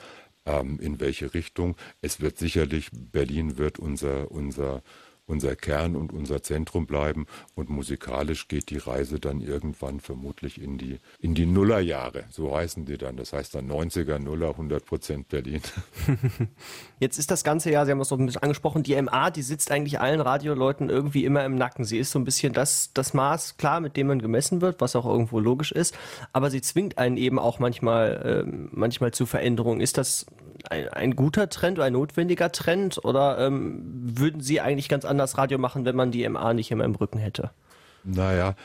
Ähm, 0.45 0.79
in 0.79 0.99
welche 0.99 1.33
Richtung? 1.33 1.75
Es 2.01 2.19
wird 2.21 2.37
sicherlich, 2.37 2.89
Berlin 2.91 3.57
wird 3.57 3.77
unser, 3.77 4.31
unser 4.31 4.81
unser 5.25 5.55
Kern 5.55 5.95
und 5.95 6.11
unser 6.11 6.43
Zentrum 6.43 6.85
bleiben. 6.85 7.25
Und 7.55 7.69
musikalisch 7.69 8.47
geht 8.47 8.69
die 8.69 8.77
Reise 8.77 9.19
dann 9.19 9.39
irgendwann 9.39 9.99
vermutlich 9.99 10.61
in 10.61 10.77
die, 10.77 10.99
in 11.19 11.33
die 11.33 11.45
Nullerjahre. 11.45 12.25
So 12.29 12.55
heißen 12.55 12.85
die 12.85 12.97
dann. 12.97 13.15
Das 13.15 13.31
heißt 13.31 13.55
dann 13.55 13.71
90er, 13.71 14.19
Nuller, 14.19 14.49
100 14.49 14.85
Prozent 14.85 15.29
Berlin. 15.29 15.61
Jetzt 16.99 17.17
ist 17.17 17.31
das 17.31 17.43
ganze 17.43 17.71
Jahr, 17.71 17.85
Sie 17.85 17.91
haben 17.91 18.01
es 18.01 18.09
so 18.09 18.15
ein 18.15 18.25
bisschen 18.25 18.43
angesprochen, 18.43 18.83
die 18.83 19.01
MA, 19.01 19.31
die 19.31 19.41
sitzt 19.41 19.71
eigentlich 19.71 19.99
allen 19.99 20.19
Radioleuten 20.19 20.89
irgendwie 20.89 21.23
immer 21.23 21.45
im 21.45 21.55
Nacken. 21.55 21.85
Sie 21.85 21.97
ist 21.97 22.11
so 22.11 22.19
ein 22.19 22.25
bisschen 22.25 22.53
das, 22.53 22.91
das 22.93 23.13
Maß, 23.13 23.57
klar, 23.57 23.79
mit 23.79 23.95
dem 23.95 24.07
man 24.07 24.19
gemessen 24.19 24.61
wird, 24.61 24.81
was 24.81 24.95
auch 24.95 25.05
irgendwo 25.05 25.39
logisch 25.39 25.71
ist. 25.71 25.95
Aber 26.33 26.49
sie 26.49 26.61
zwingt 26.61 26.97
einen 26.97 27.17
eben 27.17 27.39
auch 27.39 27.59
manchmal, 27.59 28.45
äh, 28.45 28.67
manchmal 28.71 29.11
zu 29.11 29.25
Veränderungen. 29.25 29.79
Ist 29.79 29.97
das 29.97 30.25
ein, 30.69 30.89
ein 30.89 31.15
guter 31.15 31.49
Trend 31.49 31.77
oder 31.77 31.87
ein 31.87 31.93
notwendiger 31.93 32.51
Trend? 32.51 33.03
Oder 33.03 33.39
ähm, 33.39 33.81
würden 34.03 34.41
Sie 34.41 34.59
eigentlich 34.61 34.89
ganz 34.89 35.05
anders 35.05 35.12
Radio 35.37 35.57
machen, 35.57 35.85
wenn 35.85 35.95
man 35.95 36.11
die 36.11 36.27
MA 36.27 36.53
nicht 36.53 36.71
immer 36.71 36.85
im 36.85 36.95
Rücken 36.95 37.19
hätte? 37.19 37.51
Naja, 38.03 38.55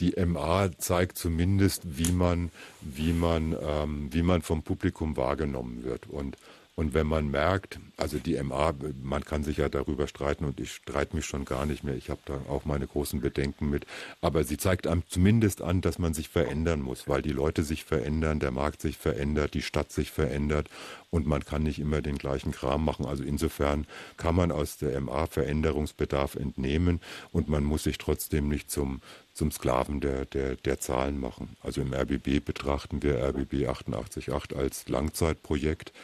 die 0.00 0.14
MA 0.24 0.70
zeigt 0.78 1.18
zumindest, 1.18 1.98
wie 1.98 2.12
man, 2.12 2.50
wie 2.80 3.12
man, 3.12 3.54
ähm, 3.60 4.08
wie 4.12 4.22
man 4.22 4.40
vom 4.42 4.62
Publikum 4.62 5.16
wahrgenommen 5.16 5.84
wird. 5.84 6.06
Und 6.08 6.38
und 6.78 6.92
wenn 6.92 7.06
man 7.06 7.30
merkt, 7.30 7.80
also 7.96 8.18
die 8.18 8.40
MA, 8.42 8.74
man 9.02 9.24
kann 9.24 9.42
sich 9.42 9.56
ja 9.56 9.70
darüber 9.70 10.06
streiten 10.06 10.44
und 10.44 10.60
ich 10.60 10.74
streite 10.74 11.16
mich 11.16 11.24
schon 11.24 11.46
gar 11.46 11.64
nicht 11.64 11.84
mehr. 11.84 11.96
Ich 11.96 12.10
habe 12.10 12.20
da 12.26 12.38
auch 12.50 12.66
meine 12.66 12.86
großen 12.86 13.22
Bedenken 13.22 13.70
mit. 13.70 13.86
Aber 14.20 14.44
sie 14.44 14.58
zeigt 14.58 14.86
einem 14.86 15.02
zumindest 15.08 15.62
an, 15.62 15.80
dass 15.80 15.98
man 15.98 16.12
sich 16.12 16.28
verändern 16.28 16.82
muss, 16.82 17.08
weil 17.08 17.22
die 17.22 17.32
Leute 17.32 17.62
sich 17.62 17.84
verändern, 17.84 18.40
der 18.40 18.50
Markt 18.50 18.82
sich 18.82 18.98
verändert, 18.98 19.54
die 19.54 19.62
Stadt 19.62 19.90
sich 19.90 20.10
verändert 20.10 20.68
und 21.08 21.26
man 21.26 21.46
kann 21.46 21.62
nicht 21.62 21.78
immer 21.78 22.02
den 22.02 22.18
gleichen 22.18 22.52
Kram 22.52 22.84
machen. 22.84 23.06
Also 23.06 23.24
insofern 23.24 23.86
kann 24.18 24.34
man 24.34 24.52
aus 24.52 24.76
der 24.76 25.00
MA 25.00 25.28
Veränderungsbedarf 25.28 26.34
entnehmen 26.34 27.00
und 27.32 27.48
man 27.48 27.64
muss 27.64 27.84
sich 27.84 27.96
trotzdem 27.96 28.50
nicht 28.50 28.70
zum, 28.70 29.00
zum 29.32 29.50
Sklaven 29.50 30.02
der, 30.02 30.26
der, 30.26 30.56
der 30.56 30.78
Zahlen 30.78 31.18
machen. 31.20 31.56
Also 31.62 31.80
im 31.80 31.94
RBB 31.94 32.44
betrachten 32.44 33.02
wir 33.02 33.16
RBB 33.24 33.66
888 33.66 34.30
als 34.54 34.90
Langzeitprojekt 34.90 35.94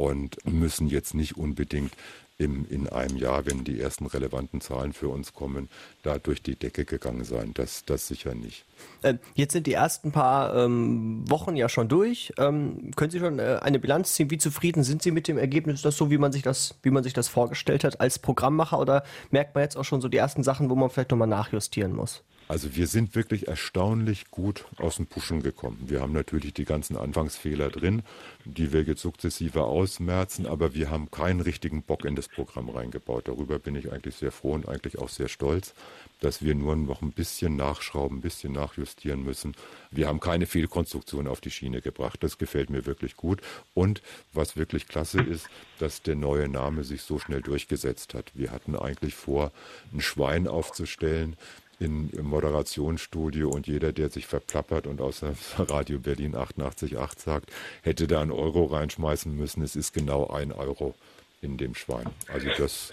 und 0.00 0.38
müssen 0.46 0.88
jetzt 0.88 1.14
nicht 1.14 1.36
unbedingt 1.36 1.92
im, 2.38 2.66
in 2.70 2.88
einem 2.88 3.18
Jahr, 3.18 3.44
wenn 3.44 3.64
die 3.64 3.78
ersten 3.78 4.06
relevanten 4.06 4.62
Zahlen 4.62 4.94
für 4.94 5.08
uns 5.08 5.34
kommen, 5.34 5.68
da 6.02 6.16
durch 6.18 6.42
die 6.42 6.56
Decke 6.56 6.86
gegangen 6.86 7.24
sein. 7.24 7.50
Das, 7.52 7.84
das 7.84 8.08
sicher 8.08 8.34
nicht. 8.34 8.64
Ähm, 9.02 9.18
jetzt 9.34 9.52
sind 9.52 9.66
die 9.66 9.74
ersten 9.74 10.10
paar 10.10 10.56
ähm, 10.56 11.28
Wochen 11.28 11.54
ja 11.54 11.68
schon 11.68 11.88
durch. 11.88 12.32
Ähm, 12.38 12.92
können 12.96 13.10
Sie 13.10 13.18
schon 13.18 13.38
äh, 13.38 13.58
eine 13.60 13.78
Bilanz 13.78 14.14
ziehen? 14.14 14.30
Wie 14.30 14.38
zufrieden 14.38 14.84
sind 14.84 15.02
Sie 15.02 15.10
mit 15.10 15.28
dem 15.28 15.36
Ergebnis? 15.36 15.76
Ist 15.76 15.84
das 15.84 15.98
so, 15.98 16.10
wie 16.10 16.16
man 16.16 16.32
sich 16.32 16.42
das, 16.42 16.76
wie 16.82 16.90
man 16.90 17.04
sich 17.04 17.12
das 17.12 17.28
vorgestellt 17.28 17.84
hat 17.84 18.00
als 18.00 18.18
Programmmacher? 18.18 18.78
Oder 18.78 19.04
merkt 19.30 19.54
man 19.54 19.62
jetzt 19.62 19.76
auch 19.76 19.84
schon 19.84 20.00
so 20.00 20.08
die 20.08 20.16
ersten 20.16 20.42
Sachen, 20.42 20.70
wo 20.70 20.74
man 20.74 20.88
vielleicht 20.88 21.10
nochmal 21.10 21.28
nachjustieren 21.28 21.94
muss? 21.94 22.24
Also 22.50 22.74
wir 22.74 22.88
sind 22.88 23.14
wirklich 23.14 23.46
erstaunlich 23.46 24.32
gut 24.32 24.64
aus 24.76 24.96
dem 24.96 25.06
Pushen 25.06 25.40
gekommen. 25.40 25.84
Wir 25.86 26.00
haben 26.00 26.12
natürlich 26.12 26.52
die 26.52 26.64
ganzen 26.64 26.96
Anfangsfehler 26.96 27.70
drin, 27.70 28.02
die 28.44 28.72
wir 28.72 28.82
jetzt 28.82 29.02
sukzessive 29.02 29.62
ausmerzen, 29.62 30.46
aber 30.46 30.74
wir 30.74 30.90
haben 30.90 31.12
keinen 31.12 31.42
richtigen 31.42 31.84
Bock 31.84 32.04
in 32.04 32.16
das 32.16 32.26
Programm 32.26 32.68
reingebaut. 32.68 33.28
Darüber 33.28 33.60
bin 33.60 33.76
ich 33.76 33.92
eigentlich 33.92 34.16
sehr 34.16 34.32
froh 34.32 34.54
und 34.54 34.68
eigentlich 34.68 34.98
auch 34.98 35.08
sehr 35.08 35.28
stolz, 35.28 35.74
dass 36.18 36.42
wir 36.42 36.56
nur 36.56 36.74
noch 36.74 37.02
ein 37.02 37.12
bisschen 37.12 37.54
nachschrauben, 37.54 38.18
ein 38.18 38.20
bisschen 38.20 38.52
nachjustieren 38.52 39.22
müssen. 39.22 39.54
Wir 39.92 40.08
haben 40.08 40.18
keine 40.18 40.46
Fehlkonstruktion 40.46 41.28
auf 41.28 41.40
die 41.40 41.52
Schiene 41.52 41.80
gebracht. 41.80 42.20
Das 42.24 42.36
gefällt 42.36 42.68
mir 42.68 42.84
wirklich 42.84 43.16
gut. 43.16 43.42
Und 43.74 44.02
was 44.32 44.56
wirklich 44.56 44.88
klasse 44.88 45.22
ist, 45.22 45.48
dass 45.78 46.02
der 46.02 46.16
neue 46.16 46.48
Name 46.48 46.82
sich 46.82 47.02
so 47.02 47.20
schnell 47.20 47.42
durchgesetzt 47.42 48.12
hat. 48.12 48.32
Wir 48.34 48.50
hatten 48.50 48.74
eigentlich 48.74 49.14
vor, 49.14 49.52
ein 49.92 50.00
Schwein 50.00 50.48
aufzustellen, 50.48 51.36
in, 51.80 52.10
im 52.10 52.26
Moderationsstudio 52.26 53.48
und 53.48 53.66
jeder, 53.66 53.92
der 53.92 54.10
sich 54.10 54.26
verplappert 54.26 54.86
und 54.86 55.00
außer 55.00 55.34
Radio 55.58 55.98
Berlin 55.98 56.36
88.8 56.36 57.18
sagt, 57.18 57.50
hätte 57.82 58.06
da 58.06 58.20
einen 58.20 58.30
Euro 58.30 58.66
reinschmeißen 58.66 59.34
müssen. 59.34 59.62
Es 59.62 59.74
ist 59.74 59.92
genau 59.92 60.28
ein 60.28 60.52
Euro 60.52 60.94
in 61.40 61.56
dem 61.56 61.74
Schwein. 61.74 62.06
Also 62.32 62.48
das, 62.58 62.92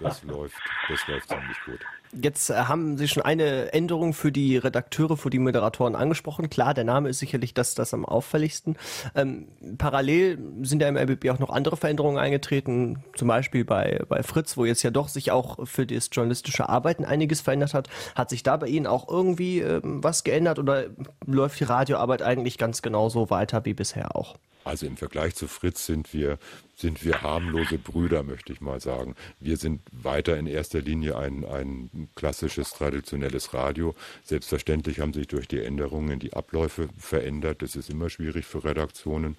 das 0.00 0.22
läuft, 0.22 0.56
das 0.88 1.06
läuft 1.08 1.28
ziemlich 1.28 1.58
gut. 1.64 1.80
Jetzt 2.12 2.50
äh, 2.50 2.54
haben 2.54 2.96
Sie 2.96 3.08
schon 3.08 3.22
eine 3.22 3.72
Änderung 3.72 4.12
für 4.12 4.30
die 4.30 4.56
Redakteure, 4.56 5.16
für 5.16 5.30
die 5.30 5.38
Moderatoren 5.38 5.94
angesprochen. 5.96 6.48
Klar, 6.48 6.72
der 6.72 6.84
Name 6.84 7.08
ist 7.08 7.18
sicherlich 7.18 7.52
das, 7.52 7.74
das 7.74 7.92
am 7.92 8.04
auffälligsten. 8.04 8.76
Ähm, 9.14 9.48
parallel 9.78 10.38
sind 10.62 10.82
ja 10.82 10.88
im 10.88 10.96
RBB 10.96 11.30
auch 11.30 11.38
noch 11.38 11.50
andere 11.50 11.76
Veränderungen 11.76 12.18
eingetreten, 12.18 13.02
zum 13.16 13.28
Beispiel 13.28 13.64
bei, 13.64 14.00
bei 14.08 14.22
Fritz, 14.22 14.56
wo 14.56 14.64
jetzt 14.64 14.82
ja 14.82 14.90
doch 14.90 15.08
sich 15.08 15.30
auch 15.30 15.66
für 15.66 15.86
das 15.86 16.08
journalistische 16.12 16.68
Arbeiten 16.68 17.04
einiges 17.04 17.40
verändert 17.40 17.74
hat. 17.74 17.88
Hat 18.14 18.30
sich 18.30 18.42
da 18.42 18.56
bei 18.56 18.68
Ihnen 18.68 18.86
auch 18.86 19.08
irgendwie 19.08 19.60
ähm, 19.60 20.02
was 20.02 20.24
geändert 20.24 20.58
oder 20.58 20.84
läuft 21.26 21.60
die 21.60 21.64
Radioarbeit 21.64 22.22
eigentlich 22.22 22.58
ganz 22.58 22.82
genauso 22.82 23.30
weiter 23.30 23.64
wie 23.64 23.74
bisher 23.74 24.16
auch? 24.16 24.36
Also 24.66 24.84
im 24.84 24.96
Vergleich 24.96 25.36
zu 25.36 25.46
Fritz 25.46 25.86
sind 25.86 26.12
wir, 26.12 26.40
sind 26.74 27.04
wir 27.04 27.22
harmlose 27.22 27.78
Brüder, 27.78 28.24
möchte 28.24 28.52
ich 28.52 28.60
mal 28.60 28.80
sagen. 28.80 29.14
Wir 29.38 29.58
sind 29.58 29.80
weiter 29.92 30.36
in 30.36 30.48
erster 30.48 30.80
Linie 30.80 31.16
ein, 31.16 31.44
ein 31.44 32.08
klassisches, 32.16 32.70
traditionelles 32.72 33.54
Radio. 33.54 33.94
Selbstverständlich 34.24 34.98
haben 34.98 35.12
sich 35.12 35.28
durch 35.28 35.46
die 35.46 35.60
Änderungen 35.60 36.18
die 36.18 36.32
Abläufe 36.32 36.88
verändert. 36.98 37.62
Das 37.62 37.76
ist 37.76 37.90
immer 37.90 38.10
schwierig 38.10 38.44
für 38.44 38.64
Redaktionen. 38.64 39.36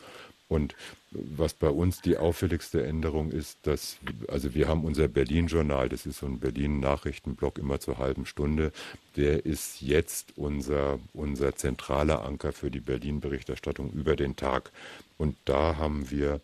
Und 0.49 0.75
was 1.11 1.53
bei 1.53 1.69
uns 1.69 2.01
die 2.01 2.17
auffälligste 2.17 2.85
Änderung 2.85 3.31
ist, 3.31 3.57
dass, 3.63 3.97
also 4.29 4.53
wir 4.53 4.67
haben 4.67 4.85
unser 4.85 5.07
Berlin-Journal, 5.07 5.89
das 5.89 6.05
ist 6.05 6.19
so 6.19 6.25
ein 6.25 6.39
Berlin-Nachrichtenblock 6.39 7.57
immer 7.57 7.79
zur 7.79 7.97
halben 7.97 8.25
Stunde, 8.25 8.71
der 9.17 9.45
ist 9.45 9.81
jetzt 9.81 10.33
unser, 10.37 10.99
unser 11.13 11.55
zentraler 11.55 12.23
Anker 12.23 12.53
für 12.53 12.71
die 12.71 12.79
Berlin-Berichterstattung 12.79 13.91
über 13.91 14.15
den 14.15 14.35
Tag. 14.35 14.71
Und 15.17 15.35
da 15.45 15.77
haben 15.77 16.09
wir 16.11 16.39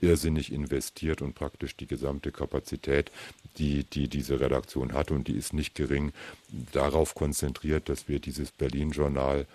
irrsinnig 0.00 0.52
investiert 0.52 1.22
und 1.22 1.34
praktisch 1.34 1.76
die 1.76 1.86
gesamte 1.86 2.32
Kapazität, 2.32 3.10
die, 3.58 3.84
die 3.84 4.08
diese 4.08 4.40
Redaktion 4.40 4.92
hat, 4.92 5.10
und 5.10 5.28
die 5.28 5.36
ist 5.36 5.52
nicht 5.52 5.74
gering, 5.74 6.12
darauf 6.72 7.14
konzentriert, 7.14 7.88
dass 7.88 8.08
wir 8.08 8.18
dieses 8.18 8.50
Berlin-Journal 8.50 9.46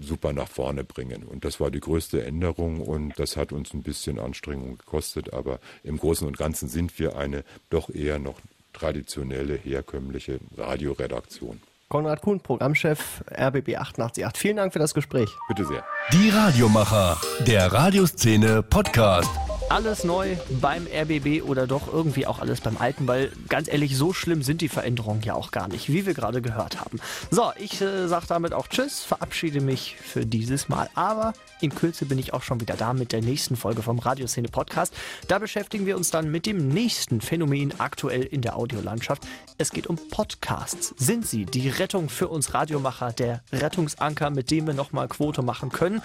super 0.00 0.32
nach 0.32 0.48
vorne 0.48 0.84
bringen. 0.84 1.24
Und 1.24 1.44
das 1.44 1.60
war 1.60 1.70
die 1.70 1.80
größte 1.80 2.24
Änderung 2.24 2.80
und 2.80 3.18
das 3.18 3.36
hat 3.36 3.52
uns 3.52 3.74
ein 3.74 3.82
bisschen 3.82 4.18
Anstrengung 4.18 4.78
gekostet, 4.78 5.32
aber 5.32 5.60
im 5.82 5.98
Großen 5.98 6.26
und 6.26 6.36
Ganzen 6.36 6.68
sind 6.68 6.98
wir 6.98 7.16
eine 7.16 7.44
doch 7.68 7.90
eher 7.90 8.18
noch 8.18 8.40
traditionelle, 8.72 9.54
herkömmliche 9.54 10.40
Radioredaktion. 10.56 11.60
Konrad 11.88 12.22
Kuhn, 12.22 12.40
Programmchef 12.40 13.24
RBB 13.36 13.76
888. 13.76 14.40
Vielen 14.40 14.56
Dank 14.56 14.72
für 14.72 14.78
das 14.78 14.94
Gespräch. 14.94 15.28
Bitte 15.48 15.64
sehr. 15.64 15.84
Die 16.12 16.30
Radiomacher, 16.30 17.20
der 17.46 17.72
Radioszene 17.72 18.62
Podcast 18.62 19.30
alles 19.70 20.02
neu 20.02 20.36
beim 20.60 20.86
RBB 20.86 21.42
oder 21.44 21.66
doch 21.68 21.92
irgendwie 21.92 22.26
auch 22.26 22.40
alles 22.40 22.60
beim 22.60 22.76
Alten, 22.76 23.06
weil 23.06 23.30
ganz 23.48 23.68
ehrlich, 23.68 23.96
so 23.96 24.12
schlimm 24.12 24.42
sind 24.42 24.60
die 24.60 24.68
Veränderungen 24.68 25.22
ja 25.22 25.34
auch 25.34 25.52
gar 25.52 25.68
nicht, 25.68 25.88
wie 25.88 26.06
wir 26.06 26.14
gerade 26.14 26.42
gehört 26.42 26.80
haben. 26.80 26.98
So, 27.30 27.52
ich 27.56 27.80
äh, 27.80 28.08
sage 28.08 28.26
damit 28.28 28.52
auch 28.52 28.66
Tschüss, 28.66 29.00
verabschiede 29.00 29.60
mich 29.60 29.96
für 29.96 30.26
dieses 30.26 30.68
Mal, 30.68 30.90
aber 30.94 31.34
in 31.60 31.72
Kürze 31.72 32.04
bin 32.04 32.18
ich 32.18 32.32
auch 32.32 32.42
schon 32.42 32.60
wieder 32.60 32.74
da 32.74 32.92
mit 32.92 33.12
der 33.12 33.22
nächsten 33.22 33.56
Folge 33.56 33.82
vom 33.82 34.00
Radioszene 34.00 34.48
Podcast. 34.48 34.92
Da 35.28 35.38
beschäftigen 35.38 35.86
wir 35.86 35.96
uns 35.96 36.10
dann 36.10 36.30
mit 36.30 36.46
dem 36.46 36.68
nächsten 36.68 37.20
Phänomen 37.20 37.78
aktuell 37.78 38.22
in 38.22 38.42
der 38.42 38.56
Audiolandschaft. 38.56 39.22
Es 39.56 39.70
geht 39.70 39.86
um 39.86 39.98
Podcasts. 40.10 40.94
Sind 40.96 41.26
sie 41.26 41.46
die 41.46 41.68
Rettung 41.68 42.08
für 42.08 42.26
uns 42.26 42.54
Radiomacher, 42.54 43.12
der 43.12 43.42
Rettungsanker, 43.52 44.30
mit 44.30 44.50
dem 44.50 44.66
wir 44.66 44.74
nochmal 44.74 45.06
Quote 45.06 45.42
machen 45.42 45.70
können? 45.70 46.02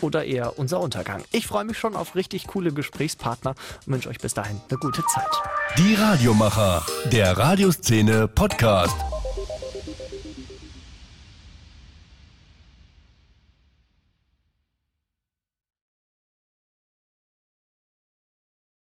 Oder 0.00 0.24
eher 0.24 0.58
unser 0.58 0.80
Untergang. 0.80 1.22
Ich 1.32 1.46
freue 1.46 1.64
mich 1.64 1.78
schon 1.78 1.96
auf 1.96 2.14
richtig 2.14 2.46
coole 2.46 2.72
Gesprächspartner 2.72 3.54
und 3.86 3.92
wünsche 3.92 4.08
euch 4.08 4.18
bis 4.18 4.34
dahin 4.34 4.60
eine 4.68 4.78
gute 4.78 5.02
Zeit. 5.06 5.30
Die 5.78 5.94
Radiomacher, 5.94 6.84
der 7.10 7.36
Radioszene 7.36 8.28
Podcast. 8.28 9.11